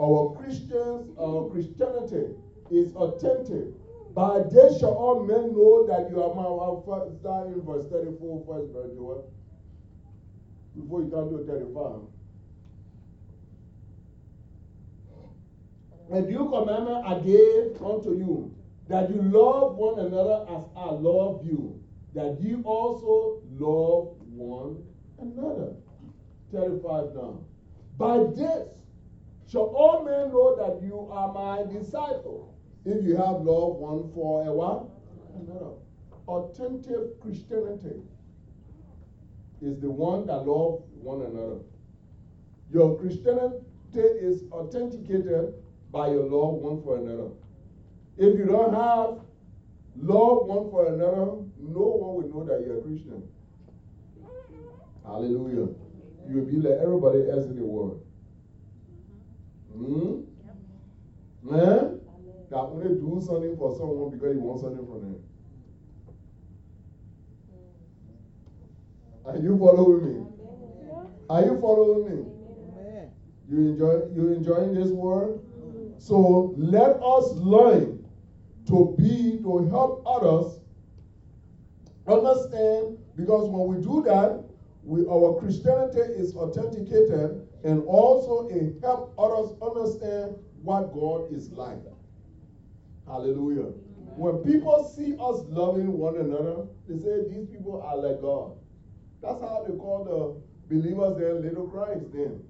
Our 0.00 0.34
Christians, 0.36 1.10
our 1.18 1.50
Christianity 1.50 2.34
is 2.70 2.94
authentic. 2.94 3.74
By 4.14 4.44
this 4.44 4.78
shall 4.78 4.94
all 4.94 5.24
men 5.24 5.52
know 5.54 5.86
that 5.88 6.08
you 6.08 6.22
are 6.22 6.34
my 6.34 6.44
first 6.86 7.20
start 7.20 7.48
in 7.48 7.60
verse 7.62 7.84
34, 7.90 8.44
first 8.46 8.72
verse 8.72 8.94
Joel. 8.94 9.30
Before 10.76 11.02
you 11.02 11.10
come 11.10 11.30
to 11.30 11.44
35. 11.44 12.02
A 16.12 16.20
new 16.20 16.48
commandment 16.48 17.04
I 17.04 17.18
gave 17.20 17.82
unto 17.82 18.12
you, 18.16 18.54
that 18.88 19.10
you 19.10 19.20
love 19.22 19.76
one 19.76 19.98
another 19.98 20.46
as 20.48 20.62
I 20.76 20.90
love 20.90 21.44
you, 21.44 21.82
that 22.14 22.40
you 22.40 22.62
also 22.64 23.40
love 23.58 24.14
one 24.30 24.84
another. 25.20 25.74
35 26.52 27.14
now. 27.16 27.40
By 27.98 28.18
this 28.36 28.68
shall 29.48 29.74
all 29.74 30.04
men 30.04 30.30
know 30.30 30.54
that 30.56 30.86
you 30.86 31.08
are 31.10 31.32
my 31.32 31.64
disciple, 31.72 32.53
if 32.84 33.04
you 33.04 33.16
have 33.16 33.40
love 33.40 33.76
one 33.76 34.10
for 34.12 34.46
a 34.46 34.52
what? 34.52 34.88
Another. 35.34 35.72
Authentic 36.26 37.20
Christianity 37.20 38.00
is 39.62 39.80
the 39.80 39.90
one 39.90 40.26
that 40.26 40.46
love 40.46 40.82
one 41.00 41.22
another. 41.22 41.60
Your 42.72 42.98
Christianity 42.98 43.60
is 43.96 44.42
authenticated 44.50 45.54
by 45.90 46.08
your 46.08 46.24
love 46.24 46.54
one 46.54 46.82
for 46.82 46.96
another. 46.96 47.30
If 48.16 48.38
you 48.38 48.46
don't 48.46 48.74
have 48.74 49.20
love 49.96 50.46
one 50.46 50.70
for 50.70 50.86
another, 50.86 51.44
no 51.58 51.80
one 51.80 52.14
will 52.16 52.28
know 52.28 52.44
that 52.44 52.66
you're 52.66 52.78
a 52.78 52.82
Christian. 52.82 53.22
Hallelujah. 55.04 55.68
You 56.28 56.36
will 56.36 56.46
be 56.46 56.56
like 56.56 56.78
everybody 56.82 57.30
else 57.30 57.44
in 57.44 57.56
the 57.56 57.64
world. 57.64 58.02
Hmm? 59.72 60.20
Man, 61.42 62.00
that 62.54 62.60
only 62.60 62.94
do 62.94 63.20
something 63.20 63.56
for 63.56 63.74
someone 63.76 64.12
because 64.12 64.32
he 64.32 64.38
wants 64.38 64.62
something 64.62 64.86
from 64.86 65.00
them. 65.00 65.16
Are 69.26 69.38
you 69.38 69.58
following 69.58 70.04
me? 70.06 70.26
Are 71.28 71.44
you 71.44 71.60
following 71.60 72.04
me? 72.06 72.30
You 73.50 73.58
enjoy 73.58 74.06
you 74.14 74.32
enjoying 74.34 74.72
this 74.72 74.90
word? 74.90 75.40
So 75.98 76.54
let 76.56 76.92
us 77.02 77.32
learn 77.38 78.06
to 78.66 78.94
be 78.98 79.42
to 79.42 79.68
help 79.70 80.04
others 80.06 80.60
understand 82.06 82.98
because 83.16 83.48
when 83.48 83.66
we 83.66 83.82
do 83.82 84.04
that, 84.04 84.44
we 84.84 85.04
our 85.08 85.40
Christianity 85.40 85.98
is 86.14 86.36
authenticated 86.36 87.48
and 87.64 87.82
also 87.82 88.46
it 88.48 88.76
help 88.80 89.12
others 89.18 89.54
understand 89.60 90.36
what 90.62 90.94
God 90.94 91.32
is 91.32 91.50
like. 91.50 91.82
Hallelujah. 93.06 93.72
When 94.16 94.38
people 94.44 94.84
see 94.96 95.14
us 95.14 95.44
loving 95.48 95.92
one 95.98 96.16
another, 96.16 96.66
they 96.88 96.96
say 96.96 97.28
these 97.28 97.48
people 97.48 97.82
are 97.82 97.96
like 97.96 98.20
God. 98.20 98.52
That's 99.20 99.40
how 99.40 99.64
they 99.66 99.74
call 99.76 100.04
the 100.04 100.74
believers 100.74 101.18
then 101.18 101.42
little 101.42 101.66
Christ 101.66 102.12
then. 102.12 102.42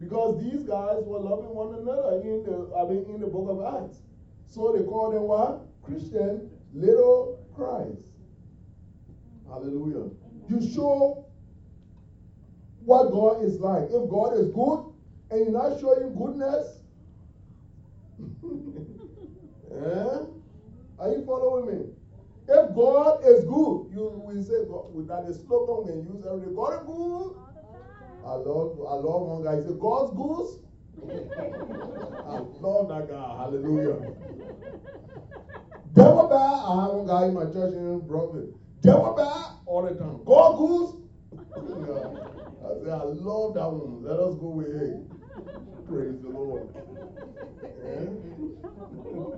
Because 0.00 0.40
these 0.40 0.62
guys 0.62 1.02
were 1.04 1.18
loving 1.18 1.54
one 1.54 1.74
another 1.74 2.22
in 2.22 2.44
the 2.44 2.70
I 2.76 2.88
mean 2.88 3.04
in 3.12 3.20
the 3.20 3.26
book 3.26 3.48
of 3.50 3.82
Acts. 3.82 3.98
So 4.46 4.72
they 4.72 4.84
call 4.84 5.10
them 5.10 5.22
what? 5.22 5.66
Christian 5.82 6.50
little 6.72 7.44
Christ. 7.54 8.12
Hallelujah. 9.48 10.10
You 10.48 10.60
show 10.72 11.26
what 12.84 13.10
God 13.10 13.42
is 13.44 13.58
like. 13.58 13.84
If 13.90 14.08
God 14.08 14.34
is 14.38 14.48
good 14.52 14.92
and 15.30 15.44
you're 15.44 15.50
not 15.50 15.80
showing 15.80 16.14
goodness, 16.14 16.78
eh? 19.84 20.26
Are 20.98 21.10
you 21.10 21.24
following 21.26 21.66
me? 21.66 21.84
If 22.48 22.74
God 22.74 23.20
is 23.24 23.44
good, 23.44 23.90
you 23.92 24.22
will 24.24 24.42
say 24.42 24.64
God, 24.68 24.94
with 24.94 25.06
that 25.08 25.24
is 25.28 25.40
slogan 25.46 25.84
we 25.84 26.14
use 26.14 26.24
every. 26.26 26.54
God 26.54 26.80
is 26.80 26.86
good. 26.86 27.36
I 28.24 28.32
love, 28.32 28.78
I 28.88 28.94
love 28.94 29.22
one 29.28 29.44
guy. 29.44 29.56
He 29.56 29.62
said, 29.62 29.78
God's 29.78 30.16
goose. 30.16 30.58
I 32.26 32.40
love 32.60 32.88
that 32.88 33.08
guy. 33.08 33.36
Hallelujah. 33.36 34.00
Devil 35.94 36.28
bad. 36.28 36.64
I 36.64 36.82
have 36.82 36.92
one 36.94 37.06
guy 37.06 37.26
in 37.26 37.34
my 37.34 37.44
church 37.44 37.74
in 37.74 38.00
Brooklyn. 38.06 38.54
Devil 38.82 39.14
bad 39.14 39.58
all 39.66 39.82
the 39.82 39.94
time. 39.94 40.24
God 40.24 40.56
goose. 40.56 40.94
I 41.54 42.74
said, 42.82 42.92
I 42.92 43.04
love 43.04 43.54
that 43.54 43.68
one. 43.68 44.02
Let 44.04 44.18
us 44.20 44.34
go 44.40 44.48
with 44.56 44.68
it. 44.68 45.04
Praise 45.86 46.20
the 46.22 46.28
Lord. 46.28 46.68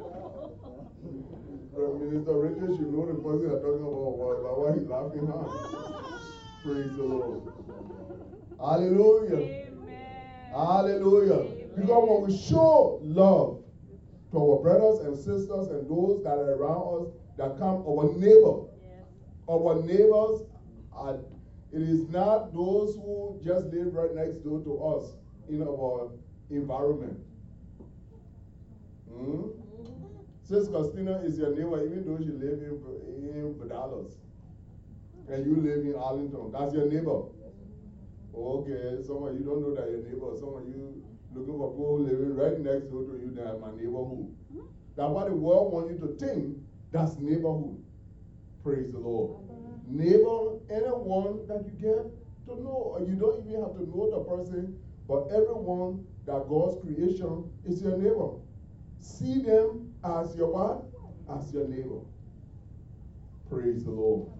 Eh? 2.10 2.12
Minister 2.12 2.38
Richard 2.38 2.76
should 2.76 2.92
know 2.92 3.06
the 3.06 3.14
person 3.14 3.50
I'm 3.50 3.60
talking 3.62 3.80
about. 3.80 4.18
Why, 4.18 4.32
why 4.58 4.78
he's 4.78 4.88
laughing 4.88 5.26
huh? 5.26 6.18
Praise 6.64 6.96
the 6.96 7.02
Lord. 7.04 7.52
Hallelujah. 8.58 9.68
Amen. 9.68 10.50
Hallelujah. 10.50 11.66
Because 11.76 12.08
when 12.08 12.30
we 12.30 12.36
show 12.36 13.00
love 13.02 13.62
to 14.32 14.38
our 14.38 14.62
brothers 14.62 15.06
and 15.06 15.16
sisters 15.16 15.68
and 15.68 15.88
those 15.88 16.22
that 16.24 16.34
are 16.34 16.54
around 16.54 17.06
us, 17.06 17.12
that 17.38 17.58
come, 17.58 17.84
our 17.86 18.12
neighbor, 18.16 18.66
Yes. 18.82 19.06
our 19.48 19.82
neighbors 19.82 20.42
are, 20.92 21.18
it 21.72 21.82
is 21.82 22.08
not 22.10 22.52
those 22.52 22.96
who 22.96 23.40
just 23.42 23.66
live 23.66 23.94
right 23.94 24.14
next 24.14 24.44
door 24.44 24.60
to 24.60 24.84
us 24.84 25.12
in 25.48 25.62
our 25.62 26.10
environment. 26.50 27.18
Hmm? 29.08 29.59
Sister 30.50 30.72
Christina 30.72 31.22
is 31.22 31.38
your 31.38 31.54
neighbor, 31.54 31.78
even 31.86 32.02
though 32.04 32.18
she 32.18 32.32
lives 32.32 32.60
in, 32.60 32.82
in 33.22 33.68
Dallas. 33.68 34.18
And 35.30 35.46
you 35.46 35.62
live 35.62 35.86
in 35.86 35.94
Arlington. 35.94 36.50
That's 36.50 36.74
your 36.74 36.90
neighbor. 36.90 37.22
Okay, 38.34 38.98
someone 39.06 39.38
you 39.38 39.44
don't 39.46 39.62
know 39.62 39.76
that 39.76 39.88
your 39.88 40.02
neighbor, 40.02 40.34
someone 40.40 40.66
you 40.66 41.06
looking 41.32 41.54
for 41.54 41.70
people 41.70 42.00
living 42.00 42.34
right 42.34 42.58
next 42.58 42.90
door 42.90 43.04
to 43.04 43.14
you, 43.22 43.30
that 43.36 43.60
my 43.60 43.70
neighborhood. 43.78 44.26
That's 44.96 45.10
what 45.10 45.28
the 45.28 45.36
world 45.36 45.72
wants 45.72 45.92
you 45.92 45.98
to 46.02 46.18
think 46.18 46.58
that's 46.90 47.16
neighborhood. 47.18 47.78
Praise 48.64 48.90
the 48.90 48.98
Lord. 48.98 49.38
Neighbor, 49.86 50.58
anyone 50.68 51.46
that 51.46 51.62
you 51.62 51.78
get 51.78 52.10
to 52.50 52.60
know, 52.60 52.98
or 52.98 53.06
you 53.06 53.14
don't 53.14 53.46
even 53.46 53.62
have 53.62 53.78
to 53.78 53.86
know 53.86 54.10
the 54.10 54.26
person, 54.26 54.74
but 55.06 55.30
everyone 55.30 56.04
that 56.26 56.48
God's 56.48 56.82
creation 56.82 57.48
is 57.64 57.82
your 57.82 57.96
neighbor. 57.96 58.34
See 58.98 59.42
them 59.42 59.89
as 60.04 60.34
your 60.36 60.52
what? 60.52 61.38
As 61.38 61.52
your 61.52 61.68
neighbor. 61.68 62.00
Praise 63.50 63.84
the 63.84 63.90
Lord. 63.90 64.30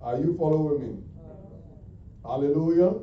Are 0.00 0.18
you 0.18 0.36
following 0.38 0.80
me? 0.80 1.02
Hallelujah. 2.24 2.94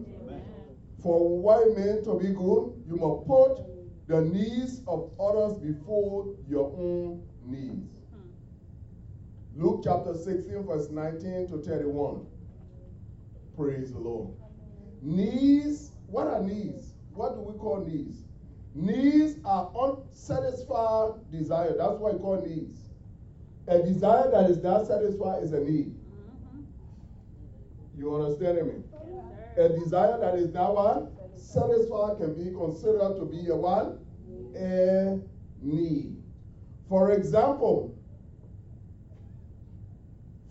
For 1.01 1.39
white 1.39 1.77
men 1.77 2.03
to 2.03 2.19
be 2.19 2.33
good, 2.33 2.83
you 2.87 2.95
must 2.95 3.27
put 3.27 3.75
the 4.07 4.21
needs 4.21 4.81
of 4.87 5.11
others 5.19 5.57
before 5.59 6.35
your 6.47 6.71
own 6.77 7.23
needs. 7.45 7.91
Luke 9.55 9.81
chapter 9.83 10.13
16, 10.13 10.63
verse 10.63 10.89
19 10.89 11.47
to 11.47 11.57
31. 11.61 12.25
Praise 13.55 13.93
the 13.93 13.99
Lord. 13.99 14.35
Needs, 15.01 15.91
what 16.07 16.27
are 16.27 16.41
needs? 16.41 16.93
What 17.13 17.35
do 17.35 17.41
we 17.41 17.57
call 17.57 17.85
needs? 17.85 18.24
Needs 18.75 19.39
are 19.45 19.71
unsatisfied 19.73 21.13
desire. 21.31 21.75
That's 21.77 21.97
why 21.97 22.11
I 22.11 22.15
call 22.15 22.45
needs. 22.45 22.77
A 23.67 23.79
desire 23.79 24.29
that 24.31 24.49
is 24.49 24.61
not 24.61 24.85
satisfied 24.85 25.43
is 25.43 25.53
a 25.53 25.61
need. 25.61 25.95
Mm-hmm. 25.95 26.61
You 27.97 28.15
understanding 28.15 28.67
me? 28.67 28.73
A 29.57 29.69
desire 29.69 30.19
that 30.19 30.35
is 30.35 30.53
not 30.53 30.75
what? 30.75 31.11
Satisfied 31.37 32.17
can 32.17 32.33
be 32.35 32.51
considered 32.51 33.15
to 33.17 33.25
be 33.25 33.47
a 33.47 33.55
one 33.55 33.97
A 34.57 35.21
need. 35.61 36.21
For 36.89 37.13
example, 37.13 37.97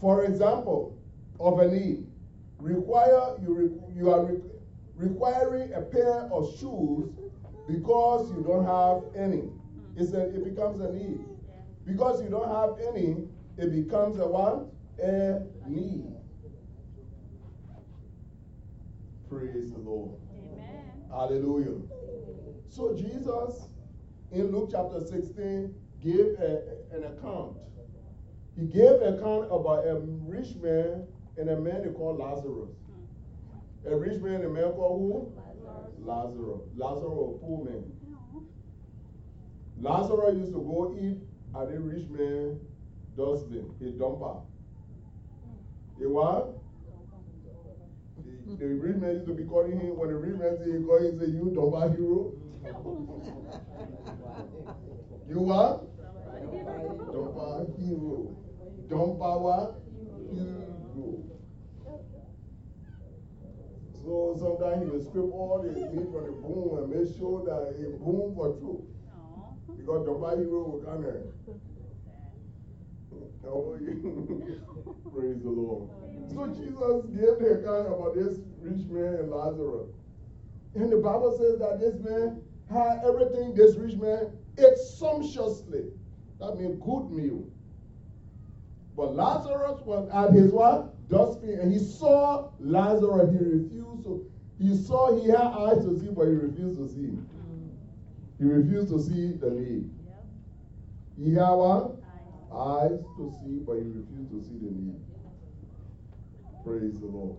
for 0.00 0.24
example, 0.24 0.98
of 1.38 1.58
a 1.58 1.68
need, 1.68 2.06
require 2.58 3.36
you 3.42 3.82
you 3.94 4.10
are 4.10 4.30
requiring 4.96 5.74
a 5.74 5.82
pair 5.82 6.20
of 6.32 6.58
shoes 6.58 7.10
because 7.66 8.30
you 8.30 8.42
don't 8.42 8.64
have 8.64 9.02
any. 9.16 9.42
Mm. 9.42 9.52
It's 9.96 10.12
a, 10.12 10.34
it 10.34 10.44
becomes 10.44 10.80
a 10.80 10.92
need. 10.92 11.20
Because 11.86 12.22
you 12.22 12.28
don't 12.28 12.48
have 12.48 12.78
any, 12.88 13.24
it 13.56 13.70
becomes 13.72 14.18
a 14.18 14.26
what? 14.26 14.66
A 15.02 15.42
need. 15.68 16.04
Praise 19.28 19.72
the 19.72 19.78
Lord. 19.78 20.16
Amen. 20.30 20.92
Hallelujah. 21.10 21.80
So 22.68 22.94
Jesus 22.94 23.68
in 24.32 24.50
Luke 24.52 24.70
chapter 24.72 25.00
16 25.00 25.74
gave 26.02 26.36
a, 26.40 26.62
an 26.92 27.04
account. 27.04 27.56
He 28.58 28.66
gave 28.66 29.02
an 29.02 29.14
account 29.14 29.46
about 29.50 29.86
a 29.86 30.00
rich 30.00 30.54
man 30.56 31.06
and 31.36 31.50
a 31.50 31.56
man 31.56 31.82
they 31.82 31.90
call 31.90 32.16
Lazarus. 32.16 32.70
Mm. 33.86 33.92
A 33.92 33.96
rich 33.96 34.20
man 34.20 34.34
and 34.36 34.44
a 34.44 34.50
man 34.50 34.70
called 34.72 35.00
who? 35.00 35.43
Lazarus. 36.04 36.60
Lazarus 36.76 37.04
a 37.04 37.38
poor 37.40 37.64
man. 37.64 37.84
Lazarus 39.80 40.36
used 40.36 40.52
to 40.52 40.60
go 40.60 40.94
eat 41.00 41.18
at 41.58 41.70
the 41.70 41.80
rich 41.80 42.08
man 42.08 42.60
dustbin, 43.16 43.70
his 43.80 43.94
dumper. 43.94 44.42
He 45.98 46.06
what? 46.06 46.58
The, 48.24 48.56
the 48.56 48.66
rich 48.74 48.96
man 48.96 49.14
used 49.14 49.26
to 49.26 49.34
be 49.34 49.44
calling 49.44 49.78
him, 49.78 49.96
when 49.96 50.08
the 50.08 50.16
rich 50.16 50.36
man 50.38 50.56
say 50.58 50.70
call 50.84 50.98
him, 50.98 51.18
say, 51.18 51.26
you 51.26 51.52
dumper 51.54 51.96
hero. 51.96 52.32
You 55.26 55.40
what? 55.40 55.86
Dumper 57.12 57.66
hero. 57.78 58.36
Dumper 58.88 59.40
what? 59.40 59.83
So 64.04 64.36
sometimes 64.38 64.84
he 64.84 64.90
will 64.90 65.02
scrape 65.02 65.32
all 65.32 65.62
the 65.64 65.72
meat 65.72 66.12
from 66.12 66.24
the 66.28 66.36
bone 66.44 66.76
and 66.82 66.92
make 66.92 67.16
sure 67.16 67.40
that 67.48 67.72
it 67.80 67.98
boom 68.04 68.34
for 68.36 68.52
true. 68.60 68.84
No. 69.08 69.56
Because 69.76 70.06
Dumper 70.06 70.36
hero 70.36 70.60
will 70.68 70.82
come 70.84 71.02
there. 71.02 71.24
Are 73.44 73.80
you? 73.80 74.56
Praise 75.14 75.42
the 75.42 75.50
Lord. 75.50 75.88
So 76.32 76.46
Jesus 76.48 77.06
gave 77.16 77.38
the 77.40 77.60
account 77.60 77.88
about 77.88 78.14
this 78.14 78.40
rich 78.60 78.86
man 78.88 79.14
and 79.14 79.30
Lazarus. 79.30 79.88
And 80.74 80.90
the 80.90 80.96
Bible 80.96 81.36
says 81.38 81.58
that 81.60 81.80
this 81.80 81.94
man 82.00 82.42
had 82.70 83.00
everything 83.06 83.54
this 83.54 83.76
rich 83.76 83.96
man 83.96 84.36
ate 84.58 84.78
sumptuously. 84.78 85.92
That 86.40 86.58
means 86.58 86.80
good 86.82 87.10
meal. 87.10 87.44
But 88.96 89.16
Lazarus 89.16 89.80
was 89.84 90.08
at 90.12 90.32
his 90.32 90.52
what? 90.52 90.94
Dustbin. 91.08 91.58
And 91.60 91.72
he 91.72 91.78
saw 91.78 92.50
Lazarus. 92.60 93.30
He 93.32 93.38
refused 93.38 94.04
to. 94.04 94.30
He 94.60 94.76
saw 94.76 95.20
he 95.20 95.28
had 95.28 95.40
eyes 95.40 95.84
to 95.84 95.98
see, 95.98 96.08
but 96.08 96.26
he 96.26 96.34
refused 96.34 96.78
to 96.78 96.88
see. 96.88 97.18
He 98.38 98.44
refused 98.44 98.88
to 98.90 99.00
see 99.00 99.32
the 99.32 99.50
need. 99.50 99.90
He 101.18 101.34
had 101.34 101.50
what? 101.50 101.98
Eyes 102.54 103.00
to 103.16 103.34
see, 103.42 103.58
but 103.66 103.74
he 103.74 103.82
refused 103.82 104.30
to 104.30 104.40
see 104.42 104.58
the 104.62 104.70
need. 104.70 105.00
Praise 106.64 106.98
the 107.00 107.06
Lord. 107.06 107.36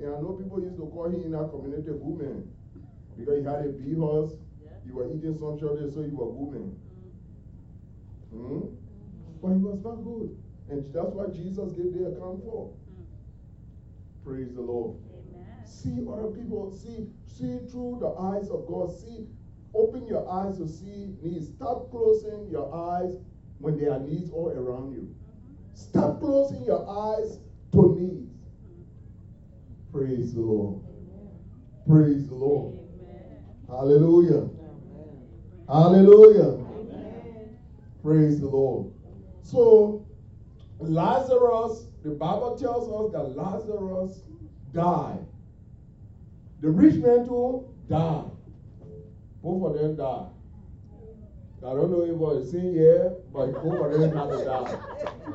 And 0.00 0.14
I 0.14 0.20
know 0.20 0.32
people 0.32 0.60
used 0.60 0.76
to 0.76 0.86
call 0.86 1.06
him 1.06 1.22
in 1.22 1.34
our 1.34 1.48
community 1.48 1.90
a 1.90 1.94
good 1.94 2.18
man 2.18 2.48
because 3.16 3.38
he 3.38 3.44
had 3.44 3.66
a 3.66 3.68
bee 3.70 3.94
horse. 3.94 4.32
You 4.84 4.94
were 4.94 5.06
eating 5.06 5.38
some 5.38 5.58
shortage, 5.60 5.94
so 5.94 6.00
you 6.00 6.16
were 6.16 6.26
good 6.34 6.58
man. 6.58 6.76
Hmm? 8.34 8.66
But 9.40 9.48
he 9.54 9.62
was 9.62 9.78
not 9.84 10.02
good. 10.02 10.41
And 10.72 10.94
that's 10.94 11.12
what 11.12 11.34
Jesus 11.34 11.72
gave 11.72 11.92
the 11.92 12.06
account 12.06 12.42
for. 12.44 12.72
Hmm. 12.72 13.04
Praise 14.24 14.54
the 14.54 14.62
Lord. 14.62 14.96
Amen. 15.12 15.66
See 15.66 16.00
other 16.08 16.28
people, 16.28 16.72
see, 16.72 17.08
see 17.26 17.58
through 17.70 17.98
the 18.00 18.08
eyes 18.18 18.48
of 18.48 18.66
God. 18.66 18.90
See, 18.90 19.26
open 19.74 20.06
your 20.06 20.26
eyes 20.26 20.56
to 20.56 20.66
see 20.66 21.12
needs. 21.20 21.48
Stop 21.48 21.90
closing 21.90 22.48
your 22.50 22.72
eyes 22.74 23.18
when 23.58 23.76
there 23.76 23.92
are 23.92 24.00
needs 24.00 24.30
all 24.30 24.48
around 24.48 24.92
you. 24.94 25.02
Mm-hmm. 25.02 25.74
Stop 25.74 26.20
closing 26.20 26.64
your 26.64 26.88
eyes 26.88 27.38
to 27.72 27.94
needs. 28.00 28.32
Mm-hmm. 28.32 29.92
Praise 29.92 30.32
the 30.32 30.40
Lord. 30.40 30.80
Praise 31.86 32.28
the 32.28 32.34
Lord. 32.34 32.78
Amen. 32.78 33.44
Hallelujah. 33.68 34.48
Hallelujah. 35.68 36.64
Praise 38.02 38.40
the 38.40 38.48
Lord. 38.48 38.90
So, 39.42 40.01
Lazarus, 40.88 41.86
the 42.04 42.10
Bible 42.10 42.56
tells 42.56 42.88
us 42.88 43.12
that 43.12 43.36
Lazarus 43.36 44.22
died. 44.72 45.24
The 46.60 46.70
rich 46.70 46.96
man 46.96 47.26
too 47.26 47.68
died. 47.88 48.30
Both 49.42 49.74
of 49.74 49.80
them 49.80 49.96
died. 49.96 50.28
I 51.64 51.74
don't 51.74 51.90
know 51.92 52.02
if 52.02 52.10
was 52.16 52.50
seen 52.50 52.74
here, 52.74 53.12
but 53.32 53.52
both 53.52 53.94
of 53.94 54.00
them 54.00 54.16
had 54.16 54.30
to 54.30 54.44
die. 54.44 54.74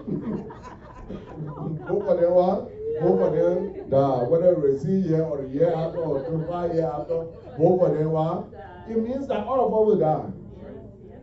both 1.87 2.07
of 2.07 2.19
them 2.19 2.31
what? 2.33 2.69
Both 2.99 3.21
of 3.21 3.33
them 3.33 3.89
died. 3.89 4.27
Whether 4.27 4.51
it 4.51 4.59
was 4.59 4.81
seen 4.81 5.03
here 5.03 5.23
or 5.23 5.41
the 5.41 5.47
year 5.47 5.73
after 5.73 5.99
or 5.99 6.25
two, 6.25 6.45
five 6.49 6.73
years 6.73 6.83
after, 6.83 7.27
both 7.57 7.81
of 7.81 7.97
them 7.97 8.11
what? 8.11 8.47
It 8.89 8.97
means 8.97 9.27
that 9.29 9.47
all 9.47 9.67
of 9.67 9.73
us 9.73 9.85
will 9.87 9.99
die. 9.99 10.31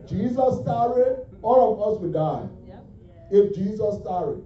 Jesus 0.07 0.61
started, 0.61 1.25
all 1.43 1.73
of 1.73 1.79
us 1.81 2.01
will 2.01 2.11
die. 2.11 2.47
If 3.31 3.55
Jesus 3.55 4.01
tarry. 4.03 4.41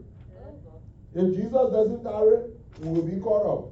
If 1.16 1.36
Jesus 1.36 1.72
doesn't 1.72 2.04
tarry, 2.04 2.52
we 2.80 2.90
will 2.90 3.02
be 3.02 3.20
caught 3.20 3.46
up 3.46 3.72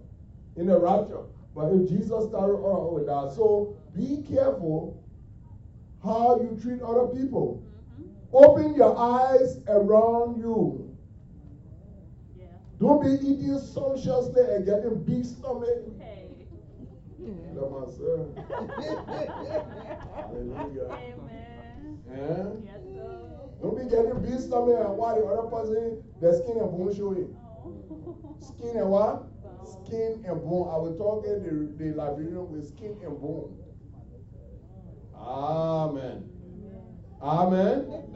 in 0.55 0.67
the 0.67 0.79
rapture. 0.79 1.23
But 1.55 1.71
if 1.73 1.89
Jesus 1.89 2.29
tarry, 2.31 2.55
all 2.55 2.97
of 2.97 3.07
us 3.07 3.37
will. 3.37 3.75
So 3.75 3.77
be 3.95 4.23
careful 4.27 5.03
how 6.03 6.39
you 6.39 6.57
treat 6.61 6.81
other 6.81 7.07
people. 7.07 7.63
Open 8.33 8.75
your 8.75 8.97
eyes 8.97 9.59
around 9.67 10.39
you. 10.39 10.95
Yeah. 12.37 12.45
Don't 12.79 13.01
be 13.01 13.13
eating 13.25 13.57
sumptuously 13.59 14.43
and 14.49 14.65
getting 14.65 15.03
big 15.03 15.25
stomach. 15.25 15.83
Hey. 15.99 16.27
Hallelujah. 20.15 20.87
Amen. 20.91 21.99
Eh? 22.13 22.76
Don't 23.61 23.77
be 23.77 23.89
getting 23.89 24.21
big 24.21 24.39
stomach 24.39 24.77
and 24.79 24.97
while 24.97 25.15
the 25.15 25.25
other 25.25 25.49
person, 25.49 26.03
the 26.21 26.33
skin 26.33 26.57
and 26.61 26.71
bone 26.71 26.95
showing. 26.95 27.35
Oh. 27.65 28.37
Skin 28.39 28.77
and 28.77 28.89
what? 28.89 29.25
Skin 29.65 30.23
and 30.27 30.41
bone. 30.43 30.69
I 30.69 30.77
will 30.77 30.95
talk 30.97 31.25
in 31.25 31.41
the, 31.43 31.83
the 31.83 31.95
Liberian 31.95 32.51
with 32.51 32.67
skin 32.67 32.97
and 33.03 33.19
bone. 33.19 33.57
Amen. 35.15 36.29
Amen. 37.21 38.07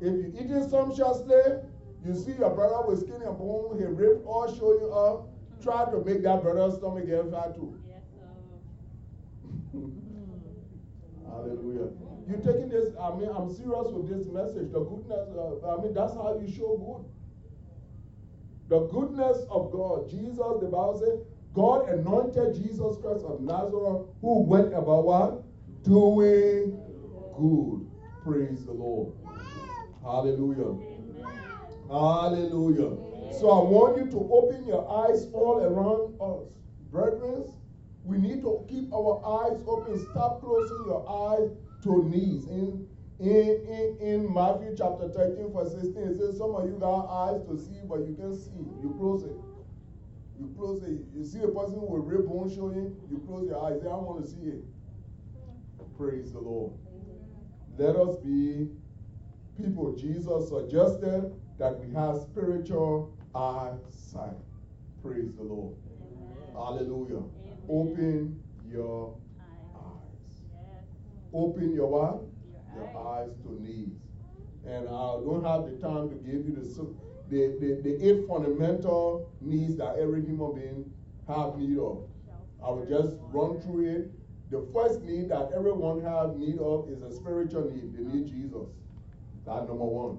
If 0.00 0.12
you 0.12 0.32
eating 0.34 0.68
sumptuously, 0.68 1.62
you 2.04 2.14
see 2.14 2.32
your 2.32 2.50
brother 2.50 2.88
with 2.88 3.00
skin 3.00 3.22
and 3.22 3.38
bone, 3.38 3.78
he 3.78 3.84
rib 3.84 4.22
all 4.26 4.52
showing 4.56 4.90
up. 4.92 5.28
Try 5.62 5.84
to 5.90 6.02
make 6.04 6.22
that 6.22 6.42
brother's 6.42 6.78
stomach 6.78 7.06
get 7.06 7.30
fat 7.30 7.54
too. 7.54 7.78
Yes, 7.86 8.02
sir. 8.14 9.78
Hallelujah. 11.30 12.09
You 12.30 12.36
taking 12.36 12.68
this, 12.68 12.94
I 13.00 13.12
mean, 13.16 13.28
I'm 13.28 13.52
serious 13.52 13.88
with 13.90 14.08
this 14.08 14.28
message. 14.28 14.70
The 14.70 14.78
goodness, 14.78 15.28
I 15.66 15.82
mean, 15.82 15.92
that's 15.92 16.14
how 16.14 16.38
you 16.40 16.46
show 16.46 16.78
good. 16.78 17.04
The 18.68 18.86
goodness 18.86 19.38
of 19.50 19.72
God. 19.72 20.08
Jesus, 20.08 20.38
the 20.38 20.70
Bible 20.70 21.02
says, 21.04 21.18
God 21.54 21.88
anointed 21.88 22.54
Jesus 22.54 22.96
Christ 23.02 23.24
of 23.24 23.40
Nazareth, 23.40 24.06
who 24.20 24.42
went 24.42 24.68
about 24.68 25.04
what? 25.04 25.42
Doing 25.82 26.78
good. 27.36 27.90
Praise 28.22 28.64
the 28.64 28.72
Lord. 28.72 29.12
Hallelujah. 30.04 30.78
Hallelujah. 31.90 32.94
So 33.40 33.50
I 33.50 33.62
want 33.68 33.98
you 33.98 34.08
to 34.12 34.18
open 34.30 34.64
your 34.68 34.86
eyes 34.88 35.26
all 35.32 35.58
around 35.58 36.14
us. 36.20 36.46
Brethren, 36.92 37.52
we 38.04 38.18
need 38.18 38.42
to 38.42 38.64
keep 38.68 38.92
our 38.92 39.18
eyes 39.26 39.60
open. 39.66 39.98
Stop 40.12 40.40
closing 40.40 40.84
your 40.86 41.02
eyes 41.08 41.50
to 41.82 42.04
knees. 42.04 42.46
In, 42.46 42.86
in, 43.18 43.28
in, 43.28 43.96
in 44.00 44.34
Matthew 44.34 44.74
chapter 44.76 45.08
13, 45.08 45.52
verse 45.52 45.72
16, 45.72 45.96
it 45.96 46.16
says, 46.16 46.38
Some 46.38 46.54
of 46.54 46.66
you 46.66 46.76
got 46.78 47.06
eyes 47.06 47.42
to 47.48 47.58
see, 47.58 47.80
but 47.88 48.00
you 48.00 48.16
can't 48.18 48.34
see. 48.34 48.64
You 48.82 48.94
close 48.98 49.24
it. 49.24 49.36
You 50.38 50.52
close 50.56 50.82
it. 50.82 51.00
You 51.14 51.24
see 51.24 51.40
a 51.40 51.48
person 51.48 51.80
with 51.86 52.04
rib 52.04 52.26
bone 52.26 52.48
showing, 52.54 52.96
you 53.10 53.22
close 53.26 53.46
your 53.46 53.62
eyes. 53.62 53.80
Say, 53.82 53.88
I 53.88 53.94
want 53.94 54.24
to 54.24 54.30
see 54.30 54.40
it. 54.40 54.62
Praise 55.98 56.32
the 56.32 56.38
Lord. 56.38 56.72
Let 57.76 57.96
us 57.96 58.16
be 58.16 58.68
people. 59.60 59.94
Jesus 59.94 60.48
suggested 60.48 61.30
that 61.58 61.78
we 61.78 61.92
have 61.94 62.16
spiritual 62.22 63.14
eyesight. 63.34 64.36
Praise 65.02 65.34
the 65.36 65.42
Lord. 65.42 65.74
Hallelujah. 66.54 67.22
Open 67.68 68.42
your. 68.70 69.14
Open 71.32 71.72
your 71.74 71.86
what? 71.88 72.22
Your 72.74 72.84
Your 72.86 72.98
eyes. 72.98 73.28
eyes 73.28 73.36
to 73.44 73.62
needs. 73.62 73.96
And 74.66 74.88
I 74.88 75.18
don't 75.24 75.44
have 75.44 75.64
the 75.70 75.76
time 75.80 76.08
to 76.10 76.16
give 76.16 76.46
you 76.46 76.54
the, 76.54 76.64
the, 77.30 77.56
the, 77.60 77.80
the 77.82 78.08
eight 78.08 78.26
fundamental 78.28 79.30
needs 79.40 79.76
that 79.76 79.96
every 79.98 80.22
human 80.24 80.54
being 80.54 80.92
have 81.28 81.56
need 81.56 81.78
of. 81.78 82.04
I 82.62 82.70
will 82.70 82.86
just 82.86 83.16
run 83.32 83.60
through 83.62 83.86
it. 83.86 84.10
The 84.50 84.66
first 84.74 85.00
need 85.02 85.30
that 85.30 85.50
everyone 85.54 86.02
have 86.02 86.36
need 86.36 86.58
of 86.58 86.88
is 86.90 87.02
a 87.02 87.10
spiritual 87.14 87.70
need. 87.70 87.96
They 87.96 88.02
need 88.02 88.26
Jesus. 88.26 88.68
That's 89.46 89.68
number 89.68 89.84
one. 89.84 90.18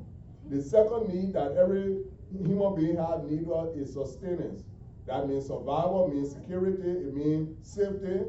The 0.49 0.61
second 0.61 1.09
need 1.13 1.33
that 1.33 1.55
every 1.57 1.99
human 2.31 2.75
being 2.75 2.97
have 2.97 3.25
need 3.25 3.47
of 3.49 3.77
is 3.77 3.93
sustenance. 3.93 4.63
That 5.05 5.27
means 5.27 5.47
survival, 5.47 6.09
means 6.13 6.31
security, 6.31 6.89
it 6.89 7.13
means 7.13 7.55
safety. 7.67 8.21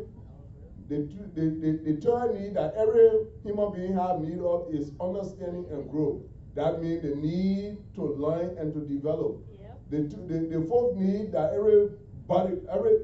The, 0.88 1.08
the, 1.34 1.42
the, 1.42 1.92
the 1.92 2.00
third 2.00 2.40
need 2.40 2.54
that 2.54 2.74
every 2.76 3.26
human 3.42 3.72
being 3.72 3.94
have 3.94 4.20
need 4.20 4.40
of 4.40 4.72
is 4.74 4.90
understanding 5.00 5.66
and 5.70 5.90
growth. 5.90 6.22
That 6.54 6.82
means 6.82 7.02
the 7.02 7.14
need 7.16 7.78
to 7.94 8.02
learn 8.02 8.58
and 8.58 8.74
to 8.74 8.80
develop. 8.80 9.38
Yep. 9.60 9.80
The, 9.90 10.16
the, 10.26 10.58
the 10.58 10.66
fourth 10.66 10.96
need 10.96 11.32
that 11.32 11.54
everybody, 11.54 12.60
every, 12.70 12.98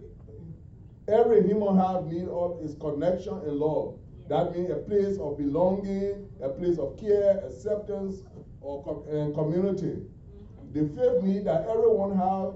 every 1.08 1.46
human 1.46 1.78
have 1.78 2.04
need 2.04 2.28
of 2.28 2.60
is 2.62 2.74
connection 2.74 3.34
and 3.34 3.52
love. 3.56 3.94
That 4.28 4.54
means 4.54 4.70
a 4.70 4.76
place 4.76 5.16
of 5.18 5.38
belonging, 5.38 6.28
a 6.42 6.50
place 6.50 6.78
of 6.78 6.98
care, 6.98 7.38
acceptance, 7.46 8.22
or 8.60 8.84
com- 8.84 9.04
and 9.08 9.34
community. 9.34 9.96
Mm-hmm. 9.96 10.72
The 10.74 10.94
fifth 10.94 11.22
need 11.22 11.44
that 11.46 11.66
everyone 11.68 12.14
have 12.18 12.54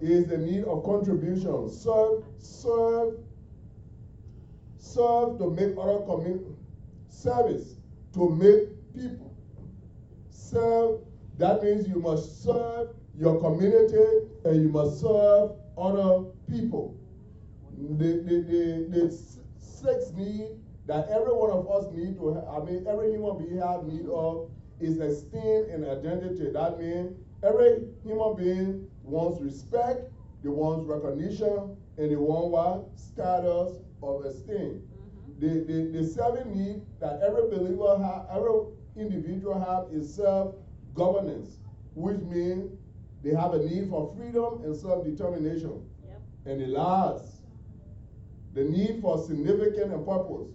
is 0.00 0.26
the 0.26 0.38
need 0.38 0.64
of 0.64 0.84
contribution. 0.84 1.68
Serve, 1.68 2.22
serve, 2.38 3.14
serve 4.80 5.38
to 5.38 5.50
make 5.50 5.76
other 5.78 6.00
community 6.06 6.56
service 7.08 7.76
to 8.14 8.30
make 8.30 8.94
people 8.94 9.34
serve. 10.30 11.00
That 11.38 11.62
means 11.62 11.88
you 11.88 11.96
must 11.96 12.42
serve 12.42 12.88
your 13.18 13.40
community 13.40 14.26
and 14.44 14.62
you 14.62 14.68
must 14.68 15.00
serve 15.00 15.52
other 15.76 16.24
people. 16.50 16.96
The, 17.98 18.24
the, 18.24 18.42
the, 18.42 18.86
the 18.90 19.18
sixth 19.58 20.14
need 20.14 20.48
that 20.86 21.08
every 21.08 21.32
one 21.32 21.50
of 21.50 21.70
us 21.70 21.92
need 21.94 22.16
to 22.16 22.34
have, 22.34 22.44
I 22.48 22.64
mean, 22.64 22.86
every 22.86 23.10
human 23.12 23.38
being 23.38 23.58
have 23.58 23.84
need 23.84 24.06
of 24.08 24.50
is 24.80 24.98
esteem 24.98 25.66
and 25.70 25.84
identity. 25.86 26.50
That 26.52 26.78
means 26.78 27.16
every 27.42 27.86
human 28.02 28.36
being 28.36 28.88
wants 29.02 29.40
respect, 29.40 30.00
they 30.42 30.48
wants 30.48 30.84
recognition, 30.86 31.76
and 31.96 32.10
they 32.10 32.16
want 32.16 32.48
what? 32.48 32.98
Status 32.98 33.78
of 34.02 34.24
esteem. 34.24 34.82
Mhm. 34.82 35.40
The, 35.40 35.72
the, 35.72 35.98
the 35.98 36.04
seventh 36.06 36.54
need 36.54 36.82
that 37.00 37.20
every 37.22 37.48
believer 37.48 37.98
have, 37.98 38.26
every 38.30 38.60
individual 38.96 39.58
have 39.58 39.92
is 39.92 40.14
self-governance, 40.14 41.58
which 41.94 42.20
means 42.20 42.70
they 43.22 43.30
have 43.34 43.54
a 43.54 43.58
need 43.58 43.88
for 43.88 44.14
freedom 44.16 44.62
and 44.64 44.74
self-determination. 44.74 45.82
Yep. 46.06 46.20
And 46.46 46.60
the 46.60 46.66
last, 46.66 47.42
the 48.54 48.64
need 48.64 49.00
for 49.00 49.18
significance 49.18 49.92
and 49.92 50.04
purpose. 50.06 50.48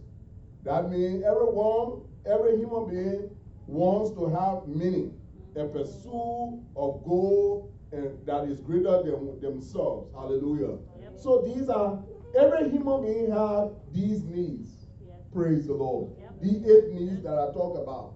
That 0.64 0.90
means 0.90 1.24
everyone, 1.24 2.02
every 2.26 2.58
human 2.58 2.90
being 2.90 3.30
wants 3.68 4.12
to 4.12 4.28
have 4.30 4.68
meaning, 4.68 5.14
a 5.56 5.66
pursuit 5.66 6.62
of 6.76 7.04
goal 7.06 7.72
and 7.92 8.26
that 8.26 8.46
is 8.50 8.60
greater 8.60 9.04
than 9.04 9.40
themselves. 9.40 10.12
Hallelujah. 10.14 10.78
Yep. 11.02 11.14
So 11.18 11.42
these 11.46 11.70
are 11.70 12.04
every 12.38 12.70
human 12.70 13.02
being 13.04 13.32
have 13.32 13.72
these 13.94 14.24
needs. 14.24 14.70
Yes. 15.06 15.18
Praise 15.34 15.68
the 15.68 15.74
Lord. 15.74 16.12
Yep. 16.20 16.42
The 16.42 16.72
eight 16.72 16.94
needs 16.94 17.24
that 17.24 17.34
I 17.34 17.54
talk 17.54 17.78
about, 17.82 18.14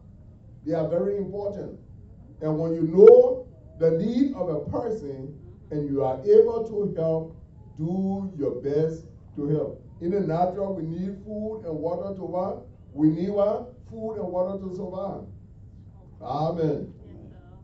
they 0.66 0.74
are 0.74 0.88
very 0.88 1.18
important. 1.18 1.80
Mm-hmm. 1.80 2.46
And 2.46 2.60
when 2.60 2.74
you 2.74 2.84
know 2.84 3.48
the 3.80 3.92
need 3.92 4.36
of 4.36 4.50
a 4.50 4.60
person 4.70 5.34
mm-hmm. 5.34 5.74
and 5.74 5.90
you 5.90 6.04
are 6.04 6.20
able 6.22 6.68
to 6.68 6.96
help, 7.00 7.36
do 7.78 8.32
your 8.38 8.62
best 8.62 9.06
to 9.36 9.48
help. 9.48 9.86
In 10.02 10.12
the 10.12 10.20
natural, 10.20 10.76
we 10.76 10.84
need 10.84 11.18
food 11.26 11.64
and 11.66 11.76
water 11.78 12.16
to 12.16 12.24
what? 12.24 12.66
We 12.94 13.10
need 13.10 13.30
what? 13.30 13.74
Food 13.90 14.16
and 14.16 14.28
water 14.28 14.60
to 14.60 14.76
survive. 14.76 15.24
Amen. 16.22 16.94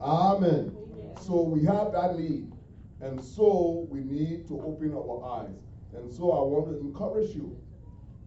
Amen. 0.02 0.76
So 1.22 1.42
we 1.42 1.66
have 1.66 1.92
that 1.94 2.18
need. 2.18 2.52
And 3.02 3.24
so 3.24 3.88
we 3.90 4.02
need 4.02 4.48
to 4.48 4.62
open 4.62 4.94
our 4.94 5.42
eyes. 5.42 5.65
And 5.98 6.12
so 6.12 6.32
I 6.32 6.42
want 6.42 6.68
to 6.70 6.80
encourage 6.80 7.36
you 7.36 7.58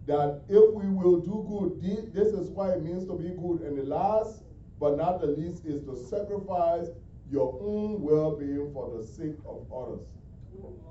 that 0.07 0.41
if 0.49 0.73
we 0.73 0.87
will 0.89 1.19
do 1.19 1.45
good, 1.47 1.81
thi- 1.81 2.09
this 2.11 2.33
is 2.33 2.49
what 2.49 2.69
it 2.71 2.83
means 2.83 3.05
to 3.07 3.13
be 3.13 3.29
good. 3.29 3.61
And 3.61 3.77
the 3.77 3.83
last 3.83 4.43
but 4.79 4.97
not 4.97 5.19
the 5.21 5.27
least 5.27 5.65
is 5.65 5.83
to 5.83 5.95
sacrifice 5.95 6.87
your 7.29 7.59
own 7.61 8.01
well 8.01 8.35
being 8.35 8.71
for 8.73 8.97
the 8.97 9.03
sake 9.05 9.35
of 9.45 9.65
others. 9.71 10.07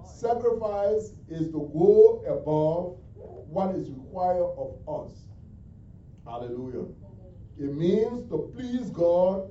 Sacrifice 0.04 1.12
is 1.28 1.48
to 1.48 1.70
go 1.74 2.22
above 2.28 2.96
what 3.48 3.74
is 3.74 3.90
required 3.90 4.50
of 4.56 4.76
us. 4.88 5.12
Hallelujah. 6.24 6.86
It 7.58 7.74
means 7.74 8.28
to 8.28 8.52
please 8.54 8.90
God. 8.90 9.50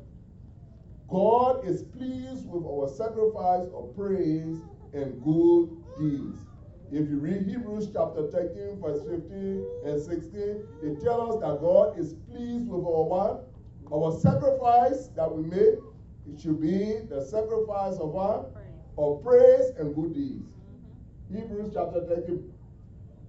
God 1.09 1.65
is 1.67 1.83
pleased 1.83 2.47
with 2.47 2.63
our 2.63 2.87
sacrifice 2.89 3.67
of 3.73 3.95
praise 3.95 4.59
and 4.93 5.21
good 5.23 5.69
deeds. 5.99 6.46
If 6.89 7.09
you 7.09 7.19
read 7.19 7.45
Hebrews 7.45 7.89
chapter 7.93 8.31
13, 8.31 8.79
verse 8.81 9.01
15 9.01 9.65
and 9.85 10.01
16, 10.01 10.63
it 10.83 11.03
tells 11.03 11.35
us 11.35 11.41
that 11.41 11.59
God 11.59 11.99
is 11.99 12.13
pleased 12.31 12.69
with 12.69 12.85
our 12.85 13.03
what? 13.03 13.49
Our 13.91 14.17
sacrifice 14.19 15.07
that 15.15 15.29
we 15.29 15.43
make. 15.43 15.79
It 16.31 16.39
should 16.39 16.61
be 16.61 16.99
the 17.09 17.21
sacrifice 17.21 17.97
of 17.99 18.11
what? 18.11 18.53
Praise. 18.53 18.65
Of 18.97 19.23
praise 19.23 19.71
and 19.77 19.95
good 19.95 20.13
deeds. 20.13 20.47
Mhm. 21.31 21.35
Hebrews 21.35 21.71
chapter 21.73 22.01
13, 22.05 22.51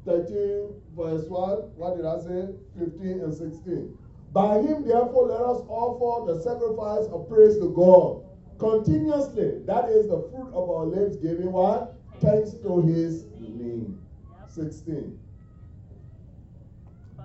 13, 0.04 0.68
verse 0.96 1.28
1. 1.28 1.58
What 1.76 1.96
did 1.96 2.06
I 2.06 2.18
say? 2.18 2.54
15 2.78 3.20
and 3.20 3.34
16. 3.34 3.98
By 4.32 4.60
him, 4.60 4.84
therefore, 4.86 5.26
let 5.26 5.40
us 5.40 5.62
offer 5.68 6.32
the 6.32 6.40
sacrifice 6.40 7.06
of 7.08 7.28
praise 7.28 7.58
to 7.58 7.70
God 7.70 8.22
continuously. 8.58 9.58
That 9.66 9.88
is 9.88 10.06
the 10.08 10.20
fruit 10.30 10.52
of 10.52 10.70
our 10.70 10.86
lips, 10.86 11.16
giving 11.16 11.50
what? 11.50 11.94
Thanks 12.20 12.52
to 12.62 12.80
his 12.80 13.26
name. 13.78 13.98
16. 14.48 15.18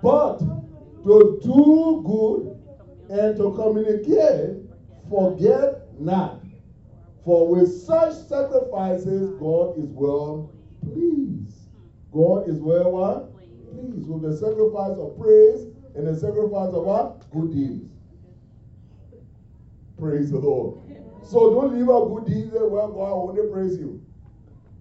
But 0.02 0.38
to 0.38 1.40
do 1.42 2.02
good 2.06 2.60
and 3.10 3.36
to 3.36 3.52
communicate, 3.54 4.56
forget 5.08 6.00
not. 6.00 6.40
For 7.24 7.48
with 7.48 7.72
such 7.72 8.14
sacrifices, 8.14 9.30
God 9.38 9.78
is 9.78 9.88
well 9.90 10.50
pleased. 10.82 11.56
God 12.12 12.48
is 12.48 12.60
well 12.60 12.92
what? 12.92 13.34
Pleased 13.72 14.08
with 14.08 14.22
the 14.22 14.36
sacrifice 14.36 14.98
of 14.98 15.18
praise 15.18 15.66
and 15.94 16.06
the 16.06 16.14
sacrifice 16.14 16.74
of 16.74 16.84
what? 16.84 17.30
Good 17.30 17.52
deeds. 17.52 17.90
Praise 19.98 20.30
the 20.30 20.38
Lord. 20.38 20.80
So 21.24 21.54
don't 21.54 21.78
leave 21.78 21.88
out 21.88 22.08
good 22.08 22.26
deeds 22.26 22.52
where 22.52 22.68
God 22.68 23.28
only 23.28 23.50
praise 23.50 23.78
you. 23.78 24.04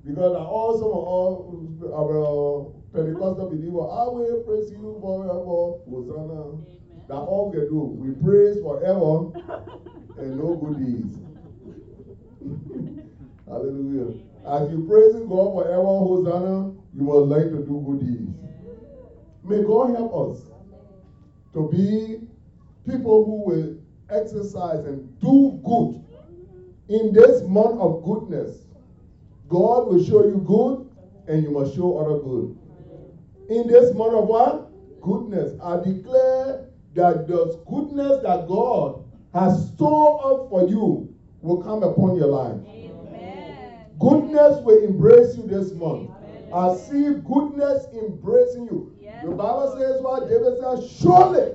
Because 0.06 0.34
now 0.34 0.46
all 0.46 0.78
some 0.78 0.92
of 0.92 1.94
our, 1.94 2.00
our 2.00 2.74
Pentecostal 2.94 3.50
believers, 3.50 3.88
ah, 3.90 4.06
I 4.06 4.10
will 4.10 4.44
praise 4.44 4.70
you 4.72 5.00
forever. 5.02 5.80
Hosanna. 5.90 6.42
Amen. 6.42 6.66
That 7.08 7.16
all 7.16 7.52
we 7.52 7.60
do, 7.60 7.80
we 7.98 8.12
praise 8.24 8.60
forever 8.62 9.32
and 10.18 10.38
no 10.38 10.56
good 10.56 10.78
deeds. 10.80 11.18
Hallelujah. 13.48 14.20
As 14.46 14.72
you 14.72 14.86
praising 14.88 15.28
God 15.28 15.54
forever, 15.56 15.84
Hosanna, 15.84 16.74
you 16.94 17.04
must 17.04 17.28
learn 17.28 17.52
to 17.52 17.66
do 17.66 17.84
good 17.86 18.00
deeds. 18.02 18.38
May 19.44 19.64
God 19.64 19.96
help 19.96 20.32
us 20.32 20.44
to 21.54 21.70
be 21.70 22.20
people 22.86 23.24
who 23.26 23.44
will 23.46 23.78
exercise 24.10 24.86
and 24.86 25.20
do 25.20 25.60
good. 25.64 26.04
In 26.90 27.14
this 27.14 27.42
month 27.44 27.80
of 27.80 28.04
goodness, 28.04 28.68
God 29.48 29.88
will 29.88 30.04
show 30.04 30.26
you 30.26 30.38
good 30.46 30.90
and 31.28 31.44
you 31.44 31.52
must 31.52 31.76
show 31.76 31.98
other 31.98 32.20
good. 32.20 32.58
In 33.50 33.68
this 33.68 33.94
month 33.94 34.14
of 34.14 34.28
what? 34.28 34.70
Goodness. 35.02 35.60
I 35.62 35.78
declare 35.78 36.70
that 36.96 37.28
the 37.28 37.60
goodness 37.70 38.22
that 38.24 38.48
God 38.48 39.04
has 39.34 39.68
stored 39.70 40.20
up 40.24 40.50
for 40.50 40.68
you 40.70 41.14
will 41.42 41.62
come 41.62 41.84
upon 41.84 42.16
your 42.18 42.28
life. 42.28 42.58
Amen. 42.68 43.86
Goodness 44.00 44.60
will 44.64 44.84
embrace 44.84 45.36
you 45.36 45.44
this 45.44 45.74
month. 45.74 46.10
Amen. 46.10 46.54
I 46.54 46.76
see 46.76 47.14
goodness 47.26 47.88
embracing 47.94 48.66
you. 48.66 48.96
Yes. 49.02 49.26
The 49.26 49.32
Bible 49.32 49.76
says 49.78 50.02
what 50.02 50.30
David 50.30 50.58
said, 50.60 50.90
surely 50.90 51.52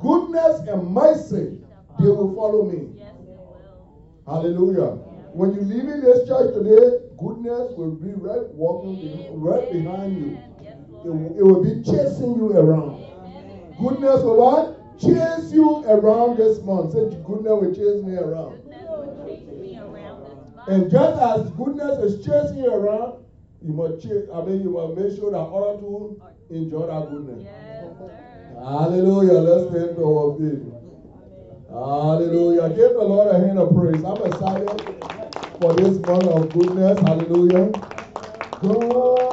Goodness, 0.00 0.60
goodness 0.60 0.68
and 0.68 0.86
mercy 0.92 1.58
they 1.98 2.08
will 2.08 2.34
follow 2.34 2.64
me. 2.64 2.88
Yes, 2.96 3.14
will. 3.18 4.02
Hallelujah. 4.26 5.11
When 5.34 5.54
you 5.54 5.60
leave 5.62 5.88
in 5.88 6.00
this 6.02 6.28
church 6.28 6.52
today, 6.54 7.08
goodness 7.18 7.72
will 7.76 7.92
be 7.96 8.12
right 8.12 8.46
walking 8.54 9.40
right 9.40 9.72
behind 9.72 10.16
you. 10.18 10.38
It, 11.04 11.08
will- 11.08 11.38
it 11.38 11.42
will 11.42 11.62
be 11.64 11.82
chasing 11.82 12.36
you 12.36 12.52
around. 12.52 13.00
Amen. 13.02 13.74
Goodness 13.80 14.22
will 14.22 14.36
what? 14.38 14.78
Chase 15.00 15.52
you 15.52 15.84
around 15.86 16.36
this 16.36 16.60
month. 16.62 16.92
Say 16.92 17.00
goodness 17.24 17.58
will 17.60 17.74
chase 17.74 18.04
me 18.04 18.14
around. 18.16 18.60
Goodness 18.62 18.86
will 18.88 19.26
chase 19.26 19.48
me 19.48 19.78
around 19.78 20.20
this 20.20 20.54
month. 20.54 20.68
And 20.68 20.90
just 20.90 21.20
as 21.20 21.50
goodness 21.52 21.98
is 21.98 22.24
chasing 22.24 22.58
you 22.58 22.72
around, 22.72 23.24
you 23.62 23.72
must 23.72 24.02
chase, 24.02 24.28
I 24.32 24.42
mean 24.42 24.60
you 24.62 24.70
must 24.70 24.98
make 25.00 25.16
sure 25.18 25.30
that 25.32 25.38
other 25.38 25.80
two 25.80 26.20
enjoy 26.50 26.86
that 26.86 27.10
goodness. 27.10 27.42
Yes, 27.42 27.98
sir. 27.98 28.62
Hallelujah. 28.62 29.40
Let's 29.40 29.70
stand 29.70 29.96
to 29.96 30.04
our 30.04 30.38
feet. 30.38 30.81
Hallelujah. 31.72 32.68
Give 32.70 32.92
the 32.92 33.02
Lord 33.02 33.34
a 33.34 33.38
hand 33.38 33.58
of 33.58 33.74
praise. 33.74 34.04
I'm 34.04 34.22
excited 34.26 34.76
for 35.58 35.74
this 35.74 35.98
month 36.00 36.28
of 36.28 36.52
goodness. 36.52 37.00
Hallelujah. 37.00 37.72
God 38.60 39.31